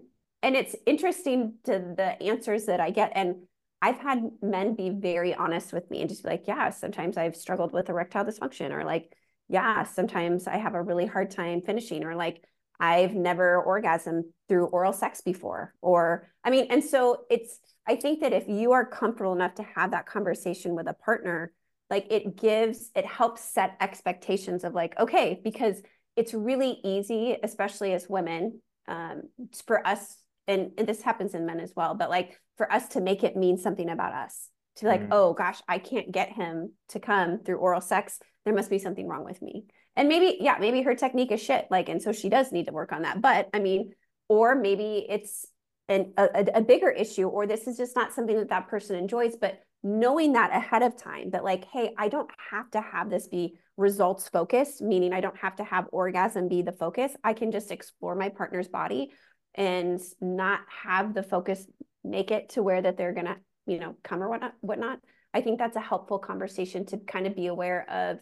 and 0.47 0.55
it's 0.55 0.77
interesting 0.87 1.55
to 1.65 1.73
the 1.73 2.23
answers 2.23 2.67
that 2.67 2.79
I 2.79 2.91
get. 2.91 3.11
And 3.17 3.49
I've 3.83 3.99
had 3.99 4.31
men 4.41 4.77
be 4.77 4.91
very 4.91 5.35
honest 5.35 5.73
with 5.73 5.91
me 5.91 6.01
and 6.01 6.09
just 6.09 6.23
be 6.23 6.31
like, 6.31 6.45
yeah, 6.47 6.71
sometimes 6.71 7.17
I've 7.17 7.35
struggled 7.35 7.73
with 7.73 7.89
erectile 7.89 8.25
dysfunction, 8.25 8.71
or 8.71 8.85
like, 8.85 9.13
yeah, 9.49 9.83
sometimes 9.83 10.47
I 10.47 10.59
have 10.59 10.75
a 10.75 10.83
really 10.83 11.05
hard 11.05 11.33
time 11.33 11.63
finishing, 11.63 12.05
or 12.05 12.15
like, 12.15 12.45
I've 12.79 13.13
never 13.13 13.65
orgasmed 13.67 14.23
through 14.49 14.67
oral 14.67 14.93
sex 14.93 15.21
before. 15.21 15.75
Or, 15.83 16.29
I 16.45 16.51
mean, 16.51 16.69
and 16.71 16.85
so 16.85 17.25
it's, 17.29 17.59
I 17.89 17.97
think 17.97 18.21
that 18.21 18.33
if 18.33 18.47
you 18.47 18.71
are 18.71 18.87
comfortable 18.87 19.33
enough 19.33 19.55
to 19.55 19.65
have 19.75 19.91
that 19.91 20.07
conversation 20.07 20.77
with 20.77 20.87
a 20.87 20.95
partner, 20.95 21.53
like 21.91 22.07
it 22.09 22.37
gives, 22.37 22.93
it 22.95 23.05
helps 23.05 23.43
set 23.43 23.77
expectations 23.81 24.63
of 24.63 24.75
like, 24.75 24.97
okay, 25.01 25.41
because 25.43 25.83
it's 26.15 26.35
really 26.35 26.79
easy, 26.85 27.37
especially 27.43 27.95
as 27.95 28.09
women, 28.09 28.61
um, 28.87 29.23
for 29.67 29.85
us 29.85 30.19
and, 30.49 30.71
and 30.79 30.87
this 30.87 31.03
happens 31.03 31.35
in 31.35 31.47
men 31.47 31.61
as 31.61 31.73
well, 31.77 31.95
but 31.95 32.11
like 32.11 32.41
for 32.57 32.71
us 32.73 32.89
to 32.89 33.01
make 33.01 33.25
it 33.25 33.37
mean 33.37 33.57
something 33.57 33.89
about 33.89 34.13
us, 34.13 34.49
to 34.77 34.87
like, 34.87 35.03
mm. 35.03 35.09
oh 35.11 35.33
gosh, 35.33 35.61
I 35.69 35.79
can't 35.79 36.13
get 36.13 36.33
him 36.33 36.73
to 36.91 37.01
come 37.01 37.41
through 37.43 37.57
oral 37.57 37.81
sex. 37.81 38.19
There 38.45 38.55
must 38.55 38.71
be 38.71 38.79
something 38.79 39.09
wrong 39.09 39.25
with 39.25 39.43
me. 39.43 39.65
And 39.97 40.09
maybe, 40.09 40.37
yeah, 40.41 40.57
maybe 40.61 40.83
her 40.83 40.95
technique 40.95 41.33
is 41.33 41.43
shit. 41.43 41.67
Like, 41.71 41.89
and 41.89 42.01
so 42.03 42.13
she 42.13 42.29
does 42.29 42.53
need 42.53 42.67
to 42.67 42.73
work 42.73 42.93
on 42.93 43.03
that. 43.03 43.21
But 43.21 43.49
I 43.55 43.59
mean, 43.59 43.93
or 44.29 44.55
maybe 44.55 45.07
it's 45.09 45.47
an, 45.89 46.13
a, 46.19 46.47
a 46.55 46.61
bigger 46.61 46.91
issue, 46.91 47.29
or 47.29 47.47
this 47.47 47.67
is 47.67 47.77
just 47.77 47.97
not 47.97 48.13
something 48.13 48.37
that 48.37 48.51
that 48.51 48.69
person 48.69 48.97
enjoys. 48.97 49.37
But 49.37 49.61
knowing 49.83 50.35
that 50.35 50.55
ahead 50.55 50.83
of 50.83 50.97
time, 50.97 51.31
that 51.31 51.45
like, 51.45 51.65
hey, 51.73 51.95
I 51.97 52.09
don't 52.09 52.31
have 52.51 52.71
to 52.73 52.81
have 52.81 53.09
this 53.09 53.29
be 53.29 53.59
results 53.77 54.29
focused, 54.29 54.83
meaning 54.83 55.13
I 55.13 55.21
don't 55.21 55.37
have 55.39 55.57
to 55.57 55.65
have 55.65 55.87
orgasm 55.93 56.49
be 56.49 56.63
the 56.63 56.73
focus. 56.73 57.13
I 57.25 57.33
can 57.33 57.51
just 57.51 57.71
explore 57.71 58.15
my 58.15 58.29
partner's 58.29 58.69
body 58.69 59.13
and 59.57 60.01
not 60.21 60.61
have 60.85 61.14
the 61.14 61.23
focus 61.23 61.66
make 62.05 62.31
it 62.31 62.51
to 62.51 62.62
where 62.62 62.81
that 62.81 62.97
they're 62.97 63.14
gonna 63.14 63.37
you 63.66 63.79
know 63.79 63.97
come 64.05 64.23
or 64.23 64.29
whatnot 64.29 64.53
whatnot 64.61 65.01
I 65.37 65.42
think 65.42 65.59
that's 65.59 65.77
a 65.77 65.81
helpful 65.81 66.19
conversation 66.19 66.87
to 66.87 66.97
kind 66.97 67.27
of 67.27 67.37
be 67.37 67.47
aware 67.47 67.85
of, 67.90 68.19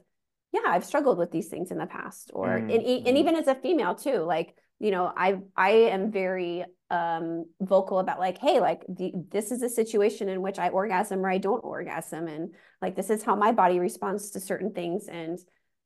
yeah, 0.52 0.62
I've 0.66 0.84
struggled 0.84 1.16
with 1.16 1.30
these 1.30 1.46
things 1.46 1.70
in 1.70 1.78
the 1.78 1.86
past. 1.86 2.32
Or 2.34 2.48
mm-hmm. 2.48 2.70
and, 2.70 3.06
and 3.06 3.18
even 3.18 3.36
as 3.36 3.46
a 3.46 3.54
female 3.54 3.94
too, 3.94 4.18
like, 4.18 4.56
you 4.80 4.90
know, 4.90 5.12
I 5.16 5.36
I 5.56 5.70
am 5.70 6.10
very 6.10 6.64
um 6.90 7.44
vocal 7.60 8.00
about 8.00 8.18
like, 8.18 8.38
hey, 8.38 8.58
like 8.58 8.82
the, 8.88 9.12
this 9.30 9.52
is 9.52 9.62
a 9.62 9.68
situation 9.68 10.28
in 10.28 10.42
which 10.42 10.58
I 10.58 10.70
orgasm 10.70 11.24
or 11.24 11.30
I 11.30 11.38
don't 11.38 11.60
orgasm. 11.60 12.26
And 12.26 12.52
like 12.82 12.96
this 12.96 13.10
is 13.10 13.22
how 13.22 13.36
my 13.36 13.52
body 13.52 13.78
responds 13.78 14.32
to 14.32 14.40
certain 14.40 14.72
things. 14.72 15.06
And 15.06 15.38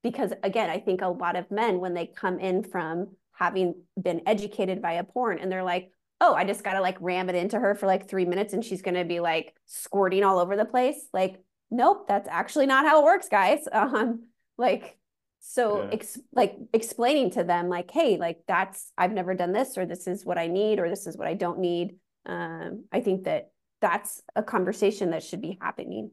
because 0.03 0.33
again, 0.43 0.71
I 0.71 0.79
think 0.79 1.03
a 1.03 1.09
lot 1.09 1.37
of 1.37 1.51
men, 1.51 1.79
when 1.79 1.93
they 1.93 2.07
come 2.07 2.39
in 2.39 2.65
from 2.65 3.09
having 3.39 3.75
been 4.01 4.23
educated 4.27 4.83
by 4.83 4.95
a 4.95 5.05
porn 5.05 5.39
and 5.39 5.51
they're 5.51 5.63
like, 5.63 5.93
oh, 6.21 6.35
I 6.35 6.45
just 6.45 6.65
got 6.65 6.73
to 6.73 6.81
like 6.81 6.97
ram 7.01 7.29
it 7.29 7.37
into 7.37 7.59
her 7.59 7.77
for 7.77 7.87
like 7.87 8.09
three 8.09 8.25
minutes 8.25 8.53
and 8.53 8.65
she's 8.65 8.83
going 8.83 8.97
to 8.97 9.05
be 9.05 9.21
like 9.21 9.55
squirting 9.67 10.25
all 10.25 10.41
over 10.41 10.57
the 10.57 10.65
place. 10.65 11.09
Like, 11.13 11.41
nope, 11.71 12.09
that's 12.09 12.29
actually 12.29 12.67
not 12.67 12.85
how 12.85 13.01
it 13.01 13.05
works, 13.05 13.29
guys. 13.29 13.61
Um, 13.73 14.25
like, 14.57 14.99
so 15.39 15.85
yeah. 15.85 15.91
ex- 15.93 16.19
like 16.33 16.57
explaining 16.73 17.31
to 17.33 17.45
them 17.45 17.69
like, 17.69 17.93
hey, 17.93 18.17
like 18.17 18.41
that's, 18.49 18.93
I've 18.99 19.13
never 19.13 19.35
done 19.35 19.53
this, 19.53 19.79
or 19.79 19.87
this 19.87 20.09
is 20.09 20.27
what 20.27 20.37
I 20.37 20.49
need, 20.49 20.81
or 20.81 20.89
this 20.89 21.07
is 21.07 21.17
what 21.17 21.29
I 21.29 21.35
don't 21.35 21.61
need. 21.61 21.95
Um, 22.27 22.87
I 22.91 23.01
think 23.01 23.25
that 23.25 23.53
that's 23.81 24.21
a 24.35 24.43
conversation 24.43 25.11
that 25.11 25.23
should 25.23 25.41
be 25.41 25.57
happening. 25.61 26.11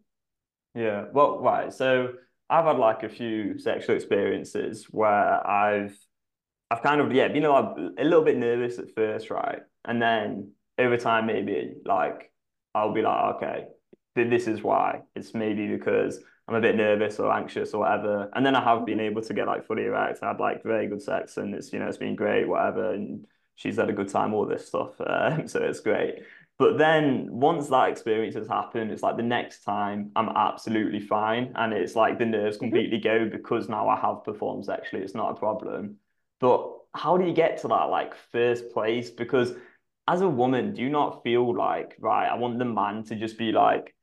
Yeah. 0.76 1.06
Well, 1.12 1.40
right. 1.40 1.74
So 1.74 2.14
I've 2.52 2.66
had 2.66 2.78
like 2.78 3.02
a 3.02 3.10
few 3.10 3.58
sexual 3.58 3.96
experiences 3.96 4.86
where 4.92 5.46
I've 5.48 5.98
I've 6.72 6.82
kind 6.82 7.02
of 7.02 7.12
yeah 7.14 7.28
been 7.28 7.46
a, 7.46 7.50
a 7.50 8.04
little 8.04 8.24
bit 8.24 8.38
nervous 8.38 8.80
at 8.80 8.94
first, 8.94 9.30
right? 9.30 9.62
And 9.84 10.02
then 10.02 10.52
over 10.78 10.98
time, 10.98 11.28
maybe 11.28 11.74
like 11.86 12.32
I'll 12.74 12.94
be 12.94 13.02
like, 13.02 13.36
okay, 13.36 13.66
this 14.16 14.48
is 14.48 14.62
why. 14.62 15.02
It's 15.16 15.34
maybe 15.34 15.68
because 15.68 16.20
I'm 16.48 16.56
a 16.56 16.62
bit 16.62 16.76
nervous 16.76 17.20
or 17.20 17.32
anxious 17.32 17.74
or 17.74 17.82
whatever. 17.82 18.30
And 18.34 18.46
then 18.46 18.56
I 18.56 18.64
have 18.64 18.86
been 18.86 19.00
able 19.00 19.22
to 19.24 19.34
get 19.34 19.48
like 19.48 19.66
fully 19.66 19.86
erect. 19.86 20.20
I 20.22 20.28
had 20.28 20.40
like 20.40 20.64
very 20.64 20.88
good 20.88 21.02
sex 21.02 21.38
and 21.38 21.56
it's, 21.56 21.74
you 21.74 21.80
know, 21.80 21.88
it's 21.88 21.98
been 21.98 22.16
great, 22.16 22.48
whatever. 22.48 22.94
And 22.94 23.26
she's 23.56 23.78
had 23.78 23.90
a 23.90 23.94
good 23.94 24.10
time, 24.10 24.34
all 24.34 24.46
this 24.46 24.68
stuff. 24.68 25.00
Uh, 25.00 25.48
so 25.48 25.62
it's 25.62 25.80
great. 25.80 26.20
But 26.58 26.78
then 26.78 27.28
once 27.32 27.68
that 27.68 27.90
experience 27.90 28.36
has 28.36 28.48
happened, 28.48 28.92
it's 28.92 29.04
like 29.04 29.18
the 29.18 29.24
next 29.24 29.64
time 29.64 30.12
I'm 30.16 30.30
absolutely 30.30 31.02
fine. 31.02 31.52
And 31.56 31.74
it's 31.74 31.96
like 31.96 32.20
the 32.20 32.26
nerves 32.26 32.58
mm-hmm. 32.58 32.66
completely 32.66 33.00
go 33.00 33.28
because 33.28 33.68
now 33.68 33.90
I 33.90 34.00
have 34.00 34.24
performed 34.24 34.66
sexually. 34.66 35.04
It's 35.04 35.16
not 35.16 35.32
a 35.32 35.36
problem. 35.36 35.98
But 36.40 36.72
how 36.94 37.18
do 37.18 37.26
you 37.26 37.34
get 37.34 37.62
to 37.62 37.68
that 37.70 37.86
like 37.86 38.14
first 38.32 38.72
place? 38.72 39.10
Because 39.10 39.54
as 40.08 40.22
a 40.22 40.30
woman, 40.30 40.74
do 40.74 40.82
you 40.82 40.90
not 40.90 41.24
feel 41.24 41.56
like, 41.56 41.96
right, 42.00 42.28
I 42.28 42.36
want 42.36 42.60
the 42.60 42.66
man 42.66 43.04
to 43.06 43.16
just 43.16 43.38
be 43.38 43.52
like, 43.52 43.96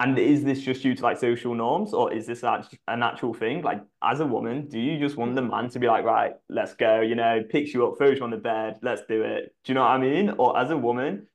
and 0.00 0.16
is 0.16 0.44
this 0.44 0.60
just 0.60 0.82
due 0.82 0.94
to 0.94 1.02
like 1.02 1.18
social 1.18 1.56
norms 1.56 1.92
or 1.92 2.12
is 2.12 2.24
this 2.24 2.44
a 2.44 2.96
natural 2.96 3.34
thing? 3.34 3.62
Like, 3.62 3.82
as 4.00 4.20
a 4.20 4.26
woman, 4.26 4.68
do 4.68 4.78
you 4.78 4.96
just 4.96 5.16
want 5.16 5.34
the 5.34 5.42
man 5.42 5.68
to 5.70 5.80
be 5.80 5.88
like, 5.88 6.04
right, 6.04 6.34
let's 6.48 6.74
go, 6.74 7.00
you 7.00 7.16
know, 7.16 7.42
picks 7.50 7.74
you 7.74 7.84
up, 7.84 7.98
throws 7.98 8.18
you 8.18 8.24
on 8.24 8.30
the 8.30 8.36
bed, 8.36 8.78
let's 8.80 9.02
do 9.08 9.22
it? 9.22 9.56
Do 9.64 9.72
you 9.72 9.74
know 9.74 9.80
what 9.80 9.90
I 9.90 9.98
mean? 9.98 10.34
Or 10.38 10.56
as 10.56 10.70
a 10.70 10.76
woman, 10.76 11.26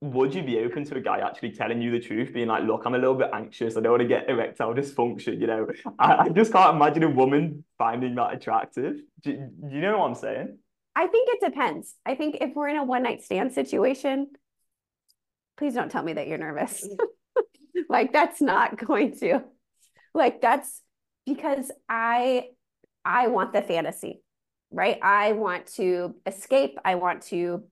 would 0.00 0.34
you 0.34 0.42
be 0.42 0.58
open 0.58 0.84
to 0.84 0.96
a 0.96 1.00
guy 1.00 1.18
actually 1.18 1.52
telling 1.52 1.80
you 1.80 1.90
the 1.90 2.00
truth, 2.00 2.32
being 2.34 2.48
like, 2.48 2.64
look, 2.64 2.82
I'm 2.84 2.94
a 2.94 2.98
little 2.98 3.14
bit 3.14 3.30
anxious, 3.32 3.76
I 3.76 3.80
don't 3.80 3.92
want 3.92 4.02
to 4.02 4.08
get 4.08 4.28
erectile 4.28 4.74
dysfunction, 4.74 5.40
you 5.40 5.46
know? 5.46 5.66
I, 5.98 6.16
I 6.16 6.28
just 6.28 6.52
can't 6.52 6.76
imagine 6.76 7.02
a 7.02 7.10
woman 7.10 7.64
finding 7.78 8.14
that 8.16 8.34
attractive. 8.34 8.96
Do, 9.22 9.32
do 9.32 9.74
you 9.74 9.80
know 9.80 9.98
what 9.98 10.06
I'm 10.06 10.14
saying? 10.14 10.58
I 10.94 11.06
think 11.06 11.28
it 11.32 11.44
depends. 11.44 11.94
I 12.04 12.14
think 12.14 12.38
if 12.40 12.54
we're 12.54 12.68
in 12.68 12.76
a 12.76 12.84
one 12.84 13.02
night 13.02 13.22
stand 13.22 13.52
situation, 13.52 14.28
please 15.56 15.74
don't 15.74 15.90
tell 15.90 16.02
me 16.02 16.14
that 16.14 16.26
you're 16.26 16.38
nervous. 16.38 16.86
like 17.88 18.12
that's 18.12 18.40
not 18.40 18.78
going 18.78 19.16
to. 19.18 19.44
Like 20.14 20.40
that's 20.40 20.80
because 21.26 21.70
I 21.88 22.48
I 23.04 23.28
want 23.28 23.52
the 23.52 23.60
fantasy, 23.60 24.22
right? 24.70 24.98
I 25.02 25.32
want 25.32 25.66
to 25.74 26.14
escape. 26.24 26.78
I 26.82 26.94
want 26.94 27.22
to 27.24 27.64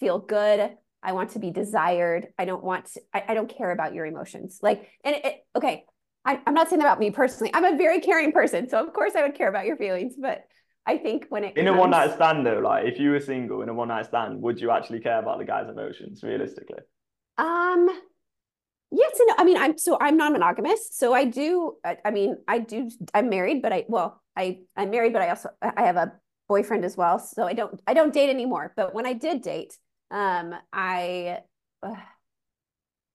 feel 0.00 0.18
good. 0.18 0.76
I 1.02 1.12
want 1.12 1.30
to 1.30 1.38
be 1.38 1.50
desired. 1.50 2.28
I 2.38 2.44
don't 2.44 2.64
want 2.64 2.86
to, 2.92 3.00
I, 3.14 3.24
I 3.28 3.34
don't 3.34 3.48
care 3.48 3.70
about 3.70 3.94
your 3.94 4.06
emotions. 4.06 4.58
Like, 4.62 4.88
and 5.04 5.16
it, 5.16 5.44
okay, 5.54 5.84
I, 6.24 6.40
I'm 6.46 6.54
not 6.54 6.68
saying 6.68 6.82
about 6.82 6.98
me 6.98 7.10
personally. 7.10 7.52
I'm 7.54 7.64
a 7.64 7.76
very 7.76 8.00
caring 8.00 8.32
person. 8.32 8.68
So 8.68 8.84
of 8.84 8.92
course 8.92 9.12
I 9.14 9.22
would 9.22 9.34
care 9.34 9.48
about 9.48 9.66
your 9.66 9.76
feelings, 9.76 10.14
but 10.20 10.42
I 10.84 10.98
think 10.98 11.26
when 11.28 11.44
it 11.44 11.56
in 11.56 11.66
comes... 11.66 11.76
a 11.76 11.80
one 11.80 11.90
night 11.90 12.14
stand 12.14 12.46
though, 12.46 12.60
like 12.60 12.86
if 12.86 12.98
you 12.98 13.10
were 13.10 13.20
single 13.20 13.62
in 13.62 13.68
a 13.68 13.74
one 13.74 13.88
night 13.88 14.06
stand, 14.06 14.40
would 14.42 14.60
you 14.60 14.70
actually 14.70 15.00
care 15.00 15.18
about 15.18 15.38
the 15.38 15.44
guy's 15.44 15.68
emotions 15.68 16.22
realistically? 16.22 16.78
Um, 17.38 17.88
yes 18.90 19.18
and 19.18 19.28
no. 19.28 19.34
I 19.38 19.44
mean, 19.44 19.56
I'm 19.56 19.76
so 19.78 19.98
I'm 20.00 20.16
non-monogamous, 20.16 20.90
so 20.92 21.12
I 21.12 21.24
do. 21.24 21.74
I, 21.84 21.96
I 22.04 22.10
mean, 22.10 22.36
I 22.46 22.60
do. 22.60 22.90
I'm 23.12 23.28
married, 23.28 23.62
but 23.62 23.72
I 23.72 23.84
well, 23.88 24.22
I 24.36 24.60
I'm 24.76 24.90
married, 24.90 25.12
but 25.12 25.22
I 25.22 25.30
also 25.30 25.50
I 25.60 25.82
have 25.82 25.96
a 25.96 26.12
boyfriend 26.48 26.84
as 26.84 26.96
well. 26.96 27.18
So 27.18 27.44
I 27.44 27.52
don't 27.52 27.80
I 27.86 27.94
don't 27.94 28.12
date 28.12 28.30
anymore. 28.30 28.72
But 28.76 28.94
when 28.94 29.06
I 29.06 29.12
did 29.12 29.42
date, 29.42 29.76
um, 30.10 30.54
I 30.72 31.40
uh, 31.82 31.94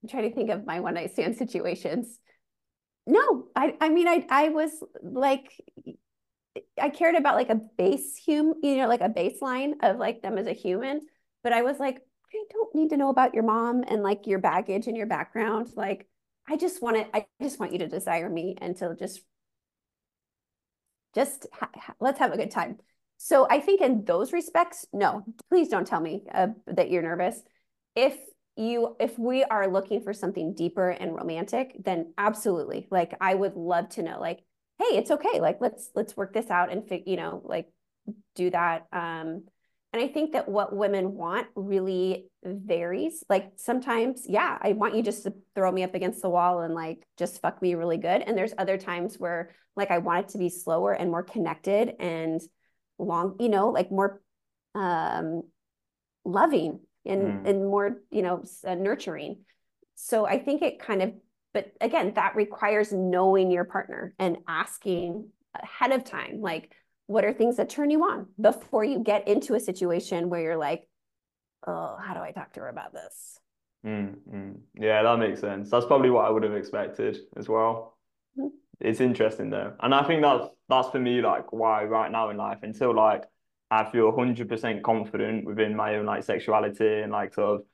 I'm 0.04 0.10
trying 0.10 0.30
to 0.30 0.36
think 0.36 0.50
of 0.50 0.66
my 0.66 0.80
one 0.80 0.96
night 0.96 1.14
stand 1.14 1.38
situations. 1.38 2.20
No, 3.08 3.46
I 3.56 3.76
I 3.82 3.90
mean 3.90 4.08
I 4.08 4.26
I 4.30 4.50
was 4.50 4.72
like 5.02 5.52
I 6.80 6.90
cared 6.90 7.16
about 7.16 7.36
like 7.36 7.50
a 7.50 7.56
base 7.78 8.16
human, 8.16 8.56
you 8.62 8.78
know, 8.78 8.88
like 8.88 9.02
a 9.02 9.10
baseline 9.10 9.74
of 9.82 9.98
like 9.98 10.22
them 10.22 10.38
as 10.38 10.48
a 10.48 10.54
human. 10.54 11.02
But 11.44 11.54
I 11.54 11.62
was 11.62 11.80
like, 11.80 12.02
I 12.34 12.44
don't 12.52 12.76
need 12.76 12.90
to 12.90 12.98
know 12.98 13.10
about 13.10 13.34
your 13.34 13.44
mom 13.44 13.84
and 13.88 14.04
like 14.04 14.28
your 14.28 14.40
baggage 14.40 14.88
and 14.88 14.98
your 14.98 15.08
background. 15.08 15.70
Like, 15.76 16.08
I 16.48 16.58
just 16.58 16.82
want 16.82 16.98
to, 16.98 17.16
I 17.16 17.26
just 17.42 17.60
want 17.60 17.72
you 17.72 17.80
to 17.80 17.88
desire 17.88 18.30
me 18.30 18.56
and 18.60 18.76
to 18.78 18.96
just, 18.98 19.22
just 21.16 21.48
ha- 21.54 21.70
let's 22.00 22.20
have 22.20 22.34
a 22.34 22.38
good 22.38 22.52
time. 22.52 22.78
So 23.24 23.48
I 23.50 23.60
think 23.60 23.82
in 23.82 24.04
those 24.06 24.34
respects, 24.34 24.86
no, 24.92 25.24
please 25.50 25.70
don't 25.70 25.88
tell 25.88 26.02
me 26.02 26.24
uh, 26.34 26.48
that 26.68 26.90
you're 26.90 27.04
nervous. 27.04 27.42
If 27.96 28.18
you, 28.56 28.96
if 29.00 29.18
we 29.18 29.44
are 29.44 29.68
looking 29.68 30.02
for 30.02 30.14
something 30.14 30.54
deeper 30.54 30.90
and 30.90 31.16
romantic, 31.16 31.76
then 31.84 32.14
absolutely. 32.18 32.88
Like, 32.90 33.16
I 33.22 33.36
would 33.36 33.56
love 33.56 33.90
to 33.90 34.04
know, 34.04 34.20
like, 34.20 34.44
hey 34.82 34.98
it's 34.98 35.12
okay 35.12 35.40
like 35.40 35.58
let's 35.62 35.90
let's 35.96 36.18
work 36.18 36.34
this 36.34 36.50
out 36.50 36.72
and 36.72 36.84
you 37.06 37.16
know 37.16 37.42
like 37.46 37.68
do 38.36 38.50
that 38.50 38.88
um 38.92 39.44
and 39.94 40.02
i 40.02 40.08
think 40.08 40.34
that 40.34 40.48
what 40.50 40.76
women 40.76 41.14
want 41.14 41.48
really 41.56 42.28
varies 42.44 43.24
like 43.30 43.52
sometimes 43.58 44.26
yeah 44.28 44.58
i 44.62 44.74
want 44.74 44.96
you 44.96 45.04
just 45.04 45.24
to 45.24 45.34
throw 45.56 45.72
me 45.72 45.84
up 45.84 45.94
against 45.94 46.22
the 46.22 46.30
wall 46.30 46.62
and 46.62 46.74
like 46.74 47.06
just 47.18 47.42
fuck 47.42 47.62
me 47.62 47.76
really 47.76 47.98
good 47.98 48.22
and 48.22 48.38
there's 48.38 48.54
other 48.58 48.78
times 48.78 49.20
where 49.20 49.52
like 49.76 49.92
i 49.92 50.00
want 50.00 50.26
it 50.26 50.30
to 50.30 50.38
be 50.38 50.50
slower 50.50 50.94
and 50.94 51.12
more 51.12 51.24
connected 51.24 51.94
and 52.00 52.42
long 53.02 53.36
you 53.40 53.50
know 53.50 53.70
like 53.70 53.92
more 53.92 54.22
um 54.76 55.42
loving 56.24 56.80
and 57.06 57.22
mm. 57.22 57.50
and 57.50 57.66
more 57.66 57.98
you 58.12 58.22
know 58.22 58.44
uh, 58.66 58.76
nurturing 58.76 59.38
so 59.96 60.26
i 60.26 60.38
think 60.38 60.62
it 60.62 60.80
kind 60.80 61.02
of 61.02 61.14
but 61.54 61.72
again, 61.82 62.14
that 62.16 62.36
requires 62.36 62.94
knowing 62.94 63.52
your 63.52 63.66
partner 63.66 64.14
and 64.20 64.38
asking 64.48 65.28
ahead 65.62 65.92
of 65.92 66.04
time, 66.04 66.40
like, 66.42 66.72
what 67.08 67.26
are 67.26 67.34
things 67.34 67.58
that 67.58 67.70
turn 67.70 67.90
you 67.90 68.04
on 68.04 68.28
before 68.40 68.86
you 68.86 69.00
get 69.00 69.28
into 69.28 69.56
a 69.56 69.60
situation 69.60 70.30
where 70.30 70.42
you're 70.42 70.58
like, 70.58 70.88
oh, 71.68 71.98
how 72.02 72.14
do 72.14 72.22
I 72.22 72.32
talk 72.32 72.54
to 72.54 72.62
her 72.62 72.70
about 72.70 72.94
this? 72.94 73.38
Mm-hmm. 73.86 74.52
Yeah, 74.76 75.04
that 75.04 75.18
makes 75.18 75.42
sense. 75.42 75.70
That's 75.70 75.86
probably 75.86 76.10
what 76.10 76.26
I 76.26 76.30
would 76.30 76.44
have 76.44 76.54
expected 76.54 77.18
as 77.36 77.50
well. 77.50 77.98
Mm-hmm. 78.40 78.56
It's 78.80 79.02
interesting 79.02 79.50
though. 79.50 79.74
And 79.82 79.94
I 79.94 80.04
think 80.04 80.22
that's 80.22 80.48
that's 80.72 80.90
for 80.90 81.00
me 81.00 81.22
like 81.22 81.54
why 81.54 81.84
right 81.84 82.12
now 82.12 82.30
in 82.30 82.38
life 82.38 82.60
until 82.64 82.96
like 82.96 83.24
I 83.70 83.90
feel 83.90 84.12
100% 84.12 84.82
confident 84.82 85.46
within 85.46 85.76
my 85.76 85.96
own 85.96 86.06
like 86.06 86.24
sexuality 86.24 87.02
and 87.02 87.12
like 87.12 87.34
sort 87.34 87.60
of 87.62 87.66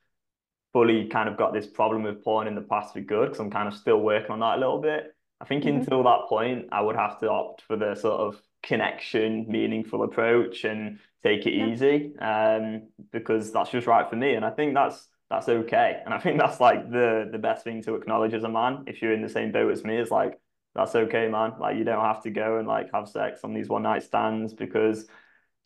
fully 0.72 1.08
kind 1.08 1.28
of 1.28 1.36
got 1.36 1.52
this 1.52 1.66
problem 1.66 2.04
with 2.04 2.22
porn 2.22 2.46
in 2.46 2.54
the 2.54 2.60
past 2.60 2.92
for 2.92 3.00
good 3.00 3.26
because 3.26 3.40
I'm 3.40 3.50
kind 3.50 3.66
of 3.66 3.74
still 3.74 4.00
working 4.00 4.30
on 4.30 4.40
that 4.40 4.56
a 4.56 4.60
little 4.60 4.80
bit. 4.80 5.14
I 5.40 5.44
think 5.44 5.64
mm-hmm. 5.64 5.78
until 5.78 6.04
that 6.04 6.28
point, 6.28 6.66
I 6.72 6.80
would 6.80 6.96
have 6.96 7.18
to 7.20 7.30
opt 7.30 7.62
for 7.62 7.76
the 7.76 7.94
sort 7.94 8.20
of 8.20 8.40
connection, 8.62 9.46
meaningful 9.48 10.02
approach 10.02 10.64
and 10.64 10.98
take 11.24 11.46
it 11.46 11.54
yeah. 11.54 11.66
easy 11.66 12.16
um, 12.18 12.88
because 13.12 13.52
that's 13.52 13.70
just 13.70 13.86
right 13.86 14.08
for 14.08 14.16
me. 14.16 14.34
And 14.34 14.44
I 14.44 14.50
think 14.50 14.74
that's 14.74 15.08
that's 15.30 15.48
okay. 15.48 16.00
And 16.04 16.14
I 16.14 16.18
think 16.18 16.38
that's 16.38 16.60
like 16.60 16.90
the 16.90 17.28
the 17.30 17.38
best 17.38 17.64
thing 17.64 17.82
to 17.82 17.94
acknowledge 17.94 18.34
as 18.34 18.44
a 18.44 18.48
man. 18.48 18.84
If 18.86 19.02
you're 19.02 19.12
in 19.12 19.22
the 19.22 19.28
same 19.28 19.52
boat 19.52 19.72
as 19.72 19.84
me, 19.84 19.96
is 19.96 20.10
like 20.10 20.38
that's 20.78 20.94
okay, 20.94 21.28
man. 21.28 21.54
Like 21.58 21.76
you 21.76 21.84
don't 21.84 22.04
have 22.04 22.22
to 22.22 22.30
go 22.30 22.58
and 22.58 22.68
like 22.68 22.92
have 22.92 23.08
sex 23.08 23.40
on 23.42 23.52
these 23.52 23.68
one 23.68 23.82
night 23.82 24.02
stands 24.02 24.54
because 24.54 25.06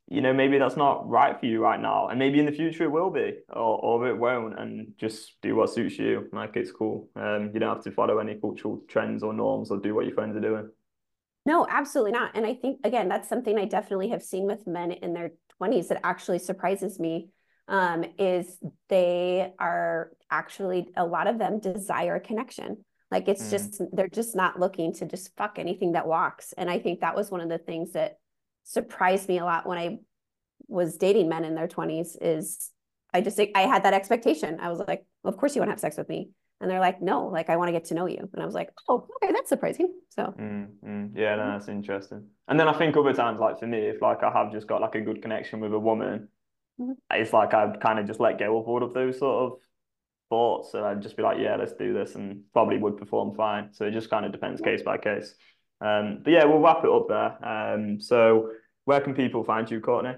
you 0.08 0.20
know, 0.20 0.32
maybe 0.32 0.58
that's 0.58 0.76
not 0.76 1.08
right 1.08 1.38
for 1.38 1.46
you 1.46 1.62
right 1.62 1.80
now. 1.80 2.08
And 2.08 2.18
maybe 2.18 2.38
in 2.38 2.46
the 2.46 2.52
future 2.52 2.84
it 2.84 2.90
will 2.90 3.10
be, 3.10 3.38
or, 3.48 3.78
or 3.78 4.08
it 4.08 4.18
won't, 4.18 4.58
and 4.58 4.92
just 4.98 5.40
do 5.40 5.54
what 5.54 5.70
suits 5.70 5.98
you. 5.98 6.28
Like 6.32 6.56
it's 6.56 6.72
cool. 6.72 7.08
Um, 7.16 7.50
you 7.54 7.60
don't 7.60 7.76
have 7.76 7.84
to 7.84 7.90
follow 7.90 8.18
any 8.18 8.34
cultural 8.34 8.82
trends 8.88 9.22
or 9.22 9.32
norms 9.32 9.70
or 9.70 9.78
do 9.78 9.94
what 9.94 10.04
your 10.04 10.14
friends 10.14 10.36
are 10.36 10.40
doing. 10.40 10.70
No, 11.46 11.66
absolutely 11.68 12.12
not. 12.12 12.32
And 12.34 12.44
I 12.44 12.54
think 12.54 12.80
again, 12.84 13.08
that's 13.08 13.28
something 13.28 13.56
I 13.58 13.64
definitely 13.64 14.10
have 14.10 14.22
seen 14.22 14.44
with 14.44 14.66
men 14.66 14.92
in 14.92 15.14
their 15.14 15.32
20s 15.60 15.88
that 15.88 16.00
actually 16.04 16.40
surprises 16.40 16.98
me. 16.98 17.30
Um, 17.68 18.04
is 18.18 18.58
they 18.88 19.52
are 19.58 20.10
actually 20.30 20.88
a 20.96 21.06
lot 21.06 21.28
of 21.28 21.38
them 21.38 21.60
desire 21.60 22.18
connection. 22.18 22.84
Like 23.12 23.28
it's 23.28 23.44
mm. 23.44 23.50
just 23.50 23.82
they're 23.92 24.08
just 24.08 24.34
not 24.34 24.58
looking 24.58 24.94
to 24.94 25.06
just 25.06 25.36
fuck 25.36 25.58
anything 25.58 25.92
that 25.92 26.06
walks. 26.06 26.54
And 26.56 26.70
I 26.70 26.78
think 26.78 27.00
that 27.00 27.14
was 27.14 27.30
one 27.30 27.42
of 27.42 27.50
the 27.50 27.58
things 27.58 27.92
that 27.92 28.16
surprised 28.64 29.28
me 29.28 29.38
a 29.38 29.44
lot 29.44 29.66
when 29.66 29.76
I 29.76 29.98
was 30.66 30.96
dating 30.96 31.28
men 31.28 31.44
in 31.44 31.54
their 31.54 31.68
20s 31.68 32.16
is 32.22 32.70
I 33.12 33.20
just 33.20 33.38
I 33.38 33.60
had 33.60 33.84
that 33.84 33.92
expectation. 33.92 34.58
I 34.60 34.70
was 34.70 34.78
like, 34.78 35.04
well, 35.22 35.32
of 35.32 35.38
course 35.38 35.54
you 35.54 35.60
want 35.60 35.68
to 35.68 35.72
have 35.72 35.80
sex 35.80 35.98
with 35.98 36.08
me. 36.08 36.30
And 36.62 36.70
they're 36.70 36.80
like, 36.80 37.02
no, 37.02 37.26
like 37.26 37.50
I 37.50 37.56
want 37.56 37.68
to 37.68 37.72
get 37.72 37.84
to 37.86 37.94
know 37.94 38.06
you. 38.06 38.30
And 38.32 38.42
I 38.42 38.46
was 38.46 38.54
like, 38.54 38.70
oh, 38.88 39.06
okay, 39.16 39.32
that's 39.32 39.50
surprising. 39.50 39.92
So 40.08 40.34
mm, 40.38 40.68
mm, 40.82 41.10
yeah, 41.14 41.34
no, 41.36 41.52
that's 41.52 41.68
interesting. 41.68 42.24
And 42.48 42.58
then 42.58 42.68
I 42.68 42.72
think 42.72 42.96
other 42.96 43.12
times, 43.12 43.40
like 43.40 43.58
for 43.58 43.66
me, 43.66 43.80
if 43.88 44.00
like 44.00 44.22
I 44.22 44.30
have 44.30 44.52
just 44.52 44.68
got 44.68 44.80
like 44.80 44.94
a 44.94 45.02
good 45.02 45.20
connection 45.20 45.60
with 45.60 45.74
a 45.74 45.78
woman, 45.78 46.28
mm-hmm. 46.80 46.92
it's 47.10 47.34
like 47.34 47.52
I'd 47.52 47.80
kind 47.80 47.98
of 47.98 48.06
just 48.06 48.20
let 48.20 48.38
go 48.38 48.58
of 48.58 48.68
all 48.68 48.82
of 48.82 48.94
those 48.94 49.18
sort 49.18 49.52
of 49.52 49.58
thoughts, 50.32 50.72
and 50.72 50.82
I'd 50.82 51.02
just 51.02 51.14
be 51.18 51.22
like, 51.22 51.36
yeah, 51.38 51.56
let's 51.56 51.74
do 51.74 51.92
this, 51.92 52.14
and 52.14 52.40
probably 52.54 52.78
would 52.78 52.96
perform 52.96 53.34
fine. 53.34 53.68
So 53.72 53.84
it 53.84 53.90
just 53.92 54.08
kind 54.08 54.24
of 54.24 54.32
depends 54.32 54.62
case 54.62 54.82
by 54.82 54.96
case. 54.96 55.34
Um, 55.82 56.20
but 56.24 56.30
yeah, 56.32 56.44
we'll 56.44 56.60
wrap 56.60 56.84
it 56.84 56.90
up 56.90 57.06
there. 57.06 57.30
Um, 57.46 58.00
so 58.00 58.52
where 58.86 59.02
can 59.02 59.12
people 59.14 59.44
find 59.44 59.70
you, 59.70 59.78
Courtney? 59.80 60.14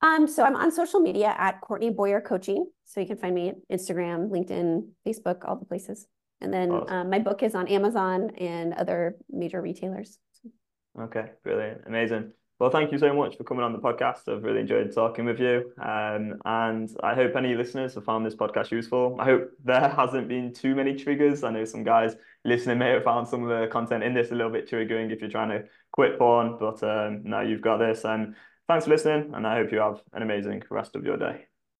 Um, 0.00 0.28
so 0.28 0.44
I'm 0.44 0.54
on 0.54 0.70
social 0.70 1.00
media 1.00 1.34
at 1.36 1.60
Courtney 1.60 1.90
Boyer 1.90 2.20
Coaching. 2.20 2.70
So 2.84 3.00
you 3.00 3.06
can 3.06 3.16
find 3.16 3.34
me 3.34 3.48
at 3.48 3.56
Instagram, 3.68 4.30
LinkedIn, 4.30 4.86
Facebook, 5.04 5.44
all 5.44 5.56
the 5.56 5.64
places. 5.64 6.06
And 6.40 6.54
then 6.54 6.70
awesome. 6.70 6.96
um, 6.96 7.10
my 7.10 7.18
book 7.18 7.42
is 7.42 7.56
on 7.56 7.66
Amazon 7.66 8.30
and 8.38 8.74
other 8.74 9.16
major 9.28 9.60
retailers. 9.60 10.18
Okay, 10.98 11.26
brilliant, 11.42 11.82
amazing. 11.86 12.32
Well, 12.60 12.68
thank 12.68 12.92
you 12.92 12.98
so 12.98 13.14
much 13.14 13.38
for 13.38 13.44
coming 13.44 13.64
on 13.64 13.72
the 13.72 13.78
podcast. 13.78 14.28
I've 14.28 14.44
really 14.44 14.60
enjoyed 14.60 14.92
talking 14.94 15.24
with 15.24 15.40
you. 15.40 15.72
Um, 15.80 16.34
and 16.44 16.94
I 17.02 17.14
hope 17.14 17.34
any 17.34 17.54
listeners 17.54 17.94
have 17.94 18.04
found 18.04 18.26
this 18.26 18.34
podcast 18.34 18.70
useful. 18.70 19.16
I 19.18 19.24
hope 19.24 19.50
there 19.64 19.88
hasn't 19.88 20.28
been 20.28 20.52
too 20.52 20.74
many 20.74 20.94
triggers. 20.94 21.42
I 21.42 21.52
know 21.52 21.64
some 21.64 21.84
guys 21.84 22.16
listening 22.44 22.76
may 22.76 22.90
have 22.90 23.04
found 23.04 23.26
some 23.26 23.42
of 23.42 23.48
the 23.48 23.66
content 23.68 24.04
in 24.04 24.12
this 24.12 24.30
a 24.30 24.34
little 24.34 24.52
bit 24.52 24.70
triggering 24.70 25.10
if 25.10 25.22
you're 25.22 25.30
trying 25.30 25.48
to 25.48 25.64
quit 25.90 26.18
porn, 26.18 26.58
but 26.60 26.82
um, 26.82 27.22
now 27.24 27.40
you've 27.40 27.62
got 27.62 27.78
this. 27.78 28.04
And 28.04 28.34
thanks 28.68 28.84
for 28.84 28.90
listening, 28.90 29.32
and 29.34 29.46
I 29.46 29.56
hope 29.56 29.72
you 29.72 29.78
have 29.78 30.02
an 30.12 30.20
amazing 30.20 30.62
rest 30.68 30.96
of 30.96 31.04
your 31.06 31.16
day. 31.16 31.49